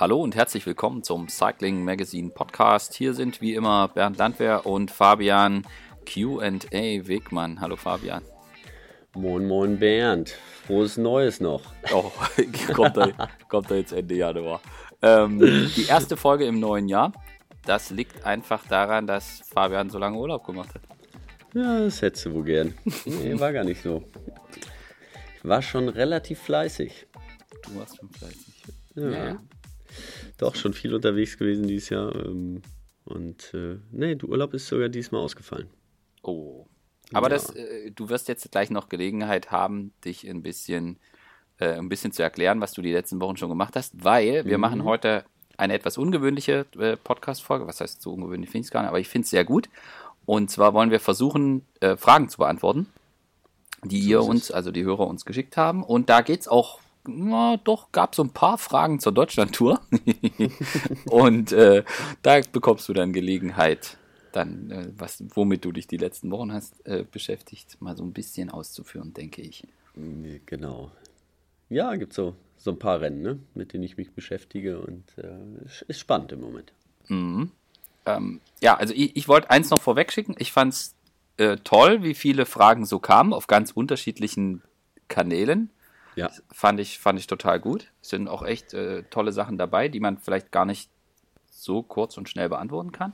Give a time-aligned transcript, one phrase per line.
[0.00, 2.94] Hallo und herzlich willkommen zum Cycling Magazine Podcast.
[2.94, 5.66] Hier sind wie immer Bernd Landwehr und Fabian
[6.06, 6.52] QA
[7.06, 7.60] Wegmann.
[7.60, 8.22] Hallo Fabian.
[9.14, 10.30] Moin, moin Bernd.
[10.66, 11.60] Frohes Neues noch.
[11.92, 12.10] Oh,
[12.74, 13.10] kommt da,
[13.50, 14.62] kommt da jetzt Ende Januar.
[15.02, 15.38] Ähm,
[15.76, 17.12] die erste Folge im neuen Jahr.
[17.66, 20.80] Das liegt einfach daran, dass Fabian so lange Urlaub gemacht hat.
[21.52, 22.72] Ja, das hättest du wohl gern.
[23.04, 24.02] Nee, war gar nicht so.
[25.36, 27.06] Ich war schon relativ fleißig.
[27.66, 28.54] Du warst schon fleißig.
[28.94, 29.10] Ja.
[29.10, 29.38] ja.
[30.38, 32.14] Doch, schon viel unterwegs gewesen dieses Jahr.
[32.14, 32.62] Ähm,
[33.04, 35.68] und äh, nee, der Urlaub ist sogar diesmal ausgefallen.
[36.22, 36.66] Oh.
[37.12, 37.34] Aber ja.
[37.34, 40.98] das, äh, du wirst jetzt gleich noch Gelegenheit haben, dich ein bisschen,
[41.58, 44.58] äh, ein bisschen zu erklären, was du die letzten Wochen schon gemacht hast, weil wir
[44.58, 44.62] mhm.
[44.62, 45.24] machen heute
[45.56, 47.66] eine etwas ungewöhnliche äh, Podcast-Folge.
[47.66, 49.68] Was heißt so ungewöhnlich, finde ich es gar nicht, aber ich finde es sehr gut.
[50.24, 51.62] Und zwar wollen wir versuchen,
[51.96, 52.86] Fragen zu beantworten,
[53.82, 55.82] die so ihr uns, also die Hörer uns geschickt haben.
[55.82, 59.80] Und da geht es auch na, doch, gab so ein paar Fragen zur Deutschlandtour.
[61.06, 61.84] und äh,
[62.22, 63.96] da bekommst du dann Gelegenheit,
[64.32, 68.12] dann, äh, was, womit du dich die letzten Wochen hast äh, beschäftigt, mal so ein
[68.12, 69.66] bisschen auszuführen, denke ich.
[70.46, 70.92] Genau.
[71.68, 75.64] Ja, gibt so so ein paar Rennen, ne, mit denen ich mich beschäftige und äh,
[75.88, 76.72] ist spannend im Moment.
[77.08, 77.50] Mhm.
[78.04, 80.34] Ähm, ja, also ich, ich wollte eins noch vorweg schicken.
[80.38, 80.94] Ich fand es
[81.38, 84.62] äh, toll, wie viele Fragen so kamen auf ganz unterschiedlichen
[85.08, 85.70] Kanälen.
[86.20, 86.30] Ja.
[86.52, 87.90] Fand ich, fand ich total gut.
[88.02, 90.90] Es sind auch echt äh, tolle Sachen dabei, die man vielleicht gar nicht
[91.48, 93.12] so kurz und schnell beantworten kann.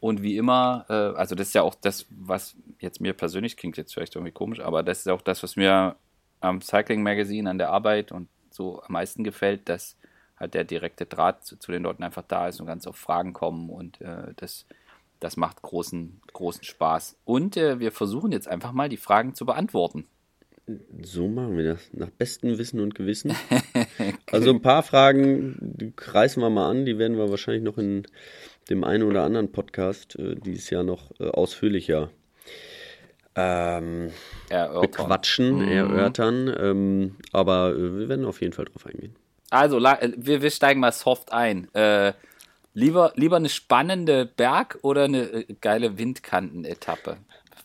[0.00, 3.76] Und wie immer, äh, also das ist ja auch das, was jetzt mir persönlich klingt
[3.76, 5.96] jetzt vielleicht irgendwie komisch, aber das ist auch das, was mir
[6.40, 9.96] am Cycling Magazine an der Arbeit und so am meisten gefällt, dass
[10.38, 13.34] halt der direkte Draht zu, zu den Leuten einfach da ist und ganz auf Fragen
[13.34, 14.64] kommen und äh, das,
[15.20, 17.18] das macht großen, großen Spaß.
[17.24, 20.06] Und äh, wir versuchen jetzt einfach mal die Fragen zu beantworten.
[21.02, 21.90] So machen wir das.
[21.92, 23.34] Nach bestem Wissen und Gewissen.
[24.32, 28.06] Also ein paar Fragen, die reißen wir mal an, die werden wir wahrscheinlich noch in
[28.70, 32.10] dem einen oder anderen Podcast äh, dieses Jahr noch äh, ausführlicher
[33.34, 34.10] ähm,
[34.48, 35.68] bequatschen, mhm.
[35.68, 36.54] erörtern.
[36.58, 39.16] Ähm, aber äh, wir werden auf jeden Fall drauf eingehen.
[39.50, 41.72] Also, äh, wir, wir steigen mal soft ein.
[41.74, 42.12] Äh,
[42.74, 47.18] lieber, lieber eine spannende Berg- oder eine äh, geile Windkantenetappe?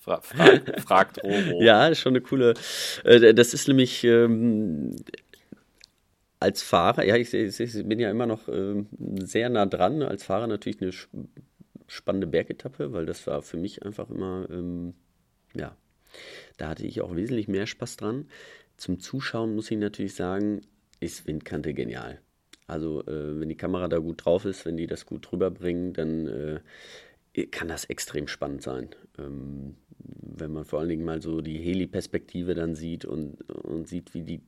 [0.05, 1.61] Fra fra fragt Roro.
[1.63, 2.53] ja, ist schon eine coole.
[3.03, 4.95] Äh, das ist nämlich ähm,
[6.39, 10.03] als Fahrer, ja, ich, ich, ich, bin ja immer noch ähm, sehr nah dran.
[10.03, 10.91] Als Fahrer natürlich eine
[11.87, 14.93] spannende Bergetappe, weil das war für mich einfach immer, ähm,
[15.55, 15.75] ja,
[16.57, 18.27] da hatte ich auch wesentlich mehr Spaß dran.
[18.77, 20.61] Zum Zuschauen muss ich natürlich sagen,
[20.99, 22.19] ist Windkante genial.
[22.67, 26.61] Also äh, wenn die Kamera da gut drauf ist, wenn die das gut rüberbringen, dann
[27.33, 28.89] äh, kann das extrem spannend sein.
[29.19, 29.75] Ähm,
[30.37, 34.21] wenn man vor allen Dingen mal so die Heli-Perspektive dann sieht und, und sieht, wie
[34.21, 34.41] die,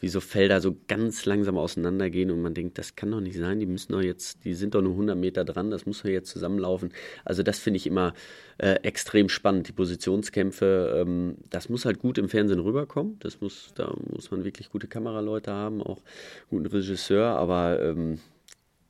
[0.00, 3.58] wie so Felder so ganz langsam auseinandergehen und man denkt, das kann doch nicht sein,
[3.58, 6.30] die müssen doch jetzt, die sind doch nur 100 Meter dran, das muss doch jetzt
[6.30, 6.92] zusammenlaufen.
[7.24, 8.14] Also das finde ich immer
[8.58, 13.72] äh, extrem spannend, die Positionskämpfe, ähm, das muss halt gut im Fernsehen rüberkommen, das muss,
[13.74, 16.02] da muss man wirklich gute Kameraleute haben, auch
[16.50, 18.20] guten Regisseur, aber ähm,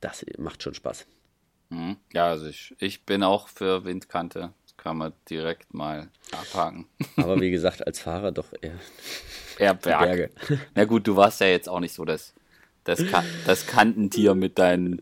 [0.01, 1.07] das macht schon Spaß.
[1.71, 1.97] Mhm.
[2.13, 4.53] Ja, also ich, ich bin auch für Windkante
[4.83, 6.87] kann man direkt mal abhaken.
[7.17, 8.79] Aber wie gesagt, als Fahrer doch eher,
[9.59, 10.01] eher Berg.
[10.01, 10.31] Berge.
[10.75, 12.35] Na gut, du warst ja jetzt auch nicht so das,
[12.83, 13.03] das,
[13.47, 15.01] das Kantentier mit deinen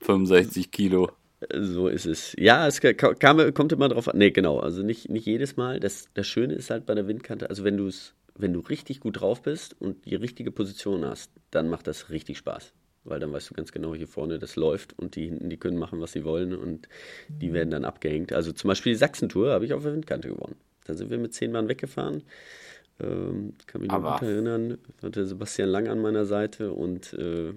[0.00, 1.12] 65 Kilo.
[1.52, 2.34] So ist es.
[2.38, 4.18] Ja, es kam, kommt immer drauf an.
[4.18, 4.58] Nee, genau.
[4.58, 5.78] Also nicht, nicht jedes Mal.
[5.78, 8.98] Das, das Schöne ist halt bei der Windkante, also wenn du es, wenn du richtig
[8.98, 12.72] gut drauf bist und die richtige Position hast, dann macht das richtig Spaß
[13.04, 15.78] weil dann weißt du ganz genau, hier vorne das läuft und die hinten, die können
[15.78, 16.88] machen, was sie wollen und
[17.28, 18.32] die werden dann abgehängt.
[18.32, 20.56] Also zum Beispiel die Sachsentour habe ich auf der Windkante gewonnen.
[20.84, 22.22] Da sind wir mit zehn Mann weggefahren.
[23.00, 24.78] Ähm, kann mich noch gut erinnern.
[25.02, 27.54] Hatte Sebastian Lang an meiner Seite und äh,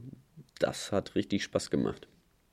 [0.60, 2.08] das hat richtig Spaß gemacht.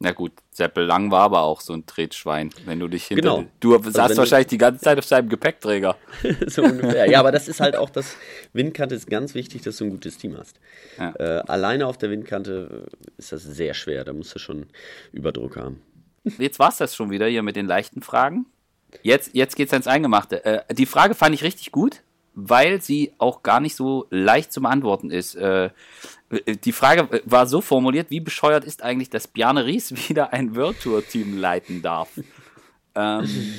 [0.04, 3.36] Na gut, Seppel Lang war aber auch so ein Tretschwein, wenn du dich hinter.
[3.38, 3.48] Genau.
[3.58, 5.96] Du saßt also wahrscheinlich die ganze Zeit auf seinem Gepäckträger.
[6.46, 7.08] so ungefähr.
[7.10, 8.16] Ja, aber das ist halt auch das
[8.52, 10.60] Windkante ist ganz wichtig, dass du ein gutes Team hast.
[10.98, 11.14] Ja.
[11.18, 12.86] Äh, alleine auf der Windkante
[13.16, 14.04] ist das sehr schwer.
[14.04, 14.66] Da musst du schon
[15.12, 15.80] Überdruck haben.
[16.38, 18.44] Jetzt war es das schon wieder hier mit den leichten Fragen.
[19.02, 20.44] Jetzt, jetzt geht es ans Eingemachte.
[20.44, 22.02] Äh, die Frage fand ich richtig gut,
[22.34, 25.34] weil sie auch gar nicht so leicht zu beantworten ist.
[25.34, 25.70] Äh,
[26.40, 30.80] die Frage war so formuliert, wie bescheuert ist eigentlich, dass Bjarne Ries wieder ein World
[30.80, 32.10] Tour Team leiten darf?
[32.94, 33.54] ähm,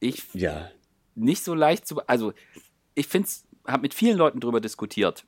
[0.00, 0.70] ich ja.
[1.14, 2.32] nicht so leicht zu, also
[2.94, 5.24] ich finde es, habe mit vielen Leuten darüber diskutiert.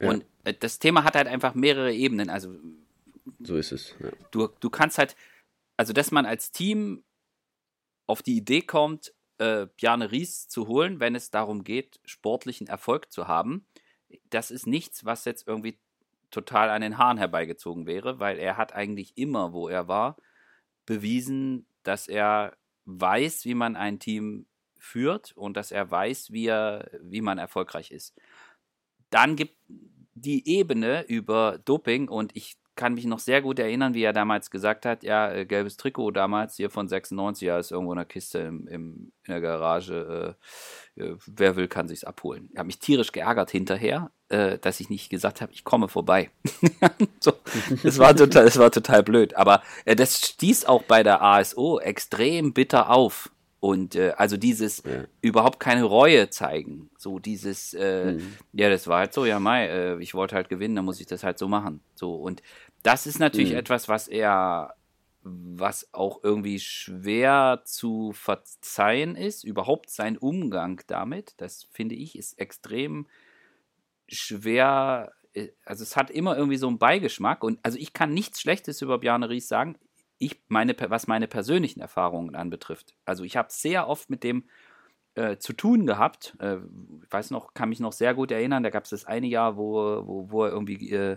[0.00, 0.10] Ja.
[0.10, 2.30] Und äh, das Thema hat halt einfach mehrere Ebenen.
[2.30, 2.54] Also
[3.40, 3.94] so ist es.
[4.00, 4.10] Ja.
[4.30, 5.16] Du, du kannst halt,
[5.76, 7.04] also dass man als Team
[8.06, 13.12] auf die Idee kommt, äh, Bjarne Ries zu holen, wenn es darum geht, sportlichen Erfolg
[13.12, 13.66] zu haben
[14.30, 15.78] das ist nichts, was jetzt irgendwie
[16.30, 20.16] total an den Haaren herbeigezogen wäre, weil er hat eigentlich immer, wo er war,
[20.86, 22.56] bewiesen, dass er
[22.86, 24.46] weiß, wie man ein Team
[24.78, 28.16] führt und dass er weiß, wie, er, wie man erfolgreich ist.
[29.10, 29.56] Dann gibt
[30.14, 34.50] die Ebene über Doping und ich kann mich noch sehr gut erinnern, wie er damals
[34.50, 38.06] gesagt hat, ja, äh, gelbes Trikot damals hier von 96, ja, ist irgendwo in der
[38.06, 40.36] Kiste im, im, in der Garage.
[40.96, 42.48] Äh, äh, wer will, kann sich's abholen.
[42.52, 46.30] Ich habe mich tierisch geärgert hinterher, äh, dass ich nicht gesagt habe, ich komme vorbei.
[47.20, 47.32] so,
[47.82, 49.36] das war total, das war total blöd.
[49.36, 53.30] Aber äh, das stieß auch bei der ASO extrem bitter auf.
[53.62, 55.04] Und äh, also dieses ja.
[55.20, 58.34] überhaupt keine Reue zeigen, so dieses, äh, mhm.
[58.52, 61.06] ja, das war halt so, ja, Mai, äh, ich wollte halt gewinnen, dann muss ich
[61.06, 61.80] das halt so machen.
[61.94, 62.42] So und
[62.82, 63.58] das ist natürlich mhm.
[63.58, 64.74] etwas, was er,
[65.22, 69.44] was auch irgendwie schwer zu verzeihen ist.
[69.44, 73.06] Überhaupt sein Umgang damit, das finde ich, ist extrem
[74.08, 75.12] schwer.
[75.34, 78.82] Äh, also es hat immer irgendwie so einen Beigeschmack und also ich kann nichts Schlechtes
[78.82, 79.78] über Bjarne Ries sagen
[80.22, 82.94] ich meine, was meine persönlichen Erfahrungen anbetrifft.
[83.04, 84.44] Also ich habe sehr oft mit dem
[85.14, 86.36] äh, zu tun gehabt.
[86.38, 86.58] Äh,
[87.02, 89.56] ich weiß noch, kann mich noch sehr gut erinnern, da gab es das eine Jahr,
[89.56, 89.74] wo,
[90.06, 91.16] wo, wo er irgendwie äh,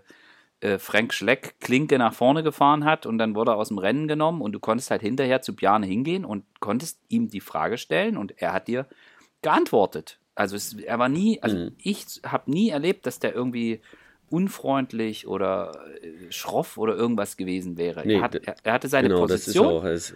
[0.62, 4.08] äh, Frank Schleck Klinke nach vorne gefahren hat und dann wurde er aus dem Rennen
[4.08, 8.18] genommen und du konntest halt hinterher zu Bjarne hingehen und konntest ihm die Frage stellen
[8.18, 8.88] und er hat dir
[9.44, 10.20] geantwortet.
[10.34, 11.76] Also es, er war nie, also mhm.
[11.78, 13.82] ich habe nie erlebt, dass der irgendwie
[14.36, 15.72] unfreundlich oder
[16.02, 18.06] äh, schroff oder irgendwas gewesen wäre.
[18.06, 19.84] Nee, er, hat, er, er, hatte seine genau, Position.
[19.84, 20.14] Das ist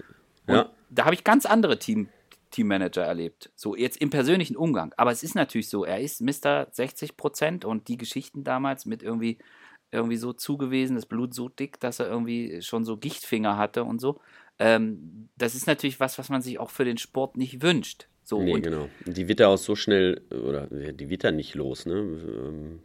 [0.48, 0.70] auch, ja.
[0.90, 2.10] Da habe ich ganz andere Team,
[2.52, 3.50] Teammanager erlebt.
[3.56, 4.94] So jetzt im persönlichen Umgang.
[4.98, 6.68] Aber es ist natürlich so, er ist Mr.
[6.72, 9.38] 60 Prozent und die Geschichten damals mit irgendwie
[9.92, 14.00] irgendwie so zugewiesen, das Blut so dick, dass er irgendwie schon so Gichtfinger hatte und
[14.00, 14.20] so.
[14.60, 18.08] Ähm, das ist natürlich was, was man sich auch für den Sport nicht wünscht.
[18.24, 18.90] So, nee, genau.
[19.06, 22.78] Die wird er auch so schnell, oder die wird er nicht los, ne?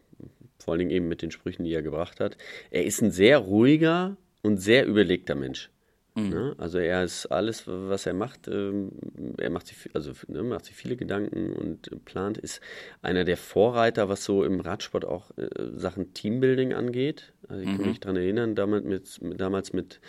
[0.65, 2.37] Vor allen Dingen eben mit den Sprüchen, die er gebracht hat.
[2.71, 5.71] Er ist ein sehr ruhiger und sehr überlegter Mensch.
[6.15, 6.29] Mhm.
[6.29, 6.55] Ne?
[6.59, 8.93] Also er ist alles, was er macht, ähm,
[9.37, 12.61] er macht sich, also, ne, macht sich viele Gedanken und plant, ist
[13.03, 17.33] einer der Vorreiter, was so im Radsport auch äh, Sachen Teambuilding angeht.
[17.49, 17.77] Also ich mhm.
[17.77, 20.01] kann mich daran erinnern, damals mit, damals mit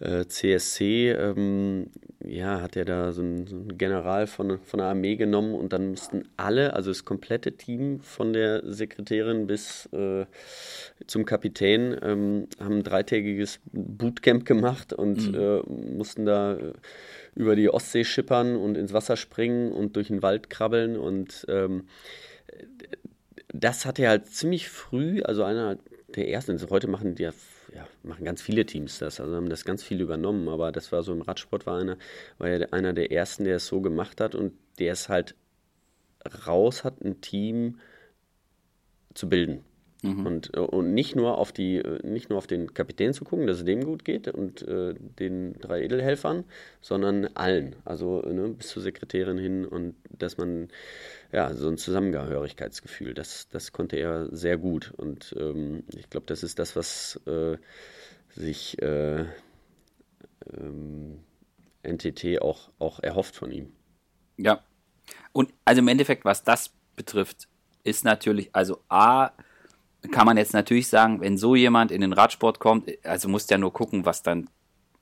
[0.00, 1.90] äh, CSC, ähm,
[2.24, 5.72] ja, hat er da so einen, so einen, General von, von der Armee genommen und
[5.72, 10.26] dann mussten alle, also das komplette Team von der Sekretärin bis äh,
[11.06, 15.34] zum Kapitän, ähm, haben ein dreitägiges Bootcamp gemacht und mhm.
[15.34, 15.60] äh,
[15.96, 16.72] mussten da äh,
[17.34, 21.84] über die Ostsee schippern und ins Wasser springen und durch den Wald krabbeln und ähm,
[23.52, 25.78] das hat er halt ziemlich früh, also einer
[26.14, 27.32] der ersten, also heute machen die ja
[27.74, 31.02] ja, machen ganz viele Teams das, also haben das ganz viel übernommen, aber das war
[31.02, 31.98] so im Radsport war einer,
[32.38, 34.34] war ja einer der ersten, der es so gemacht hat.
[34.34, 35.34] Und der es halt
[36.46, 37.80] raus hat, ein Team
[39.14, 39.64] zu bilden.
[40.02, 40.26] Mhm.
[40.26, 43.64] Und, und nicht nur auf die, nicht nur auf den Kapitän zu gucken, dass es
[43.64, 46.44] dem gut geht und äh, den drei Edelhelfern,
[46.80, 47.74] sondern allen.
[47.84, 50.68] Also ne, bis zur Sekretärin hin und dass man
[51.32, 54.92] ja so ein Zusammengehörigkeitsgefühl, das, das konnte er sehr gut.
[54.96, 57.56] Und ähm, ich glaube, das ist das, was äh,
[58.28, 59.24] sich äh,
[60.52, 61.18] ähm,
[61.82, 63.72] NTT auch, auch erhofft von ihm.
[64.36, 64.62] Ja.
[65.32, 67.48] Und also im Endeffekt, was das betrifft,
[67.82, 69.30] ist natürlich, also A,
[70.10, 73.58] kann man jetzt natürlich sagen, wenn so jemand in den Radsport kommt, also muss der
[73.58, 74.48] nur gucken, was dann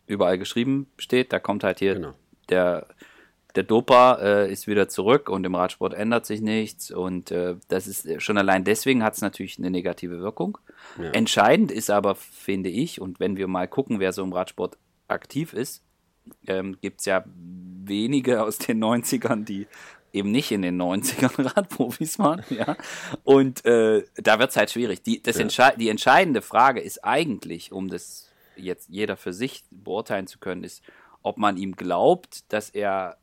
[0.06, 1.32] überall geschrieben steht.
[1.32, 2.14] Da kommt halt hier genau.
[2.48, 2.86] der,
[3.54, 6.90] der Dopa äh, ist wieder zurück und im Radsport ändert sich nichts.
[6.90, 10.58] Und äh, das ist schon allein deswegen hat es natürlich eine negative Wirkung.
[10.98, 11.10] Ja.
[11.10, 14.78] Entscheidend ist aber, finde ich, und wenn wir mal gucken, wer so im Radsport
[15.08, 15.82] aktiv ist,
[16.46, 19.66] ähm, gibt es ja wenige aus den 90ern, die
[20.16, 22.76] eben nicht in den 90ern Radprofis waren, ja.
[23.24, 25.02] Und äh, da wird es halt schwierig.
[25.02, 25.42] Die, das ja.
[25.42, 30.64] Entsche die entscheidende Frage ist eigentlich, um das jetzt jeder für sich beurteilen zu können,
[30.64, 30.82] ist,
[31.22, 33.18] ob man ihm glaubt, dass er,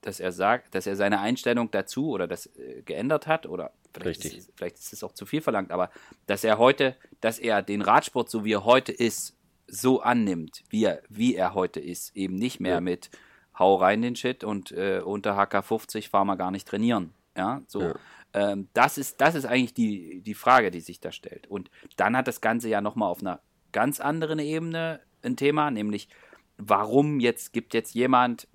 [0.00, 4.24] dass er sagt, dass er seine Einstellung dazu oder das äh, geändert hat oder vielleicht
[4.24, 5.90] ist, vielleicht ist es auch zu viel verlangt, aber
[6.26, 10.84] dass er heute, dass er den Radsport so wie er heute ist, so annimmt, wie
[10.84, 12.80] er, wie er heute ist, eben nicht mehr ja.
[12.80, 13.10] mit
[13.58, 17.12] hau rein den Shit und äh, unter HK 50 fahren wir gar nicht trainieren.
[17.36, 17.82] Ja, so.
[17.82, 17.94] Ja.
[18.32, 21.46] Ähm, das, ist, das ist eigentlich die, die Frage, die sich da stellt.
[21.46, 23.40] Und dann hat das Ganze ja nochmal auf einer
[23.72, 26.08] ganz anderen Ebene ein Thema, nämlich
[26.58, 28.48] warum jetzt gibt jetzt jemand,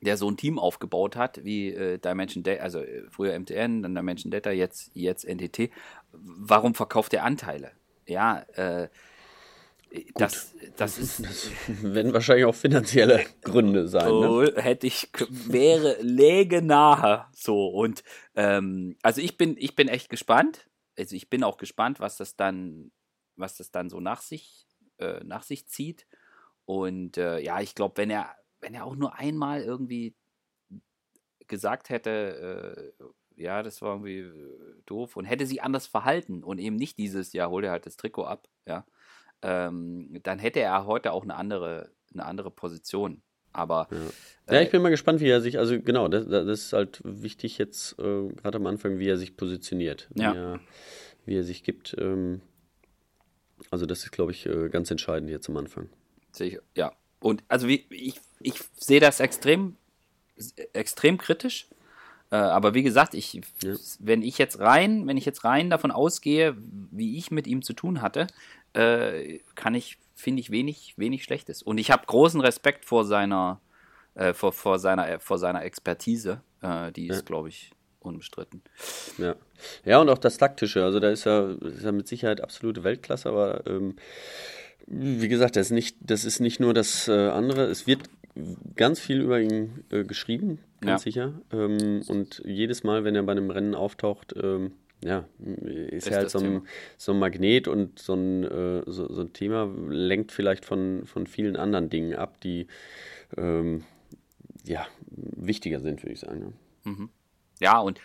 [0.00, 3.94] der so ein Team aufgebaut hat, wie äh, Dimension Data, also äh, früher MTN, dann
[3.94, 5.70] Dimension Data, jetzt, jetzt NTT,
[6.12, 7.72] warum verkauft er Anteile?
[8.06, 8.88] Ja, äh,
[10.14, 11.24] das, das ist.
[11.24, 11.50] Das
[11.82, 14.08] werden wahrscheinlich auch finanzielle Gründe sein.
[14.08, 14.54] So, ne?
[14.56, 15.10] hätte ich,
[15.46, 17.26] wäre, läge nahe.
[17.34, 18.02] So, und
[18.34, 20.68] ähm, also ich bin, ich bin echt gespannt.
[20.98, 22.92] Also ich bin auch gespannt, was das dann
[23.36, 24.66] was das dann so nach sich,
[24.98, 26.06] äh, nach sich zieht.
[26.64, 30.14] Und äh, ja, ich glaube, wenn er, wenn er auch nur einmal irgendwie
[31.48, 34.30] gesagt hätte, äh, ja, das war irgendwie
[34.86, 37.96] doof und hätte sich anders verhalten und eben nicht dieses, ja, hol dir halt das
[37.96, 38.86] Trikot ab, ja,
[39.42, 43.22] ähm, dann hätte er heute auch eine andere, eine andere Position.
[43.52, 43.88] Aber.
[43.90, 43.96] Ja.
[44.46, 44.62] Äh, ja.
[44.62, 47.98] ich bin mal gespannt, wie er sich, also genau, das, das ist halt wichtig jetzt,
[47.98, 50.32] äh, gerade am Anfang, wie er sich positioniert, wie, ja.
[50.32, 50.60] er,
[51.26, 51.94] wie er sich gibt.
[51.98, 52.40] Ähm,
[53.70, 55.88] also, das ist, glaube ich, äh, ganz entscheidend jetzt am Anfang.
[56.74, 56.92] Ja.
[57.20, 59.76] Und also wie, ich, ich sehe das extrem,
[60.72, 61.68] extrem kritisch.
[62.30, 63.74] Äh, aber wie gesagt, ich, ja.
[64.00, 66.56] wenn ich jetzt rein, wenn ich jetzt rein davon ausgehe,
[66.90, 68.26] wie ich mit ihm zu tun hatte,
[68.74, 71.62] äh, kann ich, finde ich, wenig, wenig Schlechtes.
[71.62, 73.60] Und ich habe großen Respekt vor seiner,
[74.14, 76.42] äh, vor, vor, seiner, vor seiner Expertise.
[76.60, 77.22] Äh, die ist, ja.
[77.22, 78.62] glaube ich, unbestritten.
[79.18, 79.36] Ja.
[79.84, 80.84] ja, und auch das Taktische.
[80.84, 83.96] Also da ist er, ist er mit Sicherheit absolute Weltklasse, aber ähm,
[84.86, 87.64] wie gesagt, das ist nicht, das ist nicht nur das äh, andere.
[87.64, 88.02] Es wird
[88.76, 91.10] ganz viel über ihn äh, geschrieben, ganz ja.
[91.10, 91.32] sicher.
[91.52, 94.72] Ähm, und jedes Mal, wenn er bei einem Rennen auftaucht, ähm,
[95.04, 96.66] ja, ist, er halt so ein,
[96.96, 101.26] so ein, Magnet und so ein, äh, so, so, ein Thema lenkt vielleicht von, von
[101.26, 102.68] vielen anderen Dingen ab, die
[103.36, 103.84] ähm,
[104.64, 106.54] ja, wichtiger sind, würde ich sagen.
[106.84, 106.90] Ja.
[106.90, 107.08] Mhm.
[107.60, 108.00] ja, und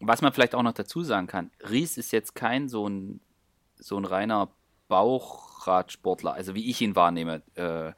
[0.00, 3.20] was man vielleicht auch noch dazu sagen kann, Ries ist jetzt kein so ein,
[3.76, 4.50] so ein reiner
[4.88, 7.42] Bauchradsportler, also wie ich ihn wahrnehme.
[7.54, 7.92] Äh,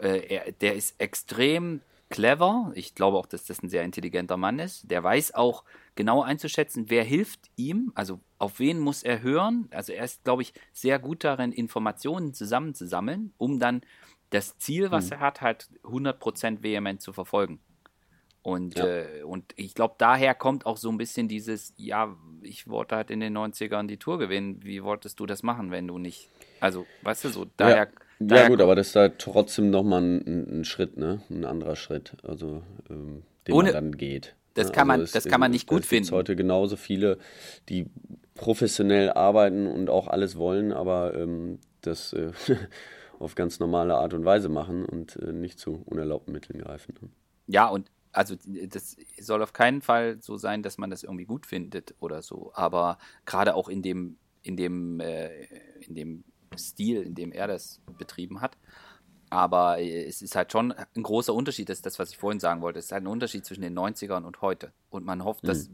[0.00, 2.72] äh, er, der ist extrem clever.
[2.74, 4.90] Ich glaube auch, dass das ein sehr intelligenter Mann ist.
[4.90, 9.68] Der weiß auch genau einzuschätzen, wer hilft ihm, also auf wen muss er hören.
[9.72, 13.80] Also er ist, glaube ich, sehr gut darin, Informationen zusammenzusammeln, um dann
[14.30, 15.12] das Ziel, was hm.
[15.12, 17.60] er hat, halt 100% vehement zu verfolgen.
[18.42, 18.86] Und, ja.
[18.86, 23.10] äh, und ich glaube, daher kommt auch so ein bisschen dieses, ja, ich wollte halt
[23.10, 24.60] in den 90ern die Tour gewinnen.
[24.62, 26.30] Wie wolltest du das machen, wenn du nicht.
[26.60, 27.88] Also, weißt du, so daher.
[27.92, 28.05] Ja.
[28.18, 31.20] Daher ja gut, aber das ist halt trotzdem nochmal ein, ein Schritt, ne?
[31.30, 34.34] Ein anderer Schritt, also ähm, den Ohne, man dann geht.
[34.54, 34.72] Das ne?
[34.72, 36.06] kann man, also das kann man nicht gut finden.
[36.06, 37.18] Es heute genauso viele,
[37.68, 37.86] die
[38.34, 42.32] professionell arbeiten und auch alles wollen, aber ähm, das äh,
[43.18, 46.94] auf ganz normale Art und Weise machen und äh, nicht zu unerlaubten Mitteln greifen.
[47.46, 48.34] Ja, und also
[48.68, 52.50] das soll auf keinen Fall so sein, dass man das irgendwie gut findet oder so.
[52.54, 52.96] Aber
[53.26, 55.28] gerade auch in dem, in dem, äh,
[55.80, 56.24] in dem
[56.56, 58.56] Stil, in dem er das betrieben hat.
[59.28, 62.62] Aber es ist halt schon ein großer Unterschied, das ist das, was ich vorhin sagen
[62.62, 62.78] wollte.
[62.78, 64.72] Es ist halt ein Unterschied zwischen den 90ern und heute.
[64.88, 65.48] Und man hofft, mhm.
[65.48, 65.70] dass,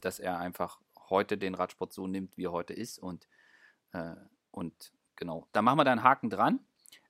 [0.00, 2.98] dass er einfach heute den Radsport so nimmt, wie er heute ist.
[2.98, 3.26] Und,
[3.92, 4.14] äh,
[4.50, 6.60] und genau, da machen wir da einen Haken dran.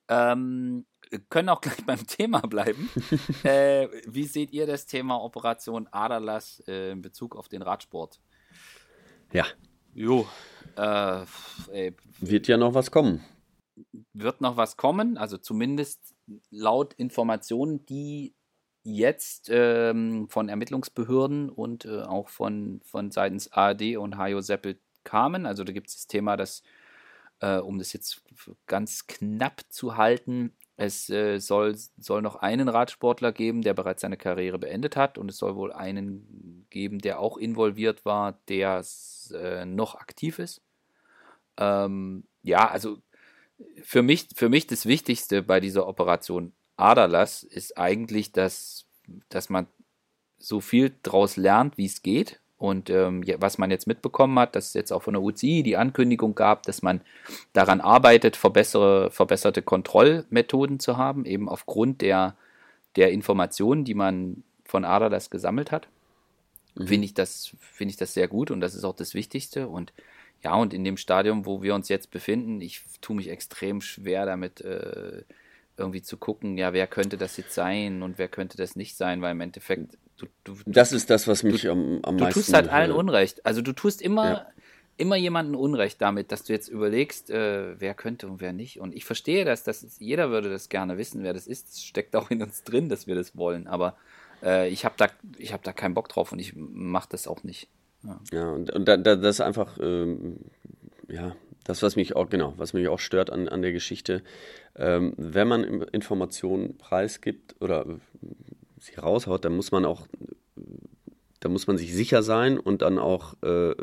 [0.07, 0.85] Ähm,
[1.29, 2.89] können auch gleich beim Thema bleiben.
[3.43, 8.19] äh, wie seht ihr das Thema Operation Aderlass äh, in Bezug auf den Radsport?
[9.33, 9.45] Ja.
[9.93, 10.25] Jo,
[10.75, 11.25] äh,
[11.71, 13.23] ey, wird ja noch was kommen.
[14.13, 16.15] Wird noch was kommen, also zumindest
[16.49, 18.35] laut Informationen, die
[18.83, 25.45] jetzt ähm, von Ermittlungsbehörden und äh, auch von, von seitens ARD und Hajo Seppel kamen.
[25.45, 26.63] Also da gibt es das Thema, dass,
[27.39, 28.23] äh, um das jetzt
[28.65, 34.17] ganz knapp zu halten, es äh, soll, soll noch einen Radsportler geben, der bereits seine
[34.17, 38.83] Karriere beendet hat und es soll wohl einen geben, der auch involviert war, der
[39.33, 40.61] äh, noch aktiv ist.
[41.57, 42.97] Ähm, ja, also
[43.83, 48.87] für mich, für mich das Wichtigste bei dieser Operation Aderlass ist eigentlich, dass,
[49.29, 49.67] dass man
[50.39, 52.40] so viel daraus lernt, wie es geht.
[52.61, 55.77] Und ähm, was man jetzt mitbekommen hat, dass es jetzt auch von der UCI die
[55.77, 57.01] Ankündigung gab, dass man
[57.53, 62.35] daran arbeitet, verbessere, verbesserte Kontrollmethoden zu haben, eben aufgrund der,
[62.95, 65.87] der Informationen, die man von Aderlass gesammelt hat
[66.75, 66.87] mhm.
[66.87, 69.67] finde ich, das, find ich das sehr gut und das ist auch das Wichtigste.
[69.67, 69.93] Und
[70.43, 74.25] ja, und in dem Stadium, wo wir uns jetzt befinden, ich tue mich extrem schwer
[74.25, 75.23] damit, äh,
[75.77, 79.21] irgendwie zu gucken, ja, wer könnte das jetzt sein und wer könnte das nicht sein,
[79.21, 79.97] weil im Endeffekt
[80.43, 82.39] du, du Das ist das, was mich du, am, am meisten.
[82.39, 83.45] Du tust halt allen Unrecht.
[83.45, 84.45] Also du tust immer, ja.
[84.97, 88.79] immer jemanden Unrecht damit, dass du jetzt überlegst, äh, wer könnte und wer nicht.
[88.79, 91.69] Und ich verstehe das, dass jeder würde das gerne wissen, wer das ist.
[91.69, 93.67] Das steckt auch in uns drin, dass wir das wollen.
[93.67, 93.95] Aber
[94.43, 95.07] äh, ich habe da,
[95.51, 97.67] hab da keinen Bock drauf und ich mache das auch nicht.
[98.03, 100.37] Ja, ja und, und da, da, das ist einfach, ähm,
[101.07, 104.23] ja, das, was mich auch, genau, was mich auch stört an, an der Geschichte,
[104.75, 107.85] ähm, wenn man Informationen preisgibt oder
[108.81, 110.07] sie raushaut, dann muss man auch,
[111.39, 113.73] da muss man sich sicher sein und dann auch äh,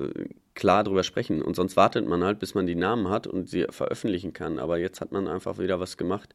[0.54, 1.40] klar drüber sprechen.
[1.40, 4.58] Und sonst wartet man halt, bis man die Namen hat und sie veröffentlichen kann.
[4.58, 6.34] Aber jetzt hat man einfach wieder was gemacht,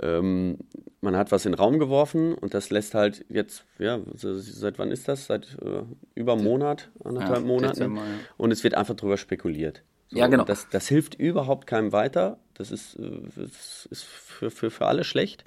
[0.00, 0.58] ähm,
[1.00, 4.92] man hat was in den Raum geworfen und das lässt halt jetzt, ja, seit wann
[4.92, 5.26] ist das?
[5.26, 5.82] Seit äh,
[6.14, 7.74] über einem Monat, anderthalb ja, Monaten.
[7.74, 8.18] Dezember, ja.
[8.36, 9.82] Und es wird einfach drüber spekuliert.
[10.08, 10.44] So, ja, genau.
[10.44, 12.38] Das, das hilft überhaupt keinem weiter.
[12.54, 15.44] Das ist, äh, das ist für, für, für alle schlecht.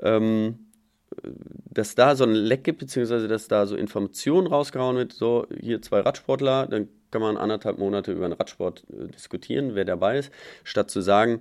[0.00, 0.69] Ähm,
[1.22, 5.82] dass da so ein Leck gibt, beziehungsweise dass da so Informationen rausgehauen wird, so hier
[5.82, 10.32] zwei Radsportler, dann kann man anderthalb Monate über den Radsport äh, diskutieren, wer dabei ist,
[10.62, 11.40] statt zu sagen,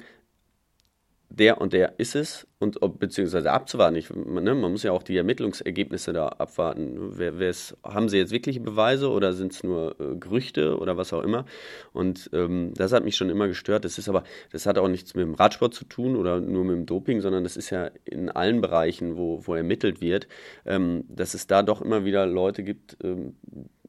[1.29, 3.95] der und der ist es und ob, beziehungsweise abzuwarten.
[3.95, 7.17] Ich, ne, man muss ja auch die Ermittlungsergebnisse da abwarten.
[7.17, 11.21] Wer, haben sie jetzt wirkliche Beweise oder sind es nur äh, Gerüchte oder was auch
[11.21, 11.45] immer?
[11.93, 13.85] Und ähm, das hat mich schon immer gestört.
[13.85, 16.75] Das ist aber, das hat auch nichts mit dem Radsport zu tun oder nur mit
[16.75, 20.27] dem Doping, sondern das ist ja in allen Bereichen, wo, wo ermittelt wird,
[20.65, 23.35] ähm, dass es da doch immer wieder Leute gibt, ähm,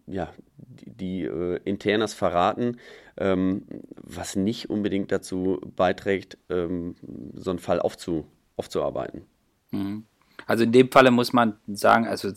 [0.06, 2.76] ja, die, die äh, internas verraten,
[3.20, 6.96] ähm, was nicht unbedingt dazu beiträgt, ähm,
[7.34, 9.22] so einen Fall aufzu, aufzuarbeiten.
[9.70, 10.04] Mhm.
[10.46, 12.32] Also in dem Falle muss man sagen, also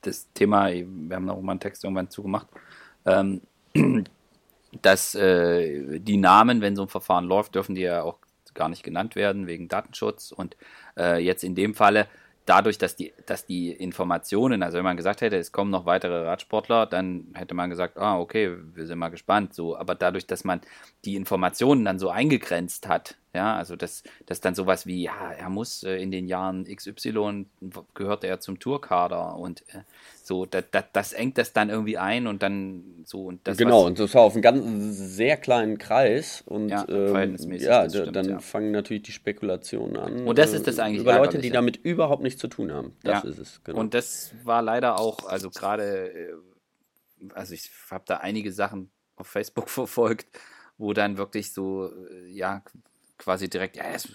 [0.00, 2.48] das Thema, wir haben noch mal einen Text irgendwann zugemacht,
[3.04, 3.42] ähm,
[4.82, 8.18] dass äh, die Namen, wenn so ein Verfahren läuft, dürfen die ja auch
[8.54, 10.56] gar nicht genannt werden wegen Datenschutz und
[10.96, 12.06] äh, jetzt in dem Falle
[12.46, 16.26] dadurch, dass die, dass die Informationen, also wenn man gesagt hätte, es kommen noch weitere
[16.26, 19.54] Radsportler, dann hätte man gesagt, ah, okay, wir sind mal gespannt.
[19.54, 20.60] So, aber dadurch, dass man
[21.04, 25.48] die Informationen dann so eingegrenzt hat, ja, also dass, dass dann sowas wie, ja, er
[25.48, 27.46] muss äh, in den Jahren XY
[27.94, 29.80] gehört er zum Tourkader und äh,
[30.22, 33.56] so, da, da, das engt das dann irgendwie ein und dann so und das.
[33.56, 34.64] Genau, und das war auf einem ganz
[35.16, 38.38] sehr kleinen Kreis und ja, ähm, ja stimmt, dann ja.
[38.38, 40.26] fangen natürlich die Spekulationen an.
[40.26, 42.94] Und das ist das eigentlich über Leute, die damit überhaupt nichts zu tun haben.
[43.02, 43.30] Das ja.
[43.30, 43.60] ist es.
[43.64, 43.78] Genau.
[43.80, 46.34] Und das war leider auch, also gerade, äh,
[47.32, 50.26] also ich habe da einige Sachen auf Facebook verfolgt,
[50.76, 52.62] wo dann wirklich so, äh, ja,
[53.22, 54.08] quasi direkt, ja, es,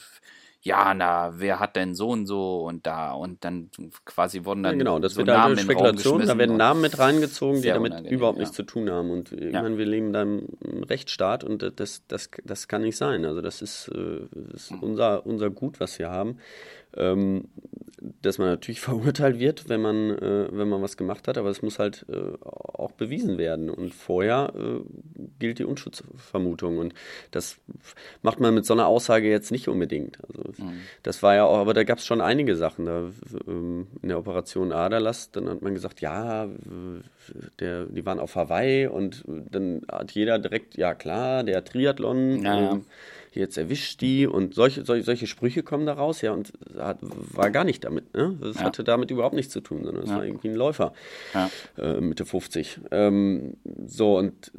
[0.62, 3.70] ja, na, wer hat denn so und so und da und dann
[4.06, 7.00] quasi wurden dann ja, genau, das so wird Namen halt Spekulation, da werden Namen mit
[7.00, 8.42] reingezogen, die damit überhaupt ja.
[8.42, 9.78] nichts zu tun haben und irgendwann ja.
[9.78, 10.48] wir leben da im
[10.84, 13.24] Rechtsstaat und das, das, das kann nicht sein.
[13.24, 16.40] Also das ist, äh, das ist unser, unser Gut, was wir haben.
[16.98, 17.46] Ähm,
[18.22, 21.62] dass man natürlich verurteilt wird, wenn man, äh, wenn man was gemacht hat, aber es
[21.62, 23.70] muss halt äh, auch bewiesen werden.
[23.70, 24.82] Und vorher äh,
[25.40, 26.78] gilt die Unschutzvermutung.
[26.78, 26.94] Und
[27.32, 27.58] das
[28.22, 30.20] macht man mit so einer Aussage jetzt nicht unbedingt.
[30.28, 30.82] Also mhm.
[31.04, 32.86] das war ja auch, aber da gab es schon einige Sachen.
[32.86, 33.10] Da,
[33.48, 36.48] ähm, in der Operation Aderlass, dann hat man gesagt, ja,
[37.60, 42.44] der, die waren auf Hawaii und dann hat jeder direkt, ja klar, der Triathlon.
[42.44, 42.74] Ja.
[42.74, 42.86] Ähm,
[43.38, 47.50] jetzt erwischt die und solche, solche, solche Sprüche kommen da raus, ja, und hat, war
[47.52, 48.38] gar nicht damit, ne?
[48.42, 48.64] Das Ja.
[48.64, 50.18] hatte damit überhaupt nichts zu tun, sondern es Ja.
[50.18, 50.94] war irgendwie ein Läufer,
[51.34, 51.50] Ja.
[51.78, 52.80] äh, Mitte 50.
[52.92, 54.52] Ähm, so, und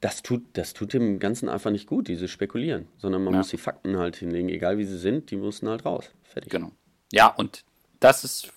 [0.00, 3.56] das tut, das tut dem Ganzen einfach nicht gut, dieses Spekulieren, sondern man muss die
[3.58, 6.10] Fakten halt hinlegen, egal wie sie sind, die müssen halt raus.
[6.24, 6.50] Fertig.
[6.52, 6.72] Genau.
[7.12, 7.64] Ja, und
[7.98, 8.52] das ist,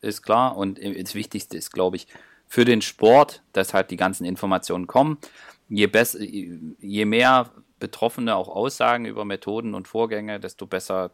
[0.00, 0.56] ist klar.
[0.56, 2.06] Und das Wichtigste ist, glaube ich,
[2.46, 5.18] für den Sport, dass halt die ganzen Informationen kommen.
[5.68, 11.10] Je, besser, je mehr Betroffene auch aussagen über Methoden und Vorgänge, desto besser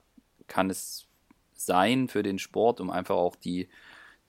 [0.47, 1.07] kann es
[1.55, 3.69] sein für den Sport, um einfach auch die,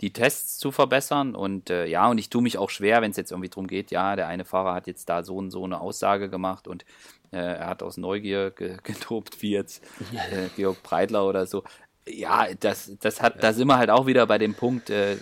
[0.01, 1.35] die Tests zu verbessern.
[1.35, 3.91] Und äh, ja, und ich tue mich auch schwer, wenn es jetzt irgendwie darum geht,
[3.91, 6.85] ja, der eine Fahrer hat jetzt da so und so eine Aussage gemacht und
[7.31, 11.63] äh, er hat aus Neugier ge getobt, wie jetzt äh, Georg Breitler oder so.
[12.07, 15.17] Ja, das, das hat, da sind wir halt auch wieder bei dem Punkt, äh,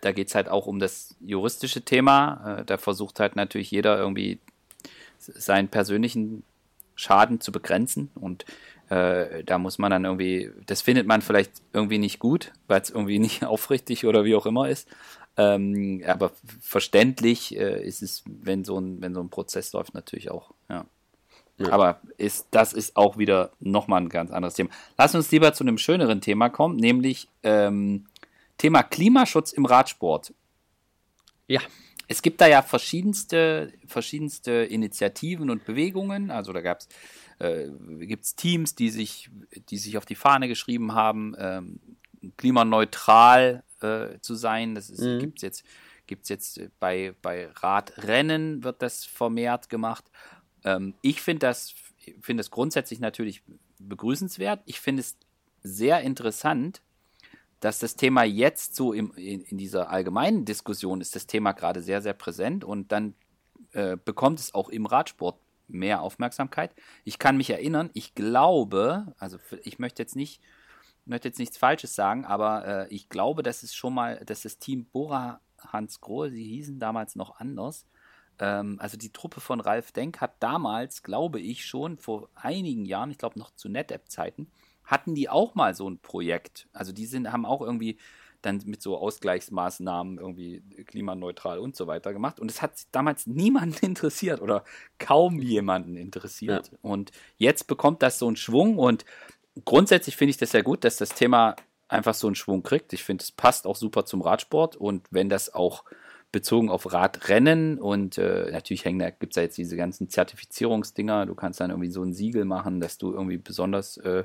[0.00, 2.58] da geht es halt auch um das juristische Thema.
[2.60, 4.38] Äh, da versucht halt natürlich jeder irgendwie
[5.18, 6.44] seinen persönlichen
[6.98, 8.44] Schaden zu begrenzen und
[8.88, 12.90] äh, da muss man dann irgendwie, das findet man vielleicht irgendwie nicht gut, weil es
[12.90, 14.88] irgendwie nicht aufrichtig oder wie auch immer ist.
[15.36, 20.30] Ähm, aber verständlich äh, ist es, wenn so ein, wenn so ein Prozess läuft, natürlich
[20.30, 20.84] auch, ja.
[21.58, 21.72] Ja.
[21.72, 24.70] Aber ist, das ist auch wieder nochmal ein ganz anderes Thema.
[24.96, 28.06] Lass uns lieber zu einem schöneren Thema kommen, nämlich ähm,
[28.58, 30.32] Thema Klimaschutz im Radsport.
[31.48, 31.60] Ja.
[32.08, 36.30] Es gibt da ja verschiedenste, verschiedenste Initiativen und Bewegungen.
[36.30, 36.88] Also da gab's,
[37.38, 37.68] äh,
[38.00, 39.30] gibt es Teams, die sich,
[39.68, 41.80] die sich auf die Fahne geschrieben haben, ähm,
[42.38, 44.74] klimaneutral äh, zu sein.
[44.74, 45.18] Das ist, Mhm.
[45.20, 45.64] gibt's jetzt,
[46.06, 50.04] gibt's jetzt bei, bei Radrennen wird das vermehrt gemacht.
[50.64, 51.74] Ähm, ich finde das,
[52.20, 53.42] finde das grundsätzlich natürlich
[53.78, 54.62] begrüßenswert.
[54.64, 55.16] Ich finde es
[55.62, 56.80] sehr interessant,
[57.60, 61.82] dass das Thema jetzt so im, in, in dieser allgemeinen Diskussion ist das Thema gerade
[61.82, 63.14] sehr, sehr präsent und dann
[63.72, 66.74] äh, bekommt es auch im Radsport mehr Aufmerksamkeit.
[67.04, 70.40] Ich kann mich erinnern, ich glaube, also ich möchte jetzt nicht,
[71.04, 74.58] möchte jetzt nichts Falsches sagen, aber äh, ich glaube, dass es schon mal, dass das
[74.58, 77.86] Team Bora Hans Grohe, sie hießen damals noch anders,
[78.38, 83.10] ähm, also die Truppe von Ralf Denk hat damals, glaube ich, schon vor einigen Jahren,
[83.10, 84.50] ich glaube noch zu NetApp-Zeiten,
[84.88, 86.66] hatten die auch mal so ein Projekt.
[86.72, 87.98] Also die sind, haben auch irgendwie
[88.40, 92.40] dann mit so Ausgleichsmaßnahmen irgendwie klimaneutral und so weiter gemacht.
[92.40, 94.64] Und es hat damals niemanden interessiert oder
[94.98, 96.70] kaum jemanden interessiert.
[96.72, 96.78] Ja.
[96.82, 99.04] Und jetzt bekommt das so einen Schwung und
[99.64, 101.54] grundsätzlich finde ich das sehr gut, dass das Thema
[101.88, 102.92] einfach so einen Schwung kriegt.
[102.92, 105.84] Ich finde, es passt auch super zum Radsport und wenn das auch
[106.30, 111.24] bezogen auf Radrennen und äh, natürlich hängen da, gibt es ja jetzt diese ganzen Zertifizierungsdinger.
[111.26, 114.24] Du kannst dann irgendwie so ein Siegel machen, dass du irgendwie besonders äh,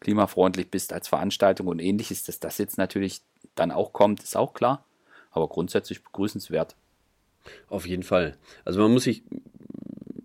[0.00, 2.24] klimafreundlich bist als Veranstaltung und ähnliches.
[2.24, 3.20] Dass das jetzt natürlich
[3.54, 4.86] dann auch kommt, ist auch klar.
[5.30, 6.74] Aber grundsätzlich begrüßenswert.
[7.68, 8.36] Auf jeden Fall.
[8.64, 9.22] Also man muss sich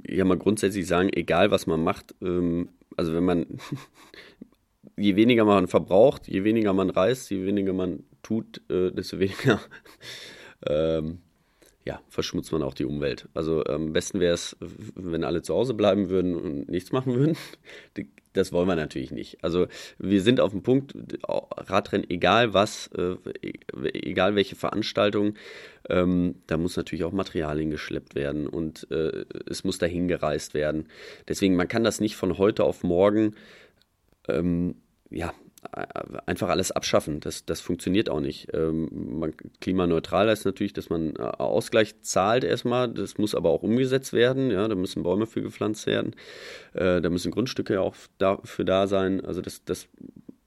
[0.08, 3.46] ja mal grundsätzlich sagen, egal was man macht, ähm, also wenn man
[4.96, 9.60] je weniger man verbraucht, je weniger man reist, je weniger man tut, äh, desto weniger
[10.66, 11.20] ähm,
[11.86, 13.30] ja, verschmutzt man auch die Umwelt.
[13.34, 17.38] Also am besten wäre es, wenn alle zu Hause bleiben würden und nichts machen würden.
[18.34, 19.44] Das wollen wir natürlich nicht.
[19.44, 19.66] Also
[19.98, 20.94] wir sind auf dem Punkt,
[21.28, 23.16] Radrennen, egal was, äh,
[23.94, 25.34] egal welche Veranstaltung,
[25.90, 30.88] ähm, da muss natürlich auch Material hingeschleppt werden und äh, es muss dahin gereist werden.
[31.28, 33.34] Deswegen, man kann das nicht von heute auf morgen
[34.28, 34.76] ähm,
[35.10, 35.34] ja,
[36.26, 37.20] einfach alles abschaffen.
[37.20, 38.50] Das, das funktioniert auch nicht.
[38.54, 42.90] Ähm, man, klimaneutral heißt natürlich, dass man äh, Ausgleich zahlt erstmal.
[42.90, 44.52] Das muss aber auch umgesetzt werden.
[44.52, 46.16] Ja, da müssen Bäume für gepflanzt werden.
[46.74, 49.24] Äh, da müssen Grundstücke auch dafür da sein.
[49.24, 49.88] Also das, das,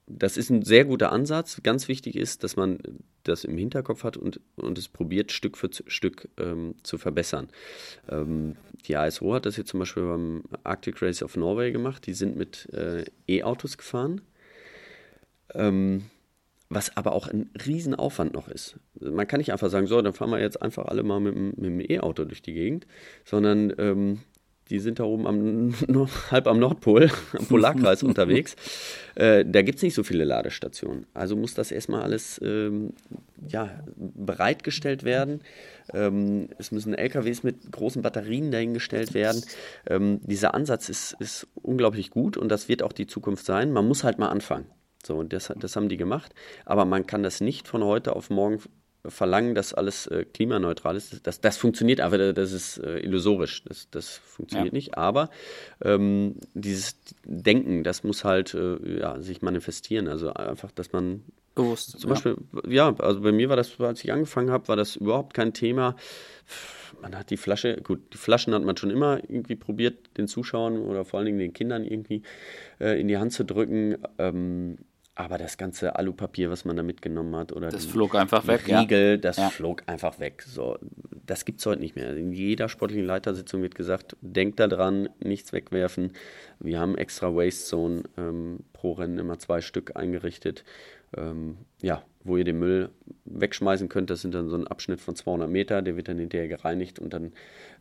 [0.06, 1.60] das ist ein sehr guter Ansatz.
[1.62, 2.78] Ganz wichtig ist, dass man
[3.22, 7.48] das im Hinterkopf hat und, und es probiert, Stück für Stück ähm, zu verbessern.
[8.08, 12.06] Ähm, die ASO hat das jetzt zum Beispiel beim Arctic Race of Norway gemacht.
[12.06, 14.22] Die sind mit äh, E-Autos gefahren
[15.54, 16.04] ähm,
[16.68, 18.78] was aber auch ein Riesenaufwand noch ist.
[19.00, 21.64] Man kann nicht einfach sagen, so, dann fahren wir jetzt einfach alle mal mit, mit
[21.64, 22.86] dem E-Auto durch die Gegend,
[23.24, 24.20] sondern ähm,
[24.70, 25.74] die sind da oben am,
[26.30, 28.54] halb am Nordpol, am Polarkreis unterwegs.
[29.16, 31.06] Äh, da gibt es nicht so viele Ladestationen.
[31.12, 32.92] Also muss das erstmal alles ähm,
[33.48, 35.40] ja, bereitgestellt werden.
[35.92, 39.42] Ähm, es müssen LKWs mit großen Batterien dahingestellt werden.
[39.88, 43.72] Ähm, dieser Ansatz ist, ist unglaublich gut und das wird auch die Zukunft sein.
[43.72, 44.66] Man muss halt mal anfangen.
[45.04, 46.34] So, und das, das haben die gemacht.
[46.64, 48.60] Aber man kann das nicht von heute auf morgen
[49.06, 51.26] verlangen, dass alles äh, klimaneutral ist.
[51.26, 53.64] Das, das funktioniert aber, das ist äh, illusorisch.
[53.64, 54.76] Das, das funktioniert ja.
[54.76, 54.98] nicht.
[54.98, 55.30] Aber
[55.82, 60.06] ähm, dieses Denken, das muss halt äh, ja, sich manifestieren.
[60.06, 61.22] Also einfach, dass man
[61.54, 61.98] bewusst.
[61.98, 62.14] Zum ja.
[62.14, 62.36] Beispiel,
[62.68, 65.96] ja, also bei mir war das, als ich angefangen habe, war das überhaupt kein Thema.
[67.00, 70.76] Man hat die Flasche, gut, die Flaschen hat man schon immer irgendwie probiert, den Zuschauern
[70.78, 72.22] oder vor allen Dingen den Kindern irgendwie
[72.78, 73.96] äh, in die Hand zu drücken.
[74.18, 74.76] Ähm,
[75.14, 78.66] aber das ganze Alupapier, was man da mitgenommen hat, oder das flog einfach weg.
[78.66, 79.16] Riegel, ja.
[79.16, 79.50] das ja.
[79.50, 80.42] flog einfach weg.
[80.42, 80.78] So,
[81.26, 82.16] das gibt es heute nicht mehr.
[82.16, 86.12] In jeder sportlichen Leitersitzung wird gesagt, denkt daran, nichts wegwerfen.
[86.58, 90.64] Wir haben extra Waste Zone ähm, pro Rennen immer zwei Stück eingerichtet.
[91.16, 92.90] Ähm, ja, wo ihr den Müll
[93.24, 94.10] wegschmeißen könnt.
[94.10, 97.12] Das sind dann so ein Abschnitt von 200 Meter, der wird dann hinterher gereinigt und
[97.12, 97.32] dann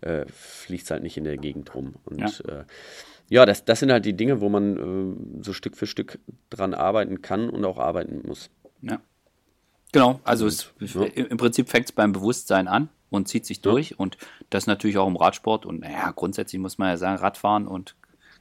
[0.02, 1.96] äh, fliegt es halt nicht in der Gegend rum.
[2.06, 2.62] Und ja.
[2.62, 2.64] äh,
[3.30, 6.74] ja, das, das sind halt die Dinge, wo man äh, so Stück für Stück dran
[6.74, 8.50] arbeiten kann und auch arbeiten muss.
[8.82, 9.00] Ja.
[9.92, 11.04] Genau, also es, ja.
[11.04, 13.98] im Prinzip fängt es beim Bewusstsein an und zieht sich durch ja.
[13.98, 14.18] und
[14.50, 17.96] das natürlich auch im Radsport und naja, grundsätzlich muss man ja sagen, Radfahren und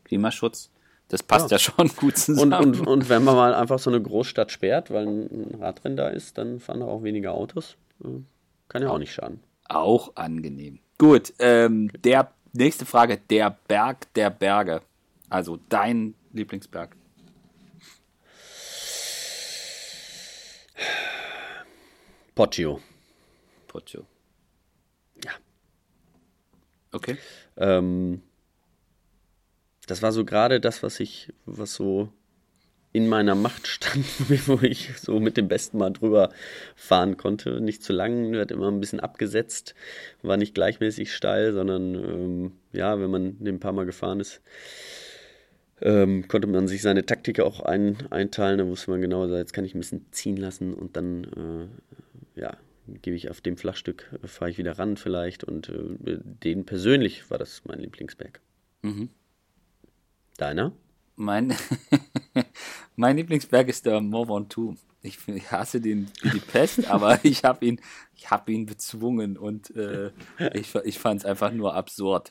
[0.05, 0.71] Klimaschutz,
[1.09, 2.53] das passt ja, ja schon gut zusammen.
[2.53, 6.09] Und, und, und, wenn man mal einfach so eine Großstadt sperrt, weil ein Radrennen da
[6.09, 7.77] ist, dann fahren da auch weniger Autos.
[8.05, 8.09] Äh,
[8.69, 9.41] kann ja auch nicht schaden.
[9.69, 10.81] Auch angenehm.
[10.99, 14.83] Gut, ähm, der Nächste Frage, der Berg der Berge.
[15.29, 16.97] Also dein Lieblingsberg.
[22.35, 22.81] Poggio.
[23.67, 24.07] Poggio.
[25.25, 25.33] Ja.
[26.93, 27.19] Okay.
[27.57, 28.23] Ähm,
[29.87, 32.13] das war so gerade das, was ich, was so
[32.99, 34.05] in meiner Macht stand,
[34.49, 36.31] wo ich so mit dem Besten mal drüber
[36.75, 37.61] fahren konnte.
[37.61, 39.77] Nicht zu lang, hat immer ein bisschen abgesetzt,
[40.21, 44.41] war nicht gleichmäßig steil, sondern ähm, ja, wenn man ein paar Mal gefahren ist,
[45.81, 48.59] ähm, konnte man sich seine Taktik auch ein, einteilen.
[48.59, 51.71] Da wusste man genau, jetzt kann ich ein bisschen ziehen lassen und dann,
[52.35, 52.57] äh, ja,
[53.01, 57.31] gebe ich auf dem Flachstück, äh, fahre ich wieder ran vielleicht und äh, den persönlich
[57.31, 58.41] war das mein Lieblingsberg.
[58.83, 59.09] Mhm.
[60.37, 60.73] Deiner?
[61.19, 61.53] Mein,
[62.97, 64.77] mein Lieblingsberg ist der Mont Ventoux.
[65.03, 67.81] Ich, ich hasse den wie die Pest, aber ich habe ihn,
[68.15, 70.13] ich habe ihn bezwungen und äh,
[70.55, 72.31] ich, ich fand es einfach nur absurd.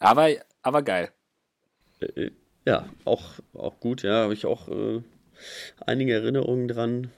[0.00, 0.28] Aber,
[0.62, 1.12] aber geil.
[2.00, 2.32] Äh,
[2.64, 3.22] ja, auch,
[3.54, 5.02] auch gut, ja, habe ich auch äh,
[5.86, 7.12] einige Erinnerungen dran.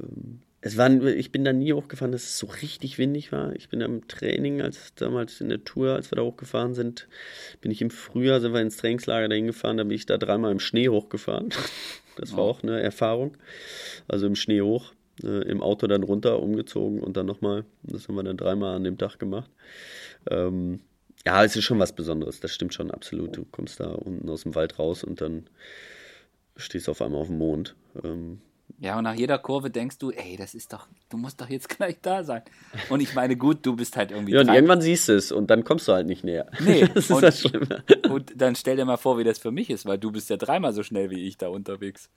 [0.00, 3.54] Ähm, es war, ich bin da nie hochgefahren, dass es so richtig windig war.
[3.54, 7.08] Ich bin am Training, als damals in der Tour, als wir da hochgefahren sind,
[7.60, 10.52] bin ich im Frühjahr, sind wir ins Trainingslager dahin gefahren, da bin ich da dreimal
[10.52, 11.50] im Schnee hochgefahren.
[12.18, 13.36] Das war auch eine Erfahrung.
[14.08, 14.94] Also im Schnee hoch.
[15.22, 17.64] äh, im Auto dann runter, umgezogen und dann nochmal.
[17.82, 19.50] Das haben wir dann dreimal an dem Tag gemacht.
[20.30, 20.80] Ähm,
[21.26, 23.36] ja, es ist schon was Besonderes, das stimmt schon absolut.
[23.36, 25.46] Du kommst da unten aus dem Wald raus und dann
[26.56, 27.74] stehst du auf einmal auf dem Mond.
[28.02, 28.40] Ähm,
[28.78, 31.68] ja, und nach jeder Kurve denkst du, ey, das ist doch, du musst doch jetzt
[31.76, 32.42] gleich da sein.
[32.90, 34.32] Und ich meine, gut, du bist halt irgendwie.
[34.32, 36.50] Ja, und irgendwann siehst du es und dann kommst du halt nicht näher.
[36.60, 37.84] Nee, das ist und, das Schlimme.
[38.10, 40.36] Und dann stell dir mal vor, wie das für mich ist, weil du bist ja
[40.36, 42.10] dreimal so schnell wie ich da unterwegs.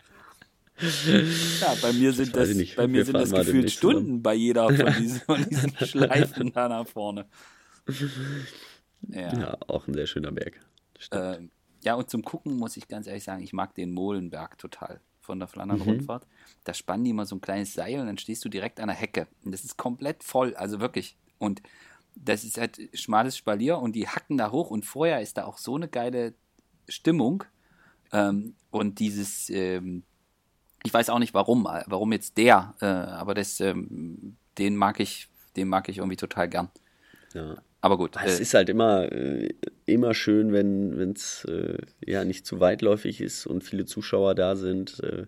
[1.59, 4.93] Ja, bei mir sind das, nicht, bei mir sind das gefühlt Stunden bei jeder von
[4.97, 7.25] diesen, von diesen Schleifen da nach vorne.
[9.09, 9.37] Ja.
[9.37, 10.59] ja, auch ein sehr schöner Berg.
[11.11, 11.39] Äh,
[11.83, 15.39] ja, und zum Gucken muss ich ganz ehrlich sagen, ich mag den Molenberg total von
[15.39, 16.25] der Flandern-Rundfahrt.
[16.25, 16.29] Mhm.
[16.63, 18.95] Da spannen die immer so ein kleines Seil und dann stehst du direkt an der
[18.95, 19.27] Hecke.
[19.43, 21.17] Und das ist komplett voll, also wirklich.
[21.37, 21.61] Und
[22.15, 25.57] das ist halt schmales Spalier und die hacken da hoch und vorher ist da auch
[25.57, 26.33] so eine geile
[26.87, 27.43] Stimmung.
[28.11, 30.03] Ähm, und dieses, ähm,
[30.83, 35.29] ich weiß auch nicht warum, warum jetzt der, äh, aber das, ähm, den mag ich,
[35.55, 36.69] den mag ich irgendwie total gern.
[37.33, 37.57] Ja.
[37.81, 38.15] Aber gut.
[38.23, 39.49] Es äh, ist halt immer, äh,
[39.85, 45.01] immer schön, wenn es äh, ja nicht zu weitläufig ist und viele Zuschauer da sind.
[45.03, 45.25] Äh,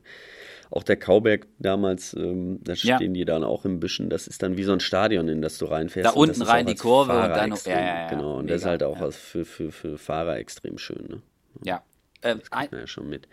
[0.70, 3.08] auch der Kauberg damals, ähm, da stehen ja.
[3.10, 4.10] die dann auch im Büschen.
[4.10, 6.10] Das ist dann wie so ein Stadion, in das du reinfährst.
[6.10, 8.62] Da unten rein die Kurve Fahrer und dann extrem, ja, ja, Genau, und Mega, das
[8.62, 11.06] ist halt auch für, für, für Fahrer extrem schön.
[11.10, 11.22] Ne?
[11.66, 11.84] Ja.
[12.22, 13.28] Ähm, das kriegt man ja schon mit.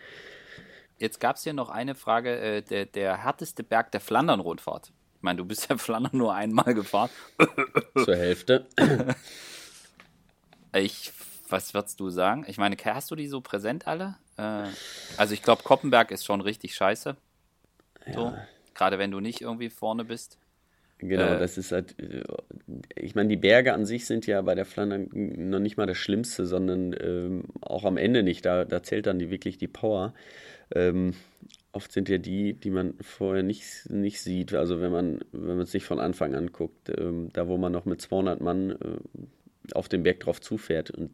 [0.98, 4.90] Jetzt gab es hier noch eine Frage, äh, der, der härteste Berg der Flandern-Rundfahrt.
[5.18, 7.10] Ich meine, du bist ja Flandern nur einmal gefahren.
[8.04, 8.66] Zur Hälfte.
[10.74, 11.12] Ich,
[11.48, 12.44] was würdest du sagen?
[12.46, 14.16] Ich meine, hast du die so präsent alle?
[14.36, 14.64] Äh,
[15.16, 17.16] also ich glaube, Koppenberg ist schon richtig scheiße.
[18.14, 18.20] So.
[18.26, 18.46] Ja.
[18.74, 20.38] Gerade wenn du nicht irgendwie vorne bist.
[20.98, 22.22] Genau, äh, das ist halt, äh,
[22.94, 25.98] ich meine, die Berge an sich sind ja bei der Flandern noch nicht mal das
[25.98, 28.44] Schlimmste, sondern ähm, auch am Ende nicht.
[28.44, 30.14] Da, da zählt dann die, wirklich die Power.
[30.74, 31.14] Ähm,
[31.78, 34.52] oft sind ja die, die man vorher nicht, nicht sieht.
[34.52, 37.70] Also wenn man wenn man es sich von Anfang an guckt, ähm, da wo man
[37.70, 41.12] noch mit 200 Mann äh, auf den Berg drauf zufährt und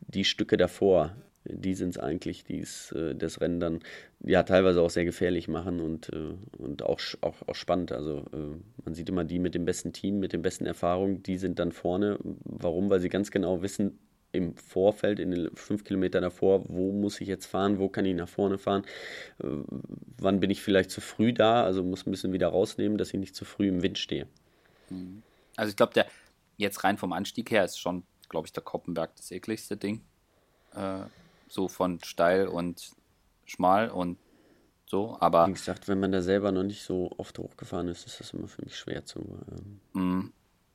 [0.00, 2.64] die Stücke davor, die sind es eigentlich, die
[2.96, 3.78] äh, das Rennen dann
[4.24, 7.92] ja teilweise auch sehr gefährlich machen und, äh, und auch, auch, auch spannend.
[7.92, 11.38] Also äh, man sieht immer die mit dem besten Team, mit den besten Erfahrungen, die
[11.38, 12.18] sind dann vorne.
[12.42, 12.90] Warum?
[12.90, 14.00] Weil sie ganz genau wissen,
[14.32, 18.14] im Vorfeld, in den fünf Kilometern davor, wo muss ich jetzt fahren, wo kann ich
[18.14, 18.82] nach vorne fahren,
[19.42, 19.46] äh,
[20.18, 23.20] wann bin ich vielleicht zu früh da, also muss ein bisschen wieder rausnehmen, dass ich
[23.20, 24.26] nicht zu früh im Wind stehe.
[24.90, 25.22] Mhm.
[25.56, 26.06] Also ich glaube, der
[26.56, 30.02] jetzt rein vom Anstieg her ist schon, glaube ich, der Koppenberg das ekligste Ding.
[30.74, 31.04] Äh,
[31.48, 32.90] so von steil und
[33.46, 34.18] schmal und
[34.86, 35.46] so, aber.
[35.46, 38.48] Wie gesagt, wenn man da selber noch nicht so oft hochgefahren ist, ist das immer
[38.48, 39.38] für mich schwer zu.
[39.94, 40.32] Ähm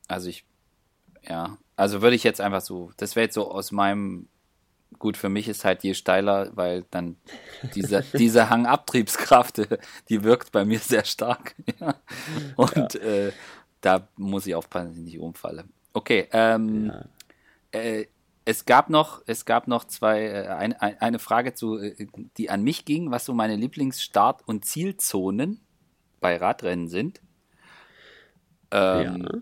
[0.08, 0.46] also ich
[1.28, 1.58] ja.
[1.76, 4.28] Also würde ich jetzt einfach so, das wäre jetzt so aus meinem,
[5.00, 7.18] gut, für mich ist halt je steiler, weil dann
[7.74, 9.62] diese, diese Hangabtriebskraft,
[10.10, 11.56] die wirkt bei mir sehr stark.
[11.80, 11.96] Ja.
[12.56, 13.02] Und ja.
[13.02, 13.32] Äh,
[13.82, 15.66] da muss ich aufpassen, dass ich nicht umfalle.
[15.92, 17.80] Okay, ähm, ja.
[17.80, 18.08] äh,
[18.46, 22.08] es gab noch, es gab noch zwei, äh, ein, eine Frage zu, äh,
[22.38, 25.60] die an mich ging, was so meine Lieblingsstart- und Zielzonen
[26.22, 27.22] bei Radrennen sind.
[28.72, 29.42] Ähm, ja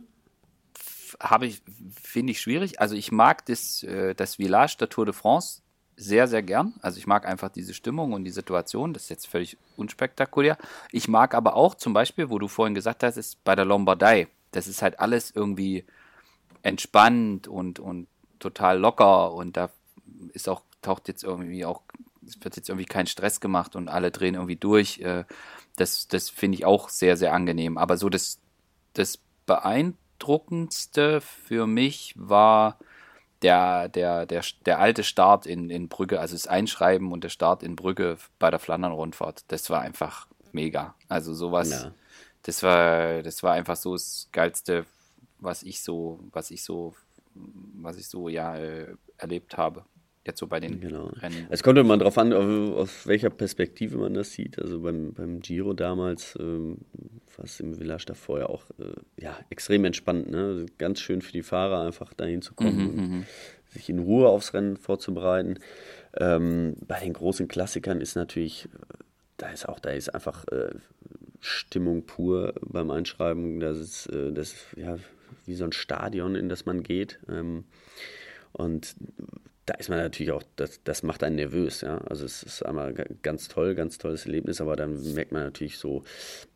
[1.22, 1.62] habe ich,
[2.02, 2.80] finde ich schwierig.
[2.80, 5.62] Also ich mag das, äh, das Village der Tour de France
[5.96, 6.74] sehr, sehr gern.
[6.82, 8.94] Also ich mag einfach diese Stimmung und die Situation.
[8.94, 10.58] Das ist jetzt völlig unspektakulär.
[10.92, 14.28] Ich mag aber auch zum Beispiel, wo du vorhin gesagt hast, ist bei der Lombardei.
[14.52, 15.86] Das ist halt alles irgendwie
[16.64, 18.08] entspannt und, und
[18.40, 19.70] total locker und da
[20.34, 21.82] ist auch, taucht jetzt irgendwie auch,
[22.26, 25.00] es wird jetzt irgendwie kein Stress gemacht und alle drehen irgendwie durch.
[25.00, 25.26] Äh,
[25.76, 27.78] das, das finde ich auch sehr, sehr angenehm.
[27.78, 28.40] Aber so das,
[28.94, 32.78] das beeindruckende beeindruckendste für mich war
[33.42, 37.64] der, der, der, der alte Start in, in Brügge, also das Einschreiben und der Start
[37.64, 39.46] in Brügge bei der Flandern-Rundfahrt.
[39.48, 40.94] Das war einfach mega.
[41.08, 41.92] Also sowas, ja.
[42.44, 44.86] das war, das war einfach so das Geilste,
[45.40, 46.94] was ich so, was ich so,
[47.34, 49.86] was ich so ja äh, erlebt habe.
[50.26, 51.08] Jetzt so bei den genau.
[51.08, 51.48] Rennen.
[51.50, 54.60] Es kommt immer darauf an, auf, auf, welcher Perspektive man das sieht.
[54.60, 56.78] Also beim, beim Giro damals, ähm,
[57.38, 60.30] was im Village davor ja auch äh, ja, extrem entspannt.
[60.30, 60.44] Ne?
[60.44, 63.26] Also ganz schön für die Fahrer, einfach dahin zu kommen mhm, und mhm.
[63.70, 65.58] sich in Ruhe aufs Rennen vorzubereiten.
[66.16, 68.70] Ähm, bei den großen Klassikern ist natürlich,
[69.38, 70.76] da ist auch, da ist einfach äh,
[71.40, 73.60] Stimmung pur beim Einschreiben.
[73.60, 74.98] Das ist, äh, das ist ja
[75.48, 77.20] wie so ein Stadion, in das man geht.
[77.28, 77.64] Ähm,
[78.52, 78.96] und
[79.66, 82.00] da ist man natürlich auch, das, das macht einen nervös, ja.
[82.00, 86.04] Also es ist einmal ganz toll, ganz tolles Erlebnis, aber dann merkt man natürlich so,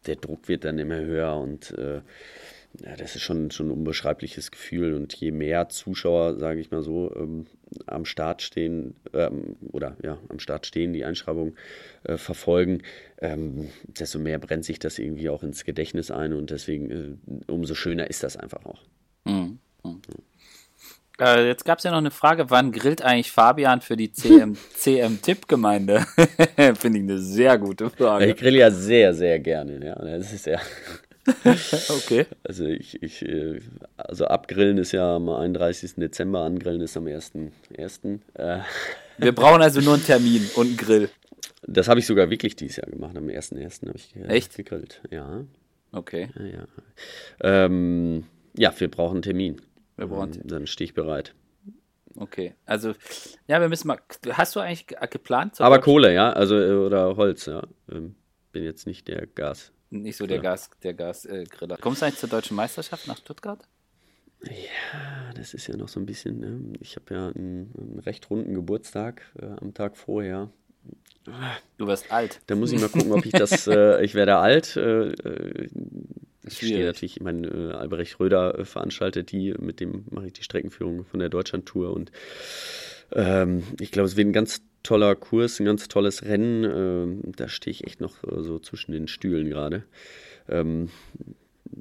[0.06, 2.02] der Druck wird dann immer höher und äh,
[2.84, 4.94] ja, das ist schon, schon ein unbeschreibliches Gefühl.
[4.94, 7.46] Und je mehr Zuschauer, sage ich mal so, ähm,
[7.86, 11.56] am Start stehen ähm, oder ja, am Start stehen, die Einschreibung
[12.04, 12.82] äh, verfolgen,
[13.20, 17.76] ähm, desto mehr brennt sich das irgendwie auch ins Gedächtnis ein und deswegen äh, umso
[17.76, 18.82] schöner ist das einfach auch.
[19.26, 19.60] Mhm.
[19.84, 20.02] Mhm.
[21.20, 24.58] Äh, jetzt gab es ja noch eine Frage, wann grillt eigentlich Fabian für die CM,
[24.76, 26.06] CM-Tipp-Gemeinde?
[26.78, 28.26] Finde ich eine sehr gute Frage.
[28.26, 29.86] Ich grill ja sehr, sehr gerne.
[29.86, 30.60] Ja, das ist ja
[31.90, 32.26] okay.
[32.44, 33.60] Also ich, ich, äh,
[33.98, 35.96] also abgrillen ist ja am 31.
[35.96, 38.20] Dezember, angrillen ist am 1.1.
[38.36, 38.60] Äh.
[39.18, 41.10] Wir brauchen also nur einen Termin und einen Grill.
[41.68, 43.18] Das habe ich sogar wirklich dieses Jahr gemacht.
[43.18, 43.88] Am 1.1.
[43.88, 44.56] habe ich Echt?
[44.56, 45.02] gegrillt.
[45.10, 45.44] Ja.
[45.92, 46.30] Okay.
[46.38, 46.68] Ja, ja.
[47.42, 48.26] Ähm,
[48.56, 49.62] ja, wir brauchen einen Termin.
[49.98, 51.34] Wir brauchen ähm, Dann stehe ich bereit.
[52.18, 52.94] Okay, also
[53.48, 54.00] ja, wir müssen mal.
[54.32, 55.60] Hast du eigentlich geplant?
[55.60, 57.64] Aber Kohle, ja, also äh, oder Holz, ja.
[57.92, 58.16] Ähm,
[58.54, 59.74] bin jetzt nicht der Gas.
[59.90, 60.40] Nicht so der.
[60.40, 61.76] Gas, der Gasgriller.
[61.76, 63.68] Äh, Kommst du eigentlich zur deutschen Meisterschaft nach Stuttgart?
[64.44, 66.40] Ja, das ist ja noch so ein bisschen.
[66.40, 66.78] Ne?
[66.80, 70.50] Ich habe ja einen, einen, recht runden Geburtstag äh, am Tag vorher.
[71.78, 72.42] Du wirst alt.
[72.48, 73.68] Da muss ich mal gucken, ob ich das.
[73.68, 74.78] äh, ich werde alt.
[74.78, 75.14] Äh,
[76.46, 80.34] äh ich stehe natürlich, ich meine, äh, Albrecht Röder veranstaltet die, mit dem mache ich
[80.34, 82.12] die Streckenführung von der Deutschlandtour und
[83.12, 86.64] ähm, ich glaube, es wird ein ganz toller Kurs, ein ganz tolles Rennen.
[86.64, 89.84] Ähm, da stehe ich echt noch äh, so zwischen den Stühlen gerade.
[90.48, 90.90] Ähm,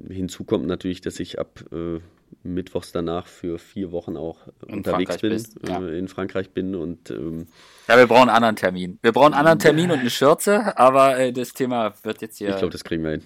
[0.09, 1.99] hinzu kommt natürlich, dass ich ab äh,
[2.43, 5.81] Mittwochs danach für vier Wochen auch in unterwegs Frankreich bin, ja.
[5.81, 7.47] äh, in Frankreich bin und ähm,
[7.87, 8.99] ja, wir brauchen einen anderen Termin.
[9.01, 12.49] Wir brauchen einen anderen Termin und eine Schürze, aber äh, das Thema wird jetzt hier.
[12.49, 13.23] Ich glaube, das kriegen wir hin.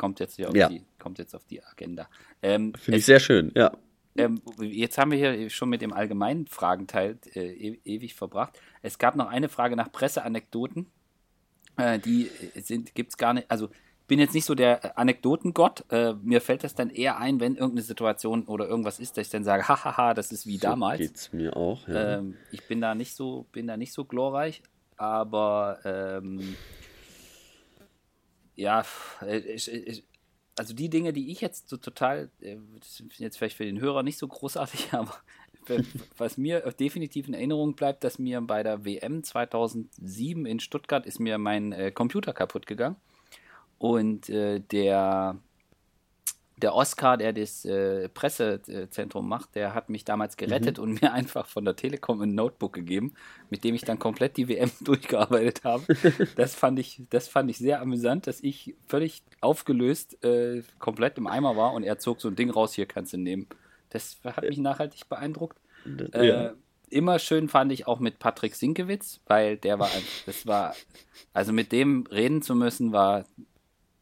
[0.00, 0.70] Kommt jetzt auf ja.
[0.70, 2.08] die, kommt jetzt auf die Agenda.
[2.42, 3.70] Ähm, Finde ich sehr schön, ja.
[4.16, 8.58] Ähm, jetzt haben wir hier schon mit dem allgemeinen Fragenteil äh, e ewig verbracht.
[8.80, 10.86] Es gab noch eine Frage nach Presseanekdoten.
[11.76, 12.30] Äh, die
[12.94, 13.50] gibt es gar nicht.
[13.50, 13.68] Also
[14.08, 15.84] bin jetzt nicht so der Anekdotengott.
[15.90, 19.30] Äh, mir fällt das dann eher ein, wenn irgendeine Situation oder irgendwas ist, dass ich
[19.30, 20.98] dann sage, hahaha, das ist wie so damals.
[20.98, 21.86] Geht's mir auch.
[21.86, 22.20] Ja.
[22.20, 24.62] Ähm, ich bin da nicht so, bin da nicht so glorreich,
[24.96, 26.56] aber ähm,
[28.60, 28.84] ja,
[29.26, 30.04] ich, ich,
[30.56, 34.02] also die Dinge, die ich jetzt so total, äh, sind jetzt vielleicht für den Hörer
[34.02, 35.14] nicht so großartig, aber
[36.16, 41.20] was mir definitiv in Erinnerung bleibt, dass mir bei der WM 2007 in Stuttgart ist
[41.20, 42.96] mir mein äh, Computer kaputt gegangen.
[43.78, 45.38] Und äh, der
[46.60, 50.84] der Oscar, der das äh, Pressezentrum macht, der hat mich damals gerettet mhm.
[50.84, 53.14] und mir einfach von der Telekom ein Notebook gegeben,
[53.48, 55.84] mit dem ich dann komplett die WM durchgearbeitet habe.
[56.36, 61.26] das fand ich, das fand ich sehr amüsant, dass ich völlig aufgelöst äh, komplett im
[61.26, 63.46] Eimer war und er zog so ein Ding raus, hier kannst du nehmen.
[63.90, 65.58] Das hat mich nachhaltig beeindruckt.
[66.12, 66.52] Äh, ja.
[66.88, 69.90] Immer schön fand ich auch mit Patrick Sinkewitz, weil der war,
[70.26, 70.74] das war,
[71.32, 73.24] also mit dem reden zu müssen, war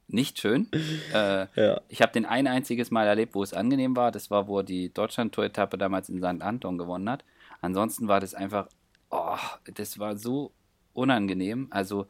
[0.09, 0.69] nicht schön.
[1.15, 1.81] Äh, ja.
[1.89, 4.13] Ich habe den ein einziges Mal erlebt, wo es angenehm war.
[4.13, 6.43] Das war, wo er die Deutschland-Tour-Etappe damals in St.
[6.43, 7.25] Anton gewonnen hat.
[7.63, 8.69] Ansonsten war das einfach,
[9.11, 9.39] oh,
[9.73, 10.53] das war so
[10.93, 11.69] unangenehm.
[11.71, 12.07] Also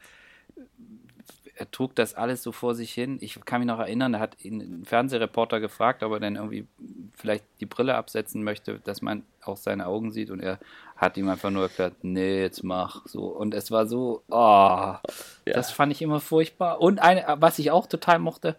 [1.59, 3.19] er trug das alles so vor sich hin.
[3.21, 6.69] Ich kann mich noch erinnern, da hat ihn ein Fernsehreporter gefragt, ob er denn irgendwie
[7.17, 10.31] vielleicht die Brille absetzen möchte, dass man auch seine Augen sieht.
[10.31, 10.61] Und er
[10.97, 13.25] hat ihm einfach nur erklärt, nee, jetzt mach so.
[13.25, 15.01] Und es war so, oh, ja.
[15.47, 16.81] das fand ich immer furchtbar.
[16.81, 18.55] Und eine, was ich auch total mochte,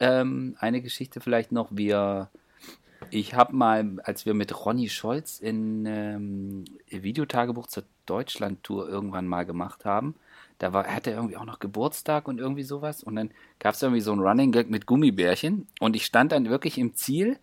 [0.00, 2.28] ähm, eine Geschichte vielleicht noch, wir,
[3.10, 9.46] ich habe mal, als wir mit Ronny Scholz in ähm, Videotagebuch zur Deutschland-Tour irgendwann mal
[9.46, 10.16] gemacht haben,
[10.58, 13.02] da war, hatte er irgendwie auch noch Geburtstag und irgendwie sowas.
[13.02, 15.66] Und dann gab es irgendwie so ein Running Gag mit Gummibärchen.
[15.80, 17.38] Und ich stand dann wirklich im Ziel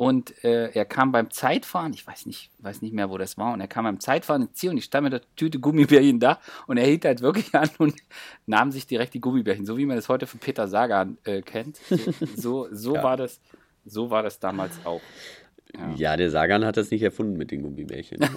[0.00, 3.52] und äh, er kam beim Zeitfahren, ich weiß nicht, weiß nicht mehr, wo das war,
[3.52, 6.40] und er kam beim Zeitfahren ins Ziel und ich stand mit der Tüte Gummibärchen da
[6.66, 7.94] und er hielt halt wirklich an und
[8.46, 11.80] nahm sich direkt die Gummibärchen, so wie man das heute von Peter Sagan äh, kennt.
[11.86, 13.02] So, so, so ja.
[13.02, 13.42] war das,
[13.84, 15.02] so war das damals auch.
[15.74, 15.94] Ja.
[15.96, 18.18] ja, der Sagan hat das nicht erfunden mit den Gummibärchen.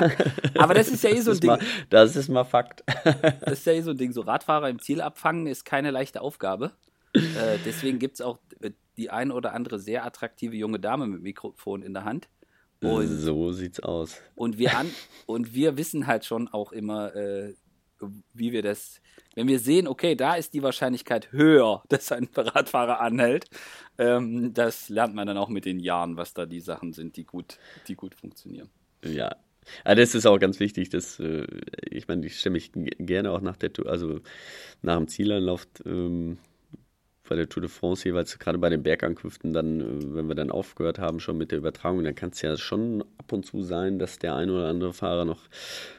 [0.58, 1.50] Aber das ist ja eh so ein Ding.
[1.50, 2.82] Mal, das ist mal Fakt.
[3.40, 4.12] das ist ja eh so ein Ding.
[4.12, 6.72] So Radfahrer im Ziel abfangen ist keine leichte Aufgabe.
[7.14, 11.22] Äh, deswegen gibt es auch äh, die ein oder andere sehr attraktive junge Dame mit
[11.22, 12.28] Mikrofon in der Hand.
[12.82, 14.20] Und, so sieht's aus.
[14.34, 14.90] Und wir, an,
[15.26, 17.54] und wir wissen halt schon auch immer, äh,
[18.32, 19.00] wie wir das,
[19.34, 23.46] wenn wir sehen, okay, da ist die Wahrscheinlichkeit höher, dass ein Radfahrer anhält,
[24.00, 27.24] ähm, das lernt man dann auch mit den Jahren, was da die Sachen sind, die
[27.24, 28.70] gut, die gut funktionieren.
[29.04, 29.36] Ja.
[29.84, 31.46] Ja, das ist auch ganz wichtig, dass äh,
[31.90, 34.20] ich meine, ich stelle mich gerne auch nach der Tour, also
[34.82, 36.38] nach dem Zielanlauf ähm,
[37.30, 40.50] bei der Tour de France jeweils, gerade bei den Bergankünften, dann, äh, wenn wir dann
[40.50, 44.00] aufgehört haben schon mit der Übertragung, dann kann es ja schon ab und zu sein,
[44.00, 45.42] dass der ein oder andere Fahrer noch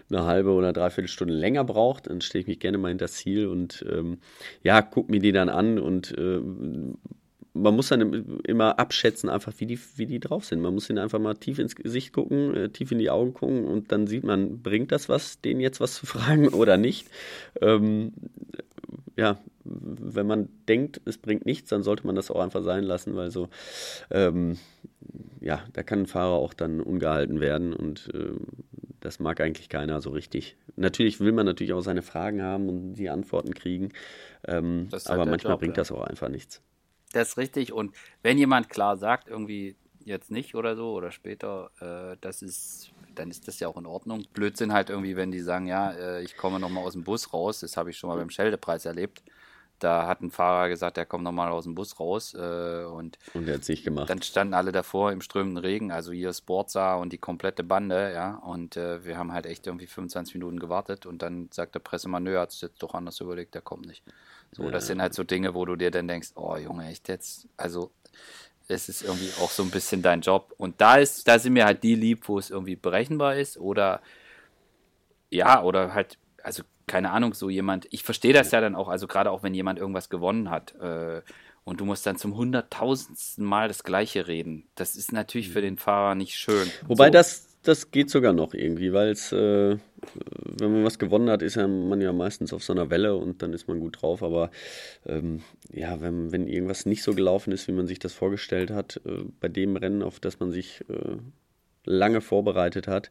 [0.10, 2.08] eine halbe oder dreiviertel Stunde länger braucht.
[2.08, 4.18] Dann stelle ich mich gerne mal hinter das Ziel und ähm,
[4.62, 6.42] ja, guck mir die dann an und äh,
[7.54, 10.62] man muss dann immer abschätzen, einfach wie die, wie die drauf sind.
[10.62, 13.66] Man muss ihnen einfach mal tief ins Gesicht gucken, äh, tief in die Augen gucken
[13.66, 17.08] und dann sieht man, bringt das was, denen jetzt was zu fragen oder nicht.
[17.60, 18.14] Ähm,
[19.18, 23.16] ja, wenn man denkt, es bringt nichts, dann sollte man das auch einfach sein lassen,
[23.16, 23.50] weil so,
[24.10, 24.58] ähm,
[25.42, 28.32] ja, da kann ein Fahrer auch dann ungehalten werden und äh,
[29.02, 30.56] das mag eigentlich keiner so richtig.
[30.76, 33.90] Natürlich will man natürlich auch seine Fragen haben und die Antworten kriegen,
[34.48, 35.82] ähm, halt aber manchmal Job, bringt ja.
[35.82, 36.62] das auch einfach nichts.
[37.14, 41.70] Das ist richtig und wenn jemand klar sagt, irgendwie jetzt nicht oder so oder später,
[41.80, 44.26] äh, das ist, dann ist das ja auch in Ordnung.
[44.34, 47.60] Blödsinn halt irgendwie, wenn die sagen, ja, äh, ich komme nochmal aus dem Bus raus,
[47.60, 49.22] das habe ich schon mal beim Scheldepreis erlebt
[49.82, 52.34] da hat ein Fahrer gesagt, der kommt nochmal aus dem Bus raus.
[52.34, 54.10] Äh, und, und der hat es nicht gemacht.
[54.10, 58.36] Dann standen alle davor im strömenden Regen, also hier Sportsa und die komplette Bande, ja.
[58.36, 62.24] Und äh, wir haben halt echt irgendwie 25 Minuten gewartet und dann sagt der Pressemann,
[62.24, 64.04] nö, hat es jetzt doch anders überlegt, der kommt nicht.
[64.52, 64.72] So, ja.
[64.72, 67.92] das sind halt so Dinge, wo du dir dann denkst, oh Junge, echt jetzt, also
[68.68, 70.54] es ist irgendwie auch so ein bisschen dein Job.
[70.58, 74.02] Und da ist, da sind mir halt die lieb, wo es irgendwie berechenbar ist oder
[75.30, 79.08] ja, oder halt, also keine Ahnung, so jemand, ich verstehe das ja dann auch, also
[79.08, 81.22] gerade auch wenn jemand irgendwas gewonnen hat äh,
[81.64, 84.68] und du musst dann zum hunderttausendsten Mal das Gleiche reden.
[84.76, 86.70] Das ist natürlich für den Fahrer nicht schön.
[86.88, 87.12] Wobei so.
[87.12, 89.78] das, das geht sogar noch irgendwie, weil es, äh,
[90.58, 93.54] wenn man was gewonnen hat, ist man ja meistens auf so einer Welle und dann
[93.54, 94.24] ist man gut drauf.
[94.24, 94.50] Aber
[95.06, 95.42] ähm,
[95.72, 99.26] ja, wenn, wenn irgendwas nicht so gelaufen ist, wie man sich das vorgestellt hat, äh,
[99.40, 101.18] bei dem Rennen, auf das man sich äh,
[101.86, 103.10] lange vorbereitet hat,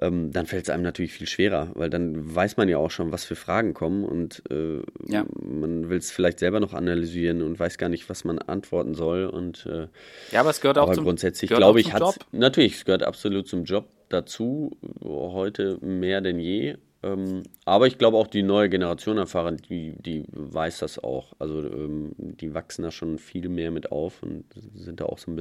[0.00, 3.12] ähm, dann fällt es einem natürlich viel schwerer, weil dann weiß man ja auch schon,
[3.12, 5.24] was für Fragen kommen und äh, ja.
[5.42, 9.26] man will es vielleicht selber noch analysieren und weiß gar nicht, was man antworten soll.
[9.26, 9.86] Und, äh,
[10.32, 13.46] ja, aber es gehört auch aber zum grundsätzlich glaube ich, hat natürlich, es gehört absolut
[13.46, 16.76] zum Job dazu, heute mehr denn je.
[17.02, 21.32] Ähm, aber ich glaube auch die neue Generation an Fahrern, die, die weiß das auch.
[21.38, 24.44] Also ähm, die wachsen da schon viel mehr mit auf und
[24.74, 25.36] sind da auch so ein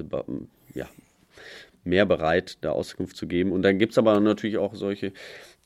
[0.74, 0.88] ja,
[1.84, 3.52] mehr bereit, da Auskunft zu geben.
[3.52, 5.14] Und dann gibt es aber natürlich auch solche,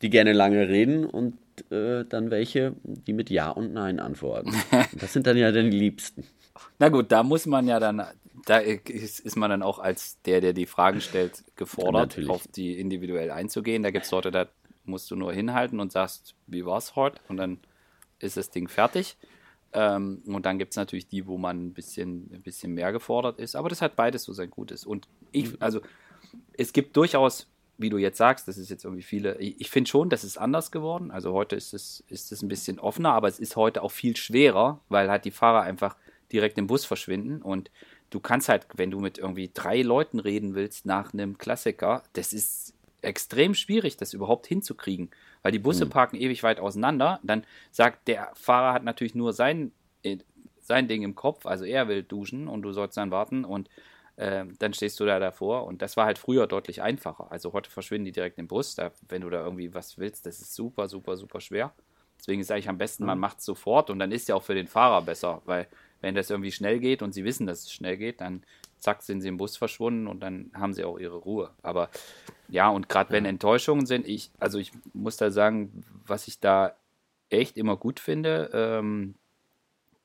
[0.01, 1.37] die gerne lange reden und
[1.71, 4.53] äh, dann welche, die mit Ja und Nein antworten.
[4.99, 6.25] das sind dann ja dann die Liebsten.
[6.79, 8.03] Na gut, da muss man ja dann,
[8.45, 12.47] da ist, ist man dann auch als der, der die Fragen stellt, gefordert, ja, auf
[12.47, 13.83] die individuell einzugehen.
[13.83, 14.47] Da gibt es Leute, da
[14.85, 17.19] musst du nur hinhalten und sagst, wie war es heute?
[17.27, 17.59] Und dann
[18.19, 19.17] ist das Ding fertig.
[19.73, 23.39] Ähm, und dann gibt es natürlich die, wo man ein bisschen, ein bisschen mehr gefordert
[23.39, 23.55] ist.
[23.55, 24.85] Aber das hat beides so sein Gutes.
[24.85, 25.81] Und ich, also
[26.57, 27.47] es gibt durchaus,
[27.77, 30.37] wie du jetzt sagst, das ist jetzt irgendwie viele, ich, ich finde schon, das ist
[30.37, 31.11] anders geworden.
[31.11, 34.15] Also heute ist es, ist es ein bisschen offener, aber es ist heute auch viel
[34.15, 35.95] schwerer, weil halt die Fahrer einfach
[36.31, 37.69] direkt im Bus verschwinden und
[38.09, 42.33] du kannst halt, wenn du mit irgendwie drei Leuten reden willst nach einem Klassiker, das
[42.33, 42.72] ist
[43.03, 45.89] extrem schwierig, das überhaupt hinzukriegen, weil die Busse mhm.
[45.89, 47.19] parken ewig weit auseinander.
[47.23, 49.71] Dann sagt der Fahrer hat natürlich nur sein,
[50.03, 50.17] äh,
[50.61, 53.69] sein Ding im Kopf, also er will duschen und du sollst dann warten und
[54.15, 57.31] äh, dann stehst du da davor und das war halt früher deutlich einfacher.
[57.31, 60.39] Also heute verschwinden die direkt im Bus, da, wenn du da irgendwie was willst, das
[60.39, 61.73] ist super, super, super schwer.
[62.17, 63.21] Deswegen sage ich am besten, man mhm.
[63.21, 65.67] macht es sofort und dann ist ja auch für den Fahrer besser, weil
[65.99, 68.43] wenn das irgendwie schnell geht und sie wissen, dass es schnell geht, dann
[68.83, 71.51] zack, sind sie im Bus verschwunden und dann haben sie auch ihre Ruhe.
[71.63, 71.89] Aber
[72.49, 76.75] ja, und gerade wenn Enttäuschungen sind, ich, also ich muss da sagen, was ich da
[77.29, 79.15] echt immer gut finde, ähm,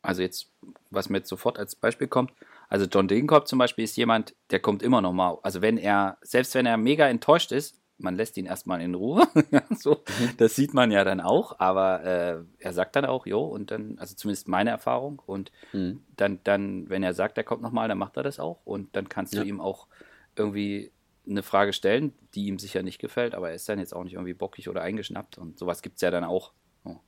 [0.01, 0.51] also jetzt,
[0.91, 2.33] was mir jetzt sofort als Beispiel kommt,
[2.68, 5.39] also John Degenkolb zum Beispiel ist jemand, der kommt immer noch mal.
[5.43, 9.26] Also wenn er, selbst wenn er mega enttäuscht ist, man lässt ihn erstmal in Ruhe.
[9.78, 10.30] so, mhm.
[10.36, 13.99] das sieht man ja dann auch, aber äh, er sagt dann auch, jo, und dann,
[13.99, 15.20] also zumindest meine Erfahrung.
[15.26, 16.03] Und mhm.
[16.16, 18.61] dann, dann, wenn er sagt, er kommt nochmal, dann macht er das auch.
[18.64, 19.42] Und dann kannst ja.
[19.42, 19.88] du ihm auch
[20.36, 20.92] irgendwie
[21.28, 24.14] eine Frage stellen, die ihm sicher nicht gefällt, aber er ist dann jetzt auch nicht
[24.14, 25.36] irgendwie bockig oder eingeschnappt.
[25.36, 26.53] Und sowas gibt es ja dann auch.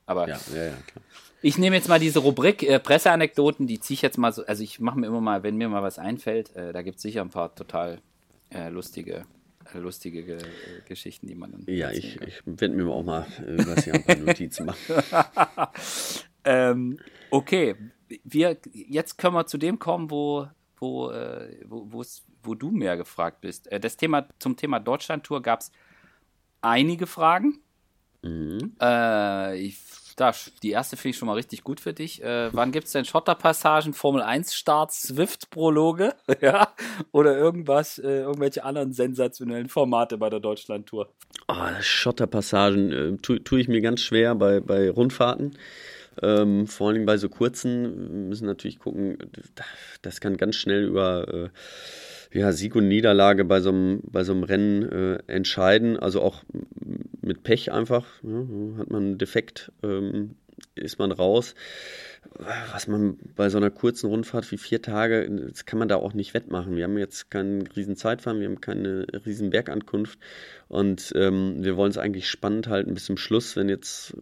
[0.05, 0.75] Aber ja, ja,
[1.41, 4.63] ich nehme jetzt mal diese Rubrik äh, Presseanekdoten, die ziehe ich jetzt mal so, also
[4.63, 7.23] ich mache mir immer mal, wenn mir mal was einfällt, äh, da gibt es sicher
[7.23, 8.03] ein paar total
[8.51, 9.25] äh, lustige,
[9.79, 10.43] lustige äh,
[10.87, 11.65] Geschichten, die man dann.
[11.67, 14.79] Ja, ich, ich werde mir auch mal was hier ein paar Notizen machen.
[16.45, 16.99] ähm,
[17.31, 17.77] okay,
[18.25, 20.49] wir, jetzt können wir zu dem kommen, wo,
[20.79, 22.05] wo, äh, wo,
[22.43, 23.69] wo du mehr gefragt bist.
[23.71, 25.73] das Thema, zum Thema Deutschland-Tour gab es
[26.61, 27.61] einige Fragen.
[28.23, 28.75] Mhm.
[28.81, 29.79] Äh, ich,
[30.17, 30.33] da,
[30.63, 32.23] die erste finde ich schon mal richtig gut für dich.
[32.23, 36.15] Äh, wann gibt es denn Schotterpassagen, Formel 1 Starts, Swift-Prologe?
[36.41, 36.69] ja?
[37.13, 41.09] Oder irgendwas, äh, irgendwelche anderen sensationellen Formate bei der Deutschland-Tour?
[41.49, 45.57] Oh, Schotterpassagen äh, tue tu ich mir ganz schwer bei, bei Rundfahrten.
[46.23, 49.17] Ähm, vor allem bei so kurzen wir müssen natürlich gucken,
[50.03, 51.49] das kann ganz schnell über äh,
[52.33, 55.99] ja, Sieg und Niederlage bei so einem, bei so einem Rennen äh, entscheiden.
[55.99, 56.43] Also auch
[57.23, 58.07] mit Pech einfach.
[58.23, 60.37] Ja, hat man einen Defekt, ähm,
[60.75, 61.55] ist man raus.
[62.73, 66.13] was man bei so einer kurzen Rundfahrt wie vier Tage, das kann man da auch
[66.13, 66.77] nicht wettmachen.
[66.77, 70.19] Wir haben jetzt keinen riesen Zeitfahren, wir haben keine riesen Bergankunft
[70.69, 74.15] und ähm, wir wollen es eigentlich spannend halten bis zum Schluss, wenn jetzt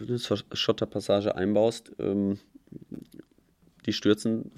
[0.00, 2.38] eine Schotterpassage einbaust, ähm,
[3.86, 4.50] die stürzen,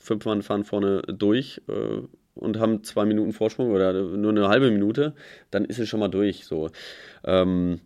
[0.00, 2.02] fünf Mann fahren vorne durch äh,
[2.34, 5.14] und haben zwei Minuten Vorsprung oder nur eine halbe Minute,
[5.50, 6.44] dann ist es schon mal durch.
[6.44, 6.70] So.
[7.24, 7.80] Ähm,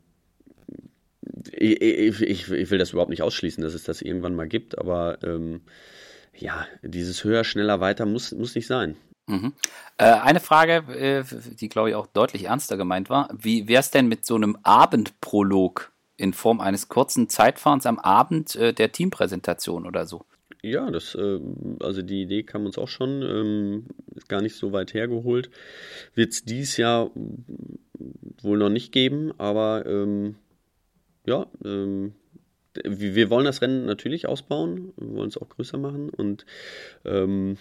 [1.52, 5.18] ich, ich, ich, will das überhaupt nicht ausschließen, dass es das irgendwann mal gibt, aber
[5.22, 5.62] ähm,
[6.34, 8.96] ja, dieses höher, schneller, weiter muss, muss nicht sein.
[9.26, 9.54] Mhm.
[9.98, 11.24] Äh, eine Frage, äh,
[11.56, 13.28] die glaube ich auch deutlich ernster gemeint war.
[13.36, 18.54] Wie wäre es denn mit so einem Abendprolog in Form eines kurzen Zeitfahrens am Abend
[18.54, 20.24] äh, der Teampräsentation oder so?
[20.66, 21.38] Ja, das, äh,
[21.80, 23.84] also die Idee kam uns auch schon, ähm,
[24.16, 25.48] ist gar nicht so weit hergeholt.
[26.14, 27.12] Wird es dieses Jahr
[28.42, 30.34] wohl noch nicht geben, aber ähm,
[31.24, 32.14] ja, ähm,
[32.84, 36.44] wir wollen das Rennen natürlich ausbauen, wollen es auch größer machen und
[37.04, 37.58] ähm,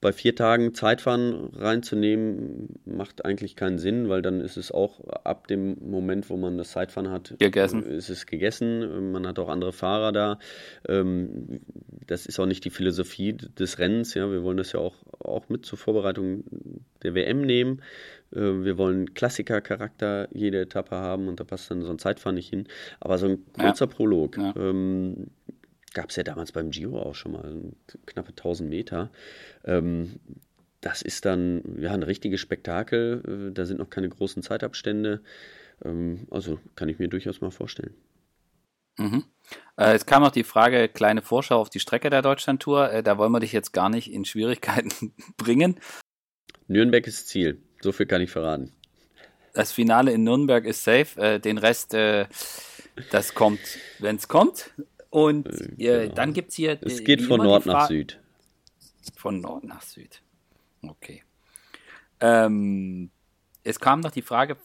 [0.00, 5.48] bei vier Tagen Zeitfahren reinzunehmen, macht eigentlich keinen Sinn, weil dann ist es auch ab
[5.48, 7.82] dem Moment, wo man das Zeitfahren hat, gegessen.
[7.82, 9.10] ist es gegessen.
[9.10, 10.38] Man hat auch andere Fahrer da.
[10.88, 11.60] Ähm,
[12.06, 14.14] das ist auch nicht die Philosophie des Rennens.
[14.14, 16.44] Ja, wir wollen das ja auch, auch mit zur Vorbereitung
[17.02, 17.82] der WM nehmen.
[18.32, 22.50] Äh, wir wollen Klassiker-Charakter jede Etappe haben und da passt dann so ein Zeitfahren nicht
[22.50, 22.68] hin.
[23.00, 23.92] Aber so ein kurzer ja.
[23.92, 24.36] Prolog.
[24.36, 24.54] Ja.
[24.56, 25.28] Ähm,
[25.94, 27.62] Gab es ja damals beim Giro auch schon mal,
[28.06, 29.10] knappe 1000 Meter.
[29.64, 30.20] Ähm,
[30.80, 33.48] das ist dann ja ein richtiges Spektakel.
[33.50, 35.22] Äh, da sind noch keine großen Zeitabstände.
[35.84, 37.94] Ähm, also kann ich mir durchaus mal vorstellen.
[38.98, 39.24] Mhm.
[39.76, 42.92] Äh, es kam noch die Frage, kleine Vorschau auf die Strecke der Deutschlandtour.
[42.92, 45.80] Äh, da wollen wir dich jetzt gar nicht in Schwierigkeiten bringen.
[46.66, 47.62] Nürnberg ist Ziel.
[47.80, 48.72] So viel kann ich verraten.
[49.54, 51.20] Das Finale in Nürnberg ist safe.
[51.20, 52.26] Äh, den Rest, äh,
[53.10, 53.60] das kommt,
[53.98, 54.70] wenn es kommt.
[55.10, 56.14] Und äh, genau.
[56.14, 56.78] dann gibt es hier.
[56.82, 58.20] Es geht von Nord nach Süd.
[59.16, 60.22] Von Nord nach Süd.
[60.82, 61.22] Okay.
[62.20, 63.10] Ähm,
[63.64, 64.56] es kam noch die Frage,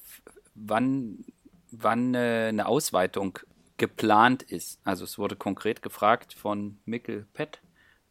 [0.56, 1.26] wann,
[1.72, 3.40] wann äh, eine Ausweitung
[3.78, 4.80] geplant ist.
[4.84, 7.62] Also es wurde konkret gefragt von Mikkel Pett,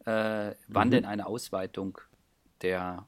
[0.05, 0.91] äh, wann mhm.
[0.91, 1.99] denn eine Ausweitung
[2.61, 3.07] der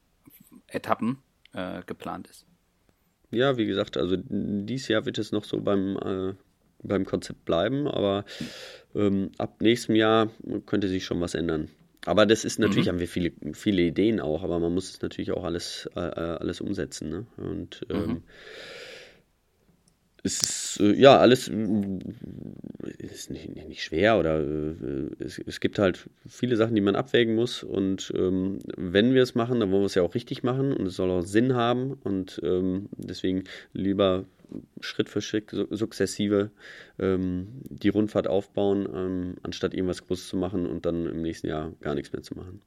[0.67, 1.19] Etappen
[1.53, 2.45] äh, geplant ist.
[3.31, 6.33] Ja, wie gesagt, also dieses Jahr wird es noch so beim, äh,
[6.87, 8.25] beim Konzept bleiben, aber
[8.95, 10.29] ähm, ab nächstem Jahr
[10.65, 11.69] könnte sich schon was ändern.
[12.05, 12.89] Aber das ist natürlich, mhm.
[12.89, 16.37] haben wir viele, viele Ideen auch, aber man muss es natürlich auch alles, äh, äh
[16.37, 17.09] alles umsetzen.
[17.09, 17.25] Ne?
[17.37, 18.23] Und ähm, mhm
[20.25, 21.99] es ist äh, ja alles äh,
[22.97, 27.35] ist nicht, nicht schwer oder äh, es, es, gibt halt viele Sachen, die man abwägen
[27.35, 27.63] muss.
[27.63, 30.87] Und ähm, wenn wir es machen, dann wollen wir es ja auch richtig machen und
[30.87, 31.93] es soll auch Sinn haben.
[32.03, 34.25] Und ähm, deswegen lieber
[34.79, 36.51] Schritt für Schritt sukzessive
[36.99, 41.71] ähm, die Rundfahrt aufbauen, ähm, anstatt irgendwas Großes zu machen und dann im nächsten Jahr
[41.81, 42.61] gar nichts mehr zu machen.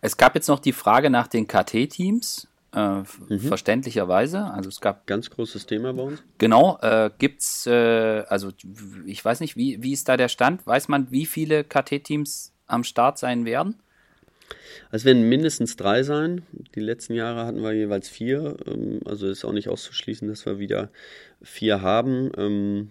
[0.00, 2.48] Es gab jetzt noch die Frage nach den KT-Teams.
[2.74, 3.38] Äh, mhm.
[3.38, 4.44] Verständlicherweise.
[4.44, 5.06] Also es gab.
[5.06, 6.22] Ganz großes Thema bei uns.
[6.38, 6.78] Genau.
[6.80, 8.50] Äh, gibt's, äh, also
[9.04, 10.66] ich weiß nicht, wie, wie ist da der Stand?
[10.66, 13.82] Weiß man, wie viele KT-Teams am Start sein werden?
[14.90, 16.42] Es werden mindestens drei sein.
[16.74, 18.56] Die letzten Jahre hatten wir jeweils vier.
[18.66, 20.90] Ähm, also ist auch nicht auszuschließen, dass wir wieder
[21.42, 22.30] vier haben.
[22.36, 22.90] Ähm,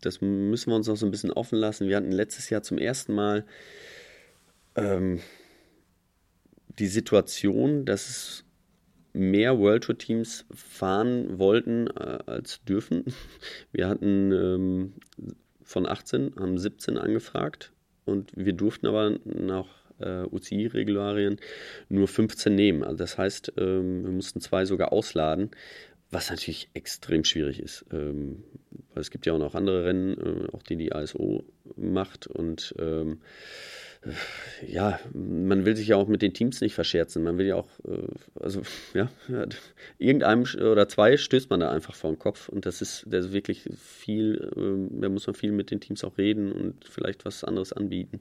[0.00, 1.88] das müssen wir uns noch so ein bisschen offen lassen.
[1.88, 3.46] Wir hatten letztes Jahr zum ersten Mal
[4.76, 5.20] ähm,
[6.78, 8.44] die Situation, dass es
[9.12, 13.04] mehr World Tour Teams fahren wollten äh, als dürfen.
[13.72, 14.94] Wir hatten
[15.62, 17.72] von 18, haben 17 angefragt
[18.04, 19.68] und wir durften aber nach
[20.02, 21.38] äh, UCI-Regularien
[21.88, 22.82] nur 15 nehmen.
[22.82, 25.50] Also das heißt, ähm, wir mussten zwei sogar ausladen,
[26.10, 27.84] was natürlich extrem schwierig ist.
[27.92, 28.44] Ähm,
[28.92, 31.44] weil es gibt ja auch noch andere Rennen, äh, auch die die ASO
[31.76, 33.20] macht und ähm,
[34.66, 37.22] ja, man will sich ja auch mit den Teams nicht verscherzen.
[37.22, 38.08] Man will ja auch, äh,
[38.40, 38.62] also
[38.94, 39.10] ja,
[39.98, 43.32] irgendeinem oder zwei stößt man da einfach vor den Kopf und das ist, das ist
[43.32, 47.44] wirklich viel, ähm, da muss man viel mit den Teams auch reden und vielleicht was
[47.44, 48.20] anderes anbieten.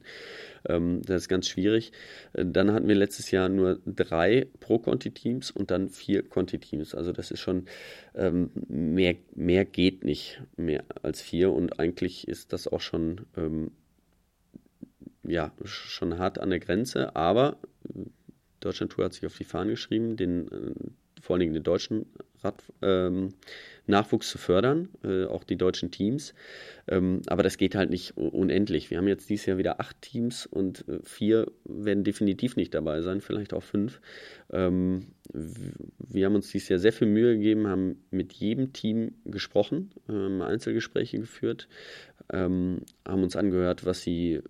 [0.69, 1.91] Ähm, das ist ganz schwierig.
[2.34, 6.93] Äh, dann hatten wir letztes Jahr nur drei Pro-Conti-Teams und dann vier Conti-Teams.
[6.93, 7.65] Also das ist schon,
[8.13, 13.21] ähm, mehr, mehr geht nicht mehr als vier und eigentlich ist das auch schon
[15.24, 17.57] ja, schon hart an der Grenze, aber
[18.59, 20.74] Deutschland Tour hat sich auf die Fahnen geschrieben, den, äh,
[21.19, 22.05] vor allen Dingen den deutschen
[22.43, 23.34] Rad, ähm,
[23.86, 26.34] Nachwuchs zu fördern, äh, auch die deutschen Teams.
[26.88, 28.89] Ähm, aber das geht halt nicht unendlich.
[28.89, 33.01] Wir haben jetzt dieses Jahr wieder acht Teams und äh, vier werden definitiv nicht dabei
[33.01, 34.01] sein, vielleicht auch fünf.
[34.51, 39.91] Ähm, wir haben uns dieses Jahr sehr viel Mühe gegeben, haben mit jedem Team gesprochen,
[40.09, 41.67] ähm, Einzelgespräche geführt,
[42.32, 44.41] ähm, haben uns angehört, was sie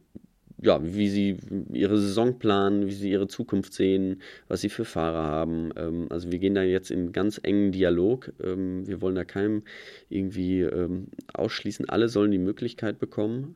[0.61, 1.37] ja, wie sie
[1.73, 5.71] ihre Saison planen, wie sie ihre Zukunft sehen, was sie für Fahrer haben.
[5.75, 8.31] Ähm, also wir gehen da jetzt in ganz engen Dialog.
[8.43, 9.63] Ähm, wir wollen da keinem
[10.09, 11.89] irgendwie ähm, ausschließen.
[11.89, 13.55] Alle sollen die Möglichkeit bekommen,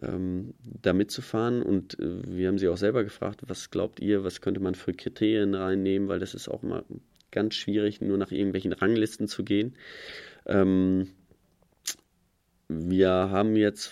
[0.00, 1.62] ähm, da mitzufahren.
[1.62, 4.92] Und äh, wir haben sie auch selber gefragt, was glaubt ihr, was könnte man für
[4.92, 6.84] Kriterien reinnehmen, weil das ist auch immer
[7.32, 9.74] ganz schwierig, nur nach irgendwelchen Ranglisten zu gehen.
[10.46, 11.08] Ähm,
[12.70, 13.90] wir haben jetzt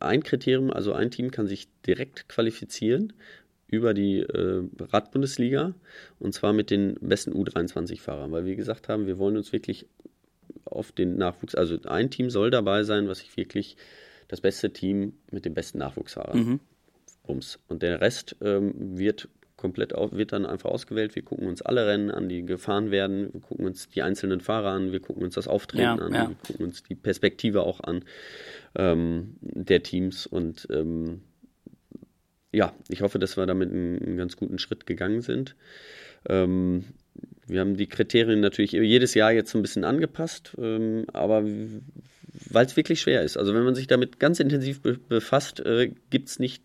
[0.00, 3.12] ein Kriterium, also ein Team kann sich direkt qualifizieren
[3.68, 5.74] über die äh, Radbundesliga
[6.18, 9.86] und zwar mit den besten U23-Fahrern, weil wir gesagt haben, wir wollen uns wirklich
[10.64, 13.76] auf den Nachwuchs, also ein Team soll dabei sein, was sich wirklich
[14.28, 16.38] das beste Team mit den besten Nachwuchsfahrern.
[16.38, 16.60] Mhm.
[17.26, 17.58] Bums.
[17.68, 21.14] Und der Rest ähm, wird komplett auf, wird dann einfach ausgewählt.
[21.14, 23.32] Wir gucken uns alle Rennen an, die gefahren werden.
[23.32, 24.92] Wir gucken uns die einzelnen Fahrer an.
[24.92, 26.14] Wir gucken uns das Auftreten ja, an.
[26.14, 26.28] Ja.
[26.28, 28.04] Wir gucken uns die Perspektive auch an
[28.74, 30.26] ähm, der Teams.
[30.26, 31.22] Und ähm,
[32.52, 35.56] ja, ich hoffe, dass wir damit einen, einen ganz guten Schritt gegangen sind.
[36.28, 36.84] Ähm,
[37.46, 41.44] wir haben die Kriterien natürlich jedes Jahr jetzt ein bisschen angepasst, ähm, aber
[42.50, 43.36] weil es wirklich schwer ist.
[43.36, 46.62] Also wenn man sich damit ganz intensiv be befasst, äh, gibt es nicht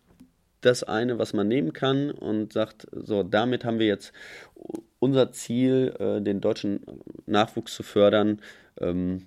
[0.62, 4.12] das eine, was man nehmen kann und sagt, so, damit haben wir jetzt
[4.98, 6.80] unser Ziel, äh, den deutschen
[7.26, 8.40] Nachwuchs zu fördern,
[8.80, 9.26] ähm,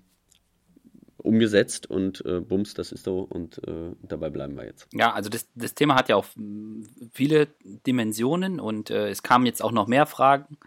[1.18, 4.88] umgesetzt und äh, bums, das ist so und äh, dabei bleiben wir jetzt.
[4.94, 6.26] Ja, also das, das Thema hat ja auch
[7.12, 7.48] viele
[7.88, 10.58] Dimensionen und äh, es kamen jetzt auch noch mehr Fragen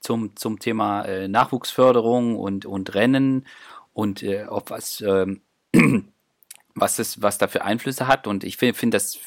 [0.00, 3.46] zum, zum Thema äh, Nachwuchsförderung und, und Rennen
[3.92, 5.42] und äh, auf was, ähm,
[6.74, 9.18] was, das, was da für Einflüsse hat und ich finde find das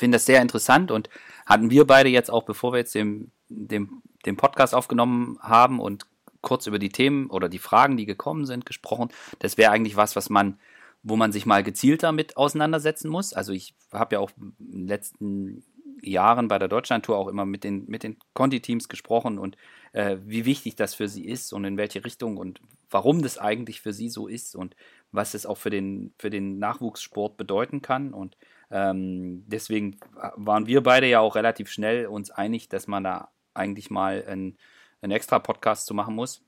[0.00, 1.08] finde das sehr interessant und
[1.46, 6.06] hatten wir beide jetzt auch, bevor wir jetzt den, den, den Podcast aufgenommen haben und
[6.40, 9.10] kurz über die Themen oder die Fragen, die gekommen sind, gesprochen.
[9.38, 10.58] Das wäre eigentlich was, was man,
[11.02, 13.32] wo man sich mal gezielt damit auseinandersetzen muss.
[13.32, 15.64] Also ich habe ja auch in den letzten
[16.02, 19.56] Jahren bei der Deutschlandtour auch immer mit den, mit den Conti-Teams gesprochen und
[19.92, 23.80] äh, wie wichtig das für sie ist und in welche Richtung und warum das eigentlich
[23.80, 24.76] für sie so ist und
[25.12, 28.12] was es auch für den, für den Nachwuchssport bedeuten kann.
[28.12, 28.36] Und
[28.70, 29.98] ähm, deswegen
[30.36, 34.56] waren wir beide ja auch relativ schnell uns einig, dass man da eigentlich mal einen,
[35.02, 36.42] einen extra Podcast zu machen muss.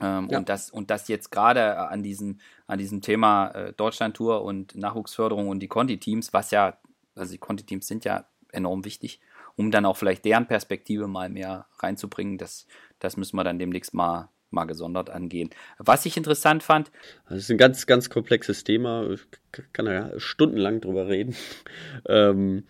[0.00, 0.38] Ähm, ja.
[0.38, 5.48] und, das, und das jetzt gerade an diesem, an diesem Thema äh, Deutschlandtour und Nachwuchsförderung
[5.48, 6.78] und die Conti-Teams, was ja,
[7.14, 9.20] also die Conti-Teams sind ja enorm wichtig,
[9.56, 12.66] um dann auch vielleicht deren Perspektive mal mehr reinzubringen, das,
[13.00, 15.50] das müssen wir dann demnächst mal, mal gesondert angehen.
[15.78, 16.90] Was ich interessant fand.
[17.28, 19.10] Das ist ein ganz, ganz komplexes Thema.
[19.10, 19.20] Ich
[19.72, 21.36] kann da stundenlang drüber reden.
[22.08, 22.64] ähm,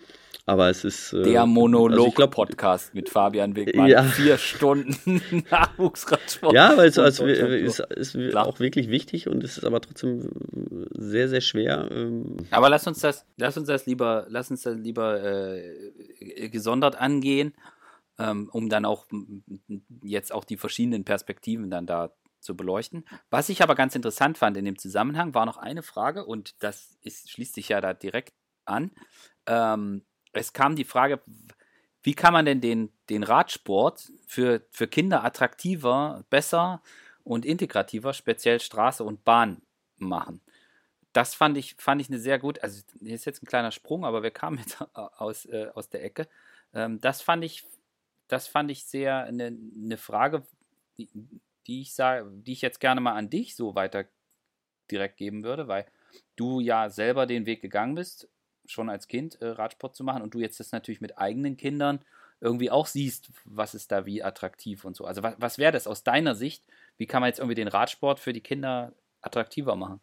[0.49, 1.12] aber es ist.
[1.12, 3.87] Äh, Der Monolog-Podcast also mit Fabian Wegmann.
[3.89, 4.03] Ja.
[4.03, 6.55] Vier Stunden Nachwuchsradsport.
[6.55, 10.31] Ja, weil es also, ist, ist auch wirklich wichtig und es ist aber trotzdem
[10.97, 11.91] sehr, sehr schwer.
[11.91, 12.39] Ähm.
[12.51, 17.53] Aber lass uns das, lass uns das lieber, lass uns das lieber äh, gesondert angehen
[18.19, 19.07] ähm, um dann auch
[20.03, 23.05] jetzt auch die verschiedenen Perspektiven dann da zu beleuchten.
[23.31, 26.97] Was ich aber ganz interessant fand in dem Zusammenhang, war noch eine Frage und das
[27.03, 28.93] ist, schließt sich ja da direkt an.
[29.47, 31.21] Ähm, es kam die Frage,
[32.03, 36.83] wie kann man denn den, den Radsport für, für Kinder attraktiver, besser
[37.25, 39.62] und integrativer, speziell Straße und Bahn
[39.97, 40.41] machen?
[41.12, 44.05] Das fand ich, fand ich eine sehr gut, also hier ist jetzt ein kleiner Sprung,
[44.05, 46.29] aber wir kamen jetzt aus, äh, aus der Ecke.
[46.73, 47.66] Ähm, das fand ich,
[48.29, 50.47] das fand ich sehr eine, eine Frage,
[50.99, 51.09] die,
[51.66, 54.05] die ich sage, die ich jetzt gerne mal an dich so weiter
[54.91, 55.87] direkt geben würde, weil
[56.37, 58.29] du ja selber den Weg gegangen bist,
[58.66, 62.01] schon als Kind äh, Radsport zu machen und du jetzt das natürlich mit eigenen Kindern
[62.41, 65.05] irgendwie auch siehst, was ist da wie attraktiv und so.
[65.05, 66.64] Also was, was wäre das aus deiner Sicht?
[66.97, 70.01] Wie kann man jetzt irgendwie den Radsport für die Kinder attraktiver machen?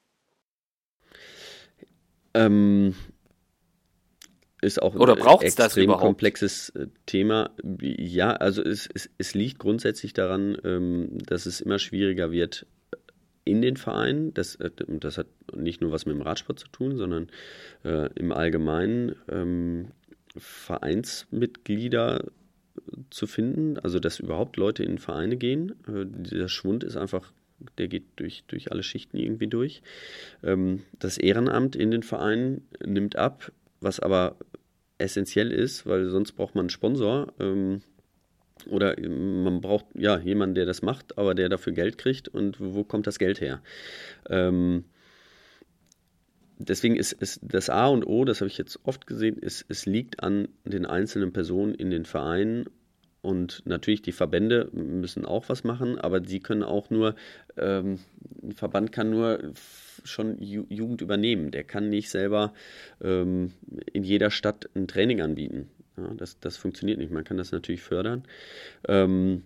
[2.33, 2.95] Ähm,
[4.65, 7.51] ist auch Oder ein extrem komplexes äh, Thema.
[7.81, 12.65] Ja, also es, es, es liegt grundsätzlich daran, ähm, dass es immer schwieriger wird
[13.43, 14.33] in den Vereinen.
[14.33, 17.29] Das, äh, das hat nicht nur was mit dem Radsport zu tun, sondern
[17.83, 19.89] äh, im Allgemeinen ähm,
[20.35, 22.25] Vereinsmitglieder
[23.09, 25.71] zu finden, also dass überhaupt Leute in Vereine gehen.
[25.87, 27.31] Äh, dieser Schwund ist einfach
[27.77, 29.81] der geht durch, durch alle Schichten irgendwie durch.
[30.43, 33.53] Ähm, das Ehrenamt in den Vereinen nimmt ab
[33.85, 34.35] was aber
[34.97, 37.81] essentiell ist, weil sonst braucht man einen Sponsor ähm,
[38.67, 42.83] oder man braucht ja jemanden, der das macht, aber der dafür Geld kriegt und wo
[42.83, 43.61] kommt das Geld her?
[44.29, 44.85] Ähm,
[46.57, 49.85] deswegen ist, ist das A und O, das habe ich jetzt oft gesehen, ist, es
[49.85, 52.65] liegt an den einzelnen Personen in den Vereinen
[53.25, 57.15] Und natürlich, die Verbände müssen auch was machen, aber sie können auch nur,
[57.57, 57.97] ähm,
[58.43, 59.51] ein Verband kann nur
[60.03, 61.49] schon Ju Jugend übernehmen.
[61.49, 62.53] Der kann nicht selber
[63.01, 63.53] ähm,
[63.91, 65.71] in jeder Stadt ein Training anbieten.
[65.97, 67.11] Ja, das, das funktioniert nicht.
[67.11, 68.25] Man kann das natürlich fördern.
[68.87, 69.41] Ähm,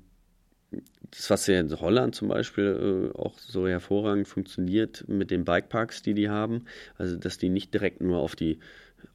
[1.11, 6.01] das, was ja in Holland zum Beispiel äh, auch so hervorragend funktioniert mit den Bikeparks,
[6.01, 6.65] die die haben,
[6.97, 8.59] also dass die nicht direkt nur auf die,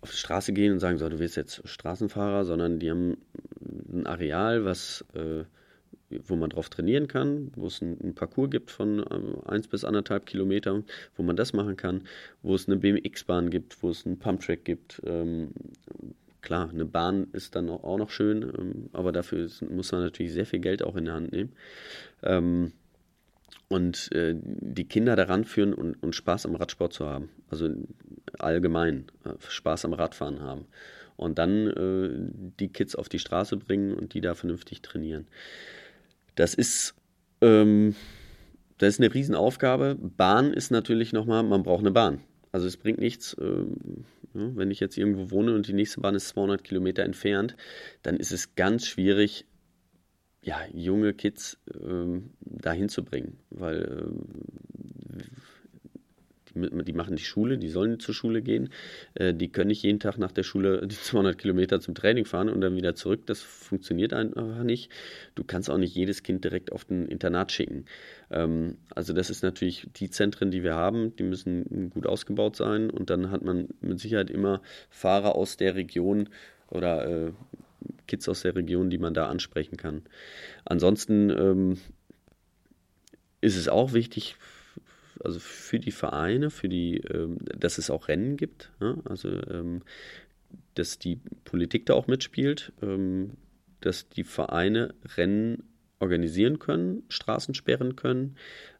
[0.00, 3.16] auf die Straße gehen und sagen, so, du wirst jetzt Straßenfahrer, sondern die haben
[3.92, 5.44] ein Areal, was, äh,
[6.26, 10.26] wo man drauf trainieren kann, wo es einen Parcours gibt von äh, 1 bis anderthalb
[10.26, 10.82] Kilometer,
[11.16, 12.02] wo man das machen kann,
[12.42, 15.50] wo es eine BMX-Bahn gibt, wo es einen Pumptrack gibt, ähm,
[16.44, 20.34] Klar, eine Bahn ist dann auch noch schön, ähm, aber dafür ist, muss man natürlich
[20.34, 21.52] sehr viel Geld auch in der Hand nehmen.
[22.22, 22.72] Ähm,
[23.68, 27.30] und äh, die Kinder daran führen und, und, Spaß am Radsport zu haben.
[27.48, 27.70] Also
[28.38, 30.66] allgemein äh, Spaß am Radfahren haben.
[31.16, 32.10] Und dann äh,
[32.58, 35.26] die Kids auf die Straße bringen und die da vernünftig trainieren.
[36.34, 36.94] Das ist,
[37.40, 37.94] ähm,
[38.78, 39.96] das ist eine Riesenaufgabe.
[39.96, 42.20] Bahn ist natürlich nochmal, man braucht eine Bahn.
[42.52, 46.28] Also es bringt nichts, ähm, wenn ich jetzt irgendwo wohne und die nächste Bahn ist
[46.28, 47.56] 200 Kilometer entfernt,
[48.02, 49.46] dann ist es ganz schwierig,
[50.44, 54.28] ja, junge Kids ähm, dahin zu bringen, weil ähm,
[56.54, 58.68] die machen die Schule, die sollen zur Schule gehen.
[59.14, 62.48] Äh, die können nicht jeden Tag nach der Schule die 200 Kilometer zum Training fahren
[62.48, 63.26] und dann wieder zurück.
[63.26, 64.90] Das funktioniert einfach nicht.
[65.34, 67.86] Du kannst auch nicht jedes Kind direkt auf ein Internat schicken.
[68.30, 72.90] Ähm, also das ist natürlich die Zentren, die wir haben, die müssen gut ausgebaut sein
[72.90, 76.28] und dann hat man mit Sicherheit immer Fahrer aus der Region
[76.70, 77.32] oder äh,
[78.06, 80.02] Kids aus der Region, die man da ansprechen kann.
[80.64, 81.78] Ansonsten ähm,
[83.40, 84.36] ist es auch wichtig,
[85.22, 88.98] also für die Vereine, für die, ähm, dass es auch Rennen gibt, ne?
[89.04, 89.82] also ähm,
[90.74, 93.32] dass die Politik da auch mitspielt, ähm,
[93.80, 95.64] dass die Vereine Rennen
[95.98, 98.36] organisieren können, Straßen sperren können,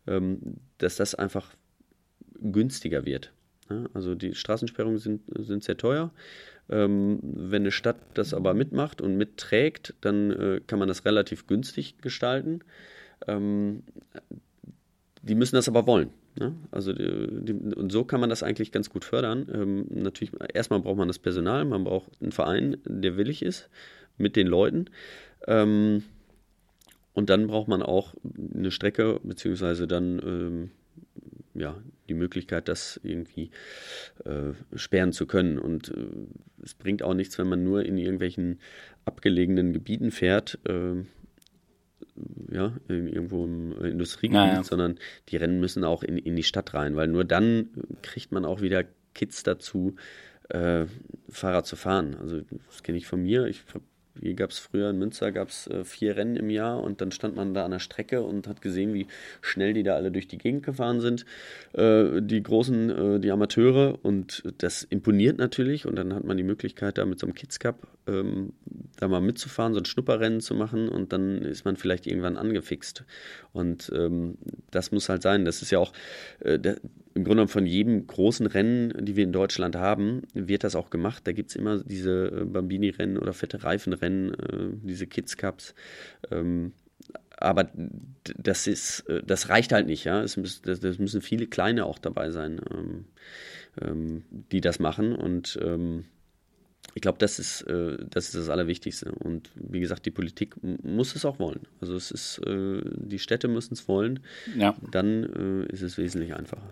[0.07, 1.55] ähm, dass das einfach
[2.41, 3.33] günstiger wird.
[3.71, 3.89] Ne?
[3.95, 6.13] Also die Straßensperrungen sind, sind sehr teuer.
[6.71, 11.47] Ähm, wenn eine Stadt das aber mitmacht und mitträgt, dann äh, kann man das relativ
[11.47, 12.61] günstig gestalten.
[13.27, 13.83] Ähm,
[15.23, 16.11] die müssen das aber wollen.
[16.37, 16.55] Ne?
[16.71, 19.47] Also die, die, und so kann man das eigentlich ganz gut fördern.
[19.53, 23.69] Ähm, natürlich, erstmal braucht man das Personal, man braucht einen Verein, der willig ist
[24.17, 24.87] mit den Leuten.
[25.47, 26.03] Ähm,
[27.13, 28.15] und dann braucht man auch
[28.55, 30.71] eine Strecke, beziehungsweise dann ähm,
[31.55, 33.51] ja, die Möglichkeit, das irgendwie
[34.25, 35.59] äh, sperren zu können.
[35.59, 36.07] Und äh,
[36.63, 38.61] es bringt auch nichts, wenn man nur in irgendwelchen
[39.05, 40.59] abgelegenen Gebieten fährt.
[40.67, 41.05] Äh,
[42.53, 44.63] ja, irgendwo im Industriegebiet, naja.
[44.63, 44.99] sondern
[45.29, 47.71] die Rennen müssen auch in, in die Stadt rein, weil nur dann
[48.03, 48.85] kriegt man auch wieder
[49.15, 49.97] Kids dazu,
[50.51, 50.87] äh,
[51.29, 52.15] Fahrrad zu fahren.
[52.21, 53.47] Also das kenne ich von mir.
[53.47, 53.85] Ich habe
[54.21, 57.37] hier gab es früher in Münster gab's, äh, vier Rennen im Jahr und dann stand
[57.37, 59.07] man da an der Strecke und hat gesehen, wie
[59.41, 61.25] schnell die da alle durch die Gegend gefahren sind.
[61.73, 66.43] Äh, die großen, äh, die Amateure und das imponiert natürlich und dann hat man die
[66.43, 68.53] Möglichkeit, da mit so einem Kids Cup ähm,
[68.97, 73.05] da mal mitzufahren, so ein Schnupperrennen zu machen und dann ist man vielleicht irgendwann angefixt.
[73.53, 74.39] Und ähm,
[74.71, 75.45] das muss halt sein.
[75.45, 75.93] Das ist ja auch
[76.41, 76.77] äh, der,
[77.15, 80.91] im Grunde genommen von jedem großen Rennen, die wir in Deutschland haben, wird das auch
[80.91, 81.27] gemacht.
[81.27, 85.75] Da gibt es immer diese äh, Bambini-Rennen oder fette Reifenrennen, äh, diese Kids Cups.
[86.33, 86.73] Ähm,
[87.37, 87.71] aber
[88.37, 90.23] das ist, äh, das reicht halt nicht, ja.
[90.23, 93.05] Es müssen, das, müssen viele kleine auch dabei sein, ähm,
[93.81, 95.15] ähm, die das machen.
[95.15, 95.59] Und
[96.97, 99.11] ich glaube, das ist, das ist das Allerwichtigste.
[99.11, 101.63] Und wie gesagt, die Politik muss es auch wollen.
[101.81, 104.21] Also es ist, die Städte müssen es wollen.
[104.57, 104.77] Ja.
[104.93, 106.71] Dann ist es wesentlich einfacher.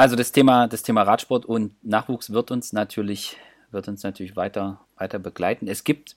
[0.00, 3.36] Also das Thema, das Thema Radsport und Nachwuchs wird uns natürlich,
[3.70, 5.68] wird uns natürlich weiter, weiter begleiten.
[5.68, 6.16] Es gibt,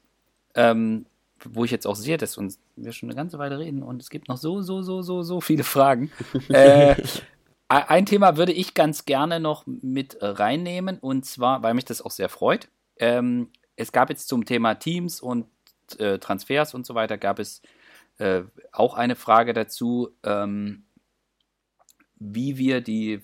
[0.56, 1.06] ähm,
[1.44, 4.10] wo ich jetzt auch sehe, dass uns wir schon eine ganze Weile reden und es
[4.10, 6.14] gibt noch so, so, so, so, so viele Fragen.
[6.48, 6.96] äh,
[7.68, 12.12] ein Thema würde ich ganz gerne noch mit reinnehmen und zwar, weil mich das auch
[12.12, 12.70] sehr freut.
[12.96, 15.46] Ähm, es gab jetzt zum Thema Teams und
[15.98, 17.62] äh, Transfers und so weiter, gab es
[18.18, 20.84] äh, auch eine Frage dazu, ähm,
[22.18, 23.22] wie wir die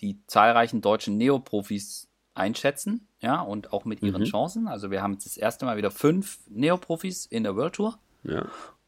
[0.00, 4.26] die zahlreichen deutschen Neoprofis einschätzen, ja, und auch mit ihren mhm.
[4.26, 4.68] Chancen.
[4.68, 7.98] Also wir haben jetzt das erste Mal wieder fünf Neoprofis in der World Tour.
[8.24, 8.46] Ja.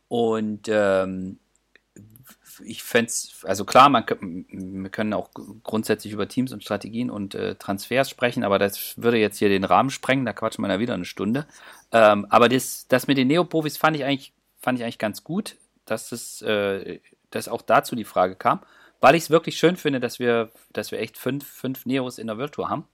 [0.09, 1.39] Und ähm,
[2.65, 4.05] ich fände es, also klar, man,
[4.51, 5.31] wir können auch
[5.63, 9.65] grundsätzlich über Teams und Strategien und äh, Transfers sprechen, aber das würde jetzt hier den
[9.65, 11.47] Rahmen sprengen, da quatschen wir ja wieder eine Stunde.
[11.93, 15.57] Ähm, aber das, das mit den Neoprofis fand ich eigentlich, fand ich eigentlich ganz gut,
[15.85, 17.01] dass es, äh,
[17.31, 18.61] dass auch dazu die Frage kam
[19.01, 22.27] weil ich es wirklich schön finde, dass wir, dass wir echt fünf, fünf Neos in
[22.27, 22.85] der Virtual haben.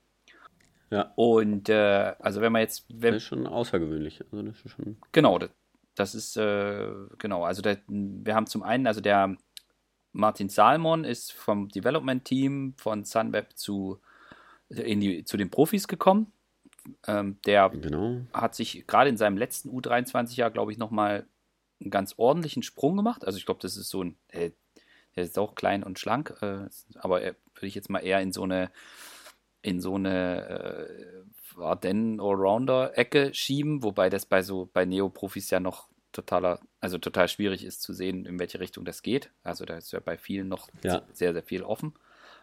[0.90, 1.12] Ja.
[1.16, 2.86] Und äh, also wenn man jetzt.
[2.88, 4.22] Wenn, das ist schon außergewöhnlich.
[4.30, 5.50] Also das ist schon genau, das,
[5.94, 6.88] das ist, äh,
[7.18, 9.36] genau, also der, wir haben zum einen, also der
[10.12, 14.00] Martin Salmon ist vom Development-Team von Sunweb zu,
[14.68, 16.32] in die, zu den Profis gekommen.
[17.06, 18.20] Ähm, der genau.
[18.32, 21.26] hat sich gerade in seinem letzten U23-Jahr, glaube ich, nochmal
[21.80, 23.26] einen ganz ordentlichen Sprung gemacht.
[23.26, 24.16] Also ich glaube, das ist so ein,
[25.16, 28.42] der ist auch klein und schlank, äh, aber würde ich jetzt mal eher in so
[28.42, 28.70] eine
[29.62, 30.86] in so eine
[31.56, 36.98] äh, Ardennen Allrounder Ecke schieben, wobei das bei so bei Neoprofis ja noch totaler, also
[36.98, 39.30] total schwierig ist zu sehen, in welche Richtung das geht.
[39.42, 41.02] Also da ist ja bei vielen noch ja.
[41.12, 41.94] sehr, sehr viel offen.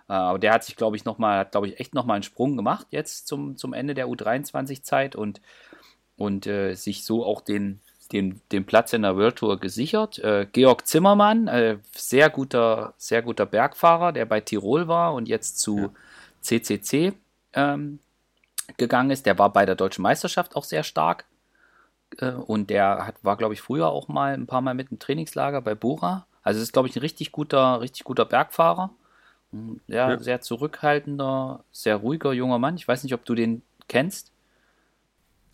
[0.07, 2.57] Äh, aber der hat sich, glaube ich, nochmal, hat, glaube ich, echt nochmal einen Sprung
[2.57, 5.41] gemacht jetzt zum, zum Ende der U23-Zeit und,
[6.17, 10.19] und äh, sich so auch den, den, den Platz in der World Tour gesichert.
[10.19, 15.59] Äh, Georg Zimmermann, äh, sehr guter, sehr guter Bergfahrer, der bei Tirol war und jetzt
[15.59, 15.89] zu ja.
[16.41, 17.13] CCC
[17.53, 17.99] ähm,
[18.77, 19.25] gegangen ist.
[19.25, 21.25] Der war bei der deutschen Meisterschaft auch sehr stark.
[22.17, 24.99] Äh, und der hat, war, glaube ich, früher auch mal ein paar Mal mit im
[24.99, 26.25] Trainingslager bei Bora.
[26.43, 28.91] Also ist, glaube ich, ein richtig guter, richtig guter Bergfahrer.
[29.51, 32.75] Hm, ja, ja, sehr zurückhaltender, sehr ruhiger junger Mann.
[32.75, 34.30] Ich weiß nicht, ob du den kennst.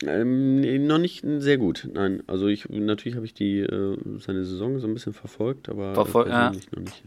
[0.03, 2.21] Ähm, noch nicht sehr gut, nein.
[2.27, 6.27] Also ich natürlich habe ich die äh, seine Saison so ein bisschen verfolgt, aber Verfol
[6.27, 6.51] ja.
[6.51, 7.03] noch nicht.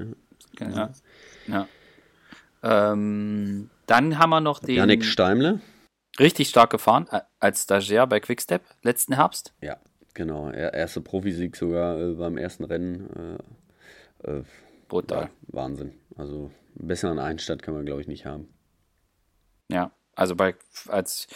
[0.58, 0.68] Ja.
[0.68, 0.90] ja.
[1.46, 1.68] ja.
[2.62, 4.76] Ähm, dann haben wir noch den.
[4.76, 5.60] Janik Steimle.
[6.18, 7.06] Richtig stark gefahren
[7.38, 9.54] als Stagiaire bei Quickstep letzten Herbst.
[9.60, 9.76] Ja,
[10.12, 10.50] genau.
[10.50, 13.38] Er, erste Profisieg sogar äh, beim ersten Rennen.
[14.24, 14.42] Äh, äh,
[14.88, 15.30] Brutal.
[15.46, 15.92] Wahnsinn.
[16.16, 18.48] Also einen besseren Einstand kann man, glaube ich, nicht haben.
[19.70, 20.56] Ja, also bei
[20.88, 21.28] als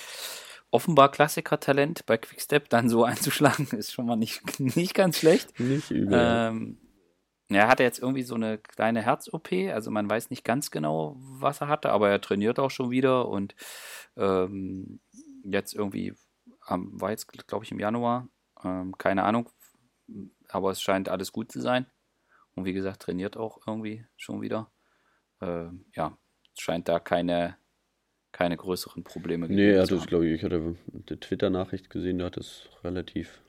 [0.75, 5.59] offenbar Klassiker-Talent bei Quickstep dann so einzuschlagen, ist schon mal nicht, nicht ganz schlecht.
[5.61, 6.19] Nicht übel.
[6.21, 6.79] Ähm,
[7.49, 11.61] er hatte jetzt irgendwie so eine kleine Herz-OP, also man weiß nicht ganz genau, was
[11.61, 13.55] er hatte, aber er trainiert auch schon wieder und
[14.17, 15.01] ähm,
[15.45, 16.15] jetzt irgendwie,
[16.69, 18.29] ähm, war jetzt glaube ich im Januar,
[18.65, 19.51] ähm, keine Ahnung,
[20.49, 21.87] aber es scheint alles gut zu sein.
[22.55, 24.71] Und wie gesagt, trainiert auch irgendwie schon wieder.
[25.41, 26.17] Ähm, ja,
[26.57, 27.57] scheint da keine,
[28.35, 32.27] keine größeren Probleme Nee, er hat es, glaube ich, ich hatte eine Twitter-Nachricht gesehen, der
[32.27, 33.41] hat es relativ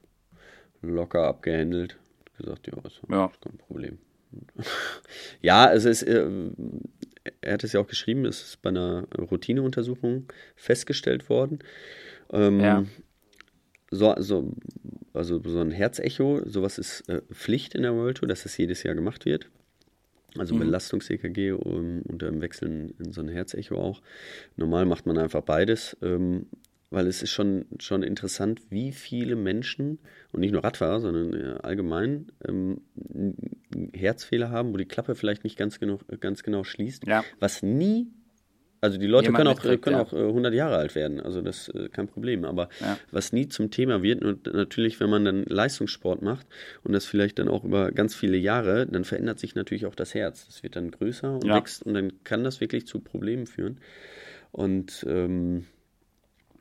[0.81, 1.97] locker abgehandelt
[2.37, 3.31] gesagt, ja, ist ja.
[3.41, 3.97] kein Problem.
[5.41, 6.29] ja, es ist, äh,
[7.41, 10.25] er hat es ja auch geschrieben, es ist bei einer Routineuntersuchung
[10.55, 11.59] festgestellt worden.
[12.31, 12.85] Ähm, ja.
[13.91, 14.51] So, so,
[15.13, 18.83] also so ein Herzecho, sowas ist äh, Pflicht in der World Tour, dass das jedes
[18.83, 19.49] Jahr gemacht wird.
[20.37, 20.59] Also mhm.
[20.59, 24.01] Belastungs-EKG um, unter dem Wechseln in so ein Herzecho auch.
[24.55, 25.97] Normal macht man einfach beides.
[26.01, 26.47] Ähm,
[26.91, 29.99] weil es ist schon, schon interessant, wie viele Menschen,
[30.31, 32.81] und nicht nur Radfahrer, sondern allgemein, ähm,
[33.93, 37.23] Herzfehler haben, wo die Klappe vielleicht nicht ganz genau, ganz genau schließt, ja.
[37.39, 38.07] was nie,
[38.85, 40.01] also die Leute können auch, mitkriegt, können ja.
[40.03, 42.97] auch 100 äh, Jahre alt werden, also das ist äh, kein Problem, aber ja.
[43.11, 46.47] was nie zum Thema wird, und natürlich, wenn man dann Leistungssport macht
[46.83, 50.13] und das vielleicht dann auch über ganz viele Jahre, dann verändert sich natürlich auch das
[50.13, 50.45] Herz.
[50.47, 53.79] Das wird dann größer und wächst und dann kann das wirklich zu Problemen führen.
[54.51, 55.65] Und ähm,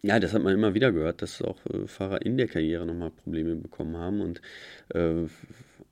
[0.03, 3.11] ja, das hat man immer wieder gehört, dass auch äh, Fahrer in der Karriere nochmal
[3.11, 4.21] Probleme bekommen haben.
[4.21, 4.43] Und
[4.93, 4.99] äh,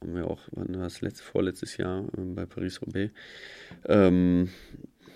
[0.02, 3.12] haben wir auch, wann war das letzte, vorletztes Jahr äh, bei Paris-Roubaix.
[3.86, 4.50] Ähm,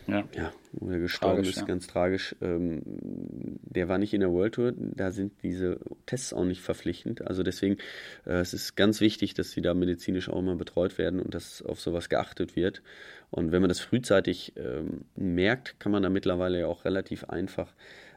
[0.07, 0.25] ja.
[0.35, 1.65] ja, wo er gestorben tragisch, ist, ja.
[1.65, 2.37] ganz tragisch.
[2.41, 7.27] Ähm, der war nicht in der World Tour, da sind diese Tests auch nicht verpflichtend.
[7.27, 7.77] Also deswegen,
[8.25, 11.63] äh, es ist ganz wichtig, dass sie da medizinisch auch immer betreut werden und dass
[11.63, 12.83] auf sowas geachtet wird.
[13.31, 17.73] Und wenn man das frühzeitig ähm, merkt, kann man da mittlerweile ja auch relativ einfach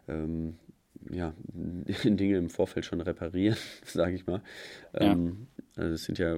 [0.07, 0.57] ähm,
[1.09, 4.41] ja, Dinge im Vorfeld schon reparieren, sage ich mal.
[4.93, 5.11] Ja.
[5.13, 6.37] Ähm, also es sind ja,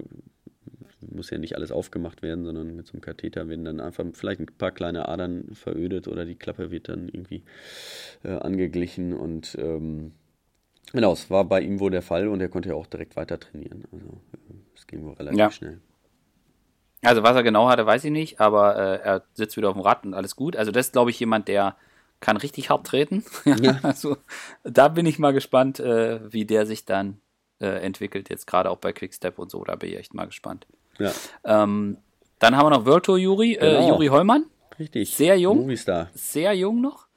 [1.09, 4.39] muss ja nicht alles aufgemacht werden, sondern mit so einem Katheter werden dann einfach vielleicht
[4.39, 7.43] ein paar kleine Adern verödet oder die Klappe wird dann irgendwie
[8.23, 10.13] äh, angeglichen und ähm,
[10.91, 13.39] genau, es war bei ihm wohl der Fall und er konnte ja auch direkt weiter
[13.39, 13.85] trainieren.
[13.91, 15.51] Also äh, es ging wohl relativ ja.
[15.51, 15.81] schnell.
[17.03, 19.81] Also was er genau hatte, weiß ich nicht, aber äh, er sitzt wieder auf dem
[19.81, 20.55] Rad und alles gut.
[20.55, 21.75] Also das ist, glaube ich, jemand, der
[22.19, 23.23] kann richtig hart treten.
[23.45, 23.79] Ja.
[23.81, 24.17] also
[24.63, 27.19] da bin ich mal gespannt, äh, wie der sich dann
[27.59, 30.67] äh, entwickelt, jetzt gerade auch bei Quickstep und so, da bin ich echt mal gespannt.
[30.99, 31.11] Ja.
[31.43, 31.97] Ähm,
[32.39, 33.89] dann haben wir noch Virtual Juri, äh, genau.
[33.89, 34.45] Juri Hollmann.
[34.79, 35.15] Richtig.
[35.15, 35.61] Sehr jung.
[35.61, 36.09] Movistar.
[36.13, 37.07] Sehr jung noch.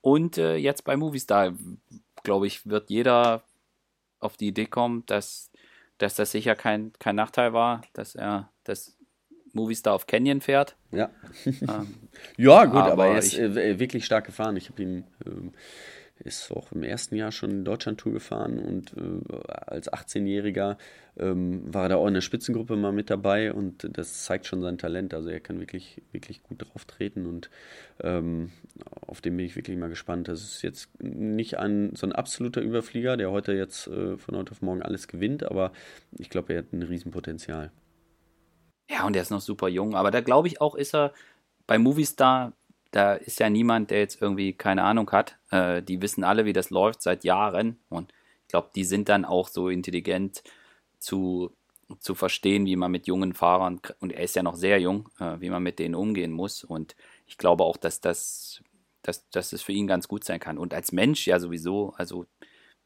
[0.00, 1.52] Und äh, jetzt bei Movistar,
[2.22, 3.42] glaube ich, wird jeder
[4.20, 5.50] auf die Idee kommen, dass,
[5.98, 8.96] dass das sicher kein, kein Nachteil war, dass er das
[9.52, 10.76] Movistar auf Canyon fährt.
[10.92, 11.10] Ja.
[11.44, 11.94] Ähm,
[12.36, 14.56] ja, gut, aber, aber, er ist ich, äh, wirklich stark gefahren.
[14.56, 15.04] Ich habe ihn
[16.20, 20.76] ist auch im ersten Jahr schon Deutschland-Tour gefahren und äh, als 18-Jähriger
[21.16, 24.60] ähm, war er da auch in der Spitzengruppe mal mit dabei und das zeigt schon
[24.60, 25.14] sein Talent.
[25.14, 27.50] Also er kann wirklich, wirklich gut drauf treten und
[28.00, 28.50] ähm,
[29.06, 30.28] auf den bin ich wirklich mal gespannt.
[30.28, 34.52] Das ist jetzt nicht ein, so ein absoluter Überflieger, der heute jetzt äh, von heute
[34.52, 35.72] auf morgen alles gewinnt, aber
[36.18, 37.70] ich glaube, er hat ein Riesenpotenzial.
[38.90, 41.12] Ja, und er ist noch super jung, aber da glaube ich auch, ist er
[41.66, 42.54] bei Movistar
[42.90, 45.36] da ist ja niemand, der jetzt irgendwie keine Ahnung hat.
[45.50, 47.78] Äh, die wissen alle, wie das läuft seit Jahren.
[47.88, 48.12] Und
[48.42, 50.42] ich glaube, die sind dann auch so intelligent
[50.98, 51.52] zu,
[52.00, 55.40] zu verstehen, wie man mit jungen Fahrern, und er ist ja noch sehr jung, äh,
[55.40, 56.64] wie man mit denen umgehen muss.
[56.64, 58.62] Und ich glaube auch, dass das,
[59.02, 60.58] dass, dass das für ihn ganz gut sein kann.
[60.58, 62.26] Und als Mensch ja sowieso, also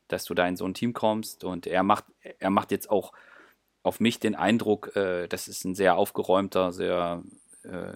[0.08, 2.04] dass du da in so ein Team kommst und er macht,
[2.38, 3.12] er macht jetzt auch
[3.82, 7.22] auf mich den Eindruck, äh, das ist ein sehr aufgeräumter, sehr,
[7.62, 7.92] äh,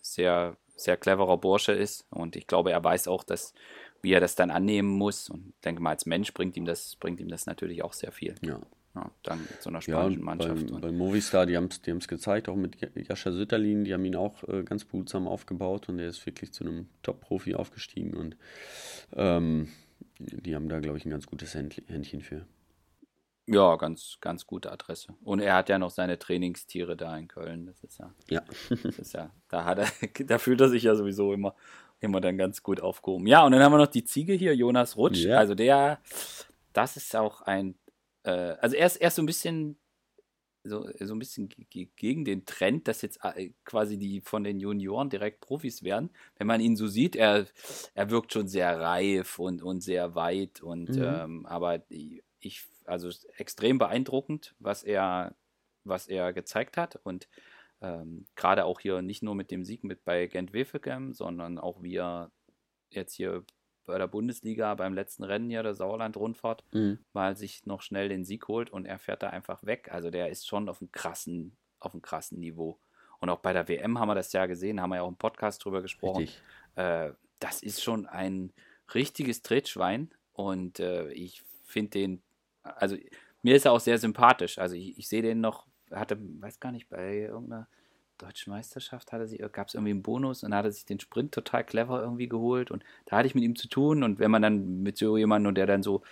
[0.00, 3.54] sehr sehr cleverer Bursche ist und ich glaube, er weiß auch, dass
[4.02, 6.96] wie er das dann annehmen muss und ich denke mal, als Mensch bringt ihm das,
[6.96, 8.34] bringt ihm das natürlich auch sehr viel.
[8.42, 8.60] Ja.
[8.94, 10.72] ja dann mit so einer spanischen ja, Mannschaft.
[10.72, 14.42] Bei, bei Movistar, die haben es gezeigt, auch mit Jascha Sütterlin, die haben ihn auch
[14.48, 18.36] äh, ganz behutsam aufgebaut und er ist wirklich zu einem Top-Profi aufgestiegen und
[19.14, 19.68] ähm,
[20.18, 22.46] die haben da, glaube ich, ein ganz gutes Händchen für.
[23.52, 25.14] Ja, ganz, ganz gute Adresse.
[25.24, 27.66] Und er hat ja noch seine Trainingstiere da in Köln.
[27.66, 28.14] Das ist ja.
[28.28, 28.42] Ja.
[28.84, 29.88] das ist ja, da hat er,
[30.26, 31.56] da fühlt er sich ja sowieso immer,
[31.98, 33.26] immer dann ganz gut aufgehoben.
[33.26, 35.24] Ja, und dann haben wir noch die Ziege hier, Jonas Rutsch.
[35.24, 35.38] Ja.
[35.38, 35.98] Also der,
[36.72, 37.74] das ist auch ein,
[38.22, 39.76] äh, also er ist, er ist so ein bisschen,
[40.62, 41.48] so, so ein bisschen
[41.96, 46.10] gegen den Trend, dass jetzt äh, quasi die von den Junioren direkt Profis werden.
[46.36, 47.46] Wenn man ihn so sieht, er,
[47.94, 51.02] er wirkt schon sehr reif und, und sehr weit und mhm.
[51.02, 51.82] ähm, aber
[52.38, 55.34] ich also extrem beeindruckend, was er,
[55.84, 56.98] was er gezeigt hat.
[57.02, 57.28] Und
[57.80, 61.82] ähm, gerade auch hier nicht nur mit dem Sieg mit bei Gent Wevelgem, sondern auch
[61.82, 62.30] wie er
[62.90, 63.44] jetzt hier
[63.86, 66.98] bei der Bundesliga beim letzten Rennen hier der Sauerland-Rundfahrt mhm.
[67.12, 69.88] mal sich noch schnell den Sieg holt und er fährt da einfach weg.
[69.92, 72.78] Also der ist schon auf einem krassen, auf einem krassen Niveau.
[73.20, 75.16] Und auch bei der WM haben wir das ja gesehen, haben wir ja auch im
[75.16, 76.28] Podcast drüber gesprochen.
[76.76, 78.52] Äh, das ist schon ein
[78.94, 82.22] richtiges Tretschwein und äh, ich finde den
[82.62, 82.96] also
[83.42, 84.58] mir ist er auch sehr sympathisch.
[84.58, 87.68] Also ich, ich sehe den noch, hatte, weiß gar nicht, bei irgendeiner
[88.18, 91.00] deutschen Meisterschaft hatte sie, gab es irgendwie einen Bonus und da hat er sich den
[91.00, 94.30] Sprint total clever irgendwie geholt und da hatte ich mit ihm zu tun und wenn
[94.30, 96.02] man dann mit so jemandem der dann so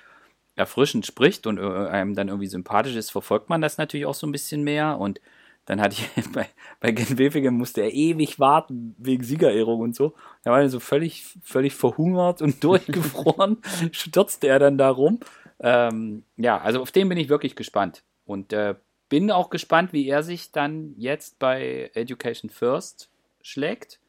[0.57, 4.27] erfrischend spricht und äh, einem dann irgendwie sympathisch ist, verfolgt man das natürlich auch so
[4.27, 5.21] ein bisschen mehr und
[5.67, 6.49] dann hatte ich bei,
[6.81, 10.15] bei Gen musste er ewig warten wegen Siegerehrung und so.
[10.43, 13.59] Da war er so völlig, völlig verhungert und durchgefroren,
[13.93, 15.21] stürzte er dann da rum
[15.61, 18.03] ähm, ja, also auf den bin ich wirklich gespannt.
[18.25, 18.75] Und äh,
[19.09, 23.11] bin auch gespannt, wie er sich dann jetzt bei Education First
[23.43, 24.01] schlägt.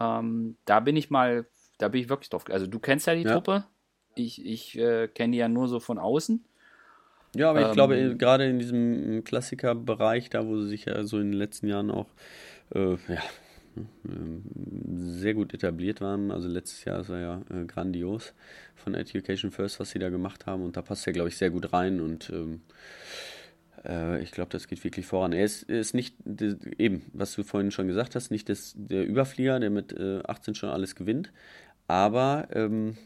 [0.00, 1.46] Ähm, da bin ich mal,
[1.78, 2.44] da bin ich wirklich drauf.
[2.50, 3.32] Also du kennst ja die ja.
[3.32, 3.64] Truppe.
[4.16, 6.44] Ich, ich äh, kenne die ja nur so von außen.
[7.36, 11.18] Ja, aber ich glaube, ähm, gerade in diesem Klassikerbereich, da wo sie sich ja so
[11.18, 12.06] in den letzten Jahren auch
[12.74, 13.18] äh, ja, ähm,
[14.96, 16.30] sehr gut etabliert waren.
[16.30, 18.34] Also letztes Jahr ist er ja äh, grandios
[18.74, 20.62] von Education First, was sie da gemacht haben.
[20.62, 22.00] Und da passt er, glaube ich, sehr gut rein.
[22.00, 22.62] Und ähm,
[23.84, 25.32] äh, ich glaube, das geht wirklich voran.
[25.32, 26.16] Er ist, ist nicht,
[26.78, 30.54] eben, was du vorhin schon gesagt hast, nicht das, der Überflieger, der mit äh, 18
[30.54, 31.32] schon alles gewinnt.
[31.86, 32.96] Aber ähm,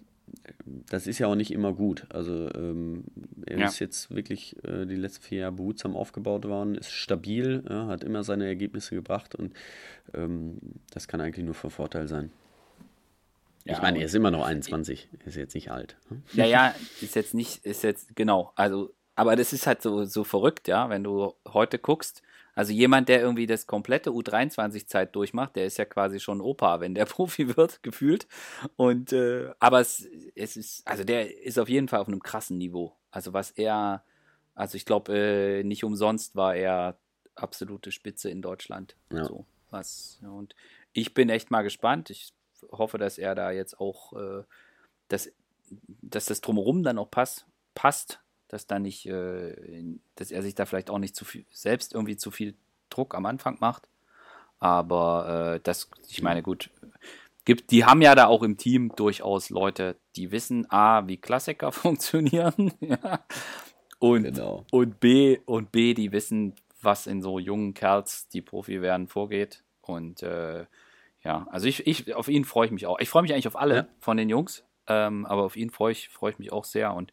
[0.64, 2.06] das ist ja auch nicht immer gut.
[2.10, 3.04] Also ähm,
[3.46, 3.66] er ja.
[3.66, 8.04] ist jetzt wirklich äh, die letzten vier Jahre behutsam aufgebaut worden, ist stabil, ja, hat
[8.04, 9.54] immer seine Ergebnisse gebracht und
[10.14, 10.58] ähm,
[10.90, 12.30] das kann eigentlich nur von Vorteil sein.
[13.64, 15.96] Ja, ich meine, er ist immer noch 21, er ist jetzt nicht alt.
[16.08, 16.22] Hm?
[16.32, 20.24] Ja, ja, ist jetzt nicht, ist jetzt, genau, also, aber das ist halt so, so
[20.24, 22.22] verrückt, ja, wenn du heute guckst,
[22.58, 26.92] also jemand, der irgendwie das komplette U23-Zeit durchmacht, der ist ja quasi schon Opa, wenn
[26.92, 28.26] der Profi wird, gefühlt.
[28.74, 32.58] Und äh, aber es, es ist, also der ist auf jeden Fall auf einem krassen
[32.58, 32.96] Niveau.
[33.12, 34.02] Also was er,
[34.56, 36.98] also ich glaube, äh, nicht umsonst war er
[37.36, 38.96] absolute Spitze in Deutschland.
[39.12, 39.24] Ja.
[39.24, 40.56] So, was, und
[40.92, 42.10] ich bin echt mal gespannt.
[42.10, 42.32] Ich
[42.72, 44.42] hoffe, dass er da jetzt auch, äh,
[45.06, 45.30] dass,
[46.02, 47.46] dass das drumherum dann auch pass,
[47.76, 48.18] passt,
[48.48, 49.54] dass da nicht, äh,
[50.16, 52.54] dass er sich da vielleicht auch nicht zu viel, selbst irgendwie zu viel
[52.90, 53.88] Druck am Anfang macht.
[54.58, 56.70] Aber äh, das, ich meine, gut,
[57.44, 61.72] gibt, die haben ja da auch im Team durchaus Leute, die wissen, A, wie Klassiker
[61.72, 63.24] funktionieren, ja,
[63.98, 64.64] und, genau.
[64.70, 69.64] und B, und B, die wissen, was in so jungen Kerls, die Profi werden, vorgeht.
[69.82, 70.66] Und äh,
[71.24, 73.00] ja, also ich, ich, auf ihn freue ich mich auch.
[73.00, 73.88] Ich freue mich eigentlich auf alle ja.
[73.98, 74.64] von den Jungs.
[74.88, 77.12] Ähm, aber auf ihn freue ich, freu ich mich auch sehr und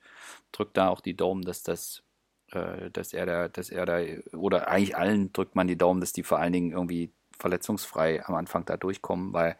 [0.51, 2.03] drücke da auch die Daumen, dass das,
[2.51, 3.99] äh, dass er da, dass er da,
[4.37, 8.35] oder eigentlich allen drückt man die Daumen, dass die vor allen Dingen irgendwie verletzungsfrei am
[8.35, 9.57] Anfang da durchkommen, weil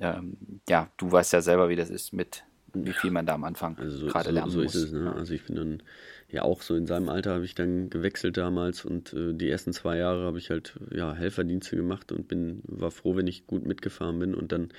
[0.00, 2.44] ähm, ja, du weißt ja selber, wie das ist mit,
[2.74, 4.74] wie viel man da am Anfang also so, gerade so, lernen so muss.
[4.74, 4.92] ist es.
[4.92, 5.12] Ne?
[5.14, 5.82] Also ich bin dann
[6.30, 9.72] ja auch so in seinem Alter habe ich dann gewechselt damals und äh, die ersten
[9.72, 13.66] zwei Jahre habe ich halt ja Helferdienste gemacht und bin war froh, wenn ich gut
[13.66, 14.70] mitgefahren bin und dann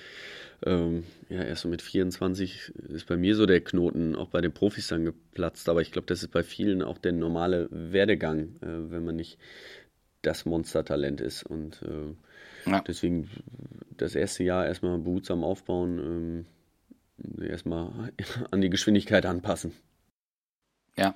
[0.66, 4.52] ähm, ja erst so mit 24 ist bei mir so der Knoten auch bei den
[4.52, 5.70] Profis dann geplatzt.
[5.70, 9.38] Aber ich glaube, das ist bei vielen auch der normale Werdegang, äh, wenn man nicht
[10.22, 12.82] das Monstertalent ist und äh, ja.
[12.82, 13.30] deswegen
[13.96, 16.00] das erste Jahr erstmal behutsam aufbauen.
[16.00, 16.46] Ähm,
[17.42, 18.12] erstmal
[18.52, 19.74] an die Geschwindigkeit anpassen.
[20.98, 21.16] Ja,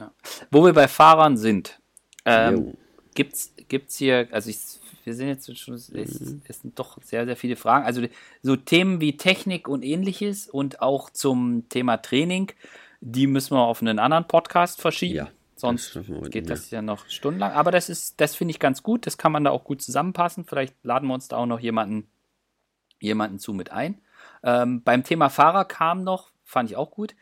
[0.00, 0.12] ja.
[0.50, 1.80] Wo wir bei Fahrern sind,
[2.24, 2.74] ähm,
[3.14, 4.58] gibt es hier, also ich,
[5.04, 6.42] wir sind jetzt schon, es, mhm.
[6.44, 7.84] es, sind doch sehr, sehr viele Fragen.
[7.84, 8.02] Also
[8.42, 12.52] so Themen wie Technik und ähnliches und auch zum Thema Training,
[13.00, 15.16] die müssen wir auf einen anderen Podcast verschieben.
[15.16, 15.28] Ja.
[15.56, 17.52] Sonst das geht das ja noch stundenlang.
[17.52, 19.06] Aber das ist, das finde ich ganz gut.
[19.06, 20.46] Das kann man da auch gut zusammenpassen.
[20.46, 22.08] Vielleicht laden wir uns da auch noch jemanden,
[23.00, 24.00] jemanden zu mit ein.
[24.42, 27.14] Ähm, beim Thema Fahrer kam noch, fand ich auch gut,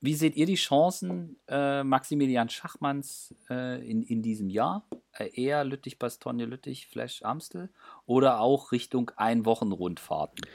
[0.00, 4.86] wie seht ihr die Chancen äh, Maximilian Schachmanns äh, in, in diesem Jahr?
[5.12, 7.68] Äh, eher Lüttich, Bastogne, Lüttich, Flash, Amstel
[8.06, 10.46] oder auch Richtung Einwochenrundfahrten?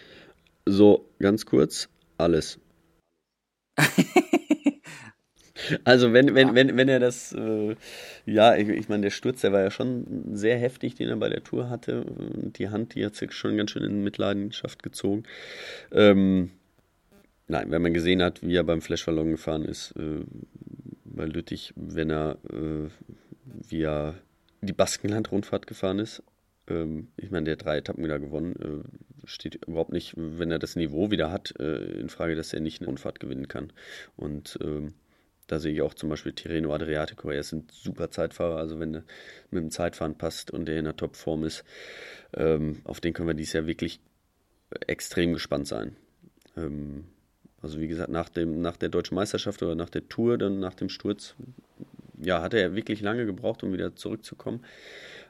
[0.65, 2.59] So, ganz kurz, alles.
[5.83, 7.75] also wenn, wenn, wenn, wenn er das, äh,
[8.25, 11.29] ja, ich, ich meine, der Sturz, der war ja schon sehr heftig, den er bei
[11.29, 12.05] der Tour hatte.
[12.57, 15.23] Die Hand, die hat sich schon ganz schön in Mitleidenschaft gezogen.
[15.91, 16.51] Ähm,
[17.47, 20.23] Nein, wenn man gesehen hat, wie er beim Flashballon gefahren ist, äh,
[21.03, 22.89] bei Lüttich, wenn er, äh,
[23.45, 24.15] wie er
[24.61, 26.23] die Baskenland-Rundfahrt gefahren ist,
[26.67, 30.59] ähm, ich meine, der hat drei Etappen wieder gewonnen, äh, steht überhaupt nicht, wenn er
[30.59, 33.73] das Niveau wieder hat, äh, in Frage, dass er nicht eine Rundfahrt gewinnen kann.
[34.15, 34.93] Und ähm,
[35.47, 38.95] da sehe ich auch zum Beispiel Tirreno Adriatico, er ist ein super Zeitfahrer, also wenn
[38.95, 39.03] er
[39.51, 41.63] mit dem Zeitfahren passt und der in der Topform ist,
[42.33, 43.99] ähm, auf den können wir dieses Jahr wirklich
[44.87, 45.95] extrem gespannt sein.
[46.57, 47.05] Ähm,
[47.61, 50.73] also wie gesagt, nach, dem, nach der deutschen Meisterschaft oder nach der Tour, dann nach
[50.73, 51.35] dem Sturz,
[52.21, 54.65] ja, hat er wirklich lange gebraucht, um wieder zurückzukommen.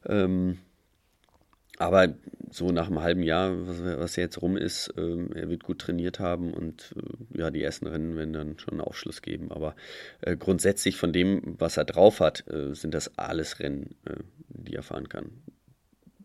[0.05, 0.57] Ähm,
[1.77, 2.13] aber
[2.51, 6.19] so nach einem halben Jahr, was, was jetzt rum ist, äh, er wird gut trainiert
[6.19, 9.51] haben und äh, ja, die ersten Rennen werden dann schon einen Aufschluss geben.
[9.51, 9.75] Aber
[10.21, 14.15] äh, grundsätzlich von dem, was er drauf hat, äh, sind das alles Rennen, äh,
[14.49, 15.31] die er fahren kann.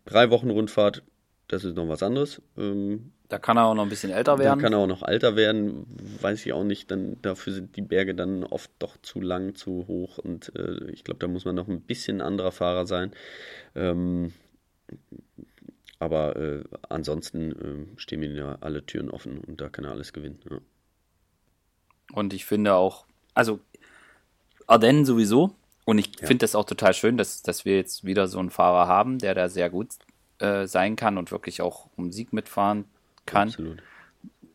[0.04, 1.02] Drei Wochen Rundfahrt,
[1.48, 2.42] das ist noch was anderes.
[2.58, 4.58] Ähm, da kann er auch noch ein bisschen älter werden.
[4.58, 5.86] Da kann er auch noch älter werden,
[6.20, 6.90] weiß ich auch nicht.
[6.90, 11.04] Dann, dafür sind die Berge dann oft doch zu lang, zu hoch und äh, ich
[11.04, 13.12] glaube, da muss man noch ein bisschen anderer Fahrer sein.
[13.74, 14.32] Ähm,
[15.98, 20.12] aber äh, ansonsten äh, stehen mir ja alle Türen offen und da kann er alles
[20.12, 20.40] gewinnen.
[20.48, 20.58] Ja.
[22.12, 23.60] Und ich finde auch, also
[24.66, 25.54] Ardennen sowieso.
[25.84, 26.26] Und ich ja.
[26.26, 29.34] finde das auch total schön, dass, dass wir jetzt wieder so einen Fahrer haben, der
[29.34, 29.94] da sehr gut
[30.38, 32.84] äh, sein kann und wirklich auch um Sieg mitfahren
[33.26, 33.48] kann.
[33.48, 33.82] Absolut.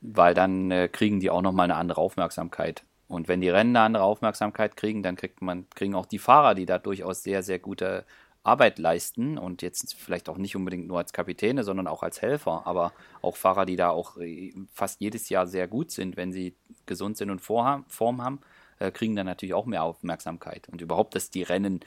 [0.02, 2.84] Weil dann äh, kriegen die auch nochmal eine andere Aufmerksamkeit.
[3.08, 6.56] Und wenn die Rennen eine andere Aufmerksamkeit kriegen, dann kriegt man, kriegen auch die Fahrer,
[6.56, 8.06] die da durchaus sehr, sehr gute
[8.44, 12.64] Arbeit leisten und jetzt vielleicht auch nicht unbedingt nur als Kapitäne, sondern auch als Helfer,
[12.66, 12.92] aber
[13.22, 17.16] auch Fahrer, die da auch äh, fast jedes Jahr sehr gut sind, wenn sie gesund
[17.16, 18.42] sind und Form haben,
[18.80, 20.68] äh, kriegen dann natürlich auch mehr Aufmerksamkeit.
[20.70, 21.80] Und überhaupt, dass die Rennen,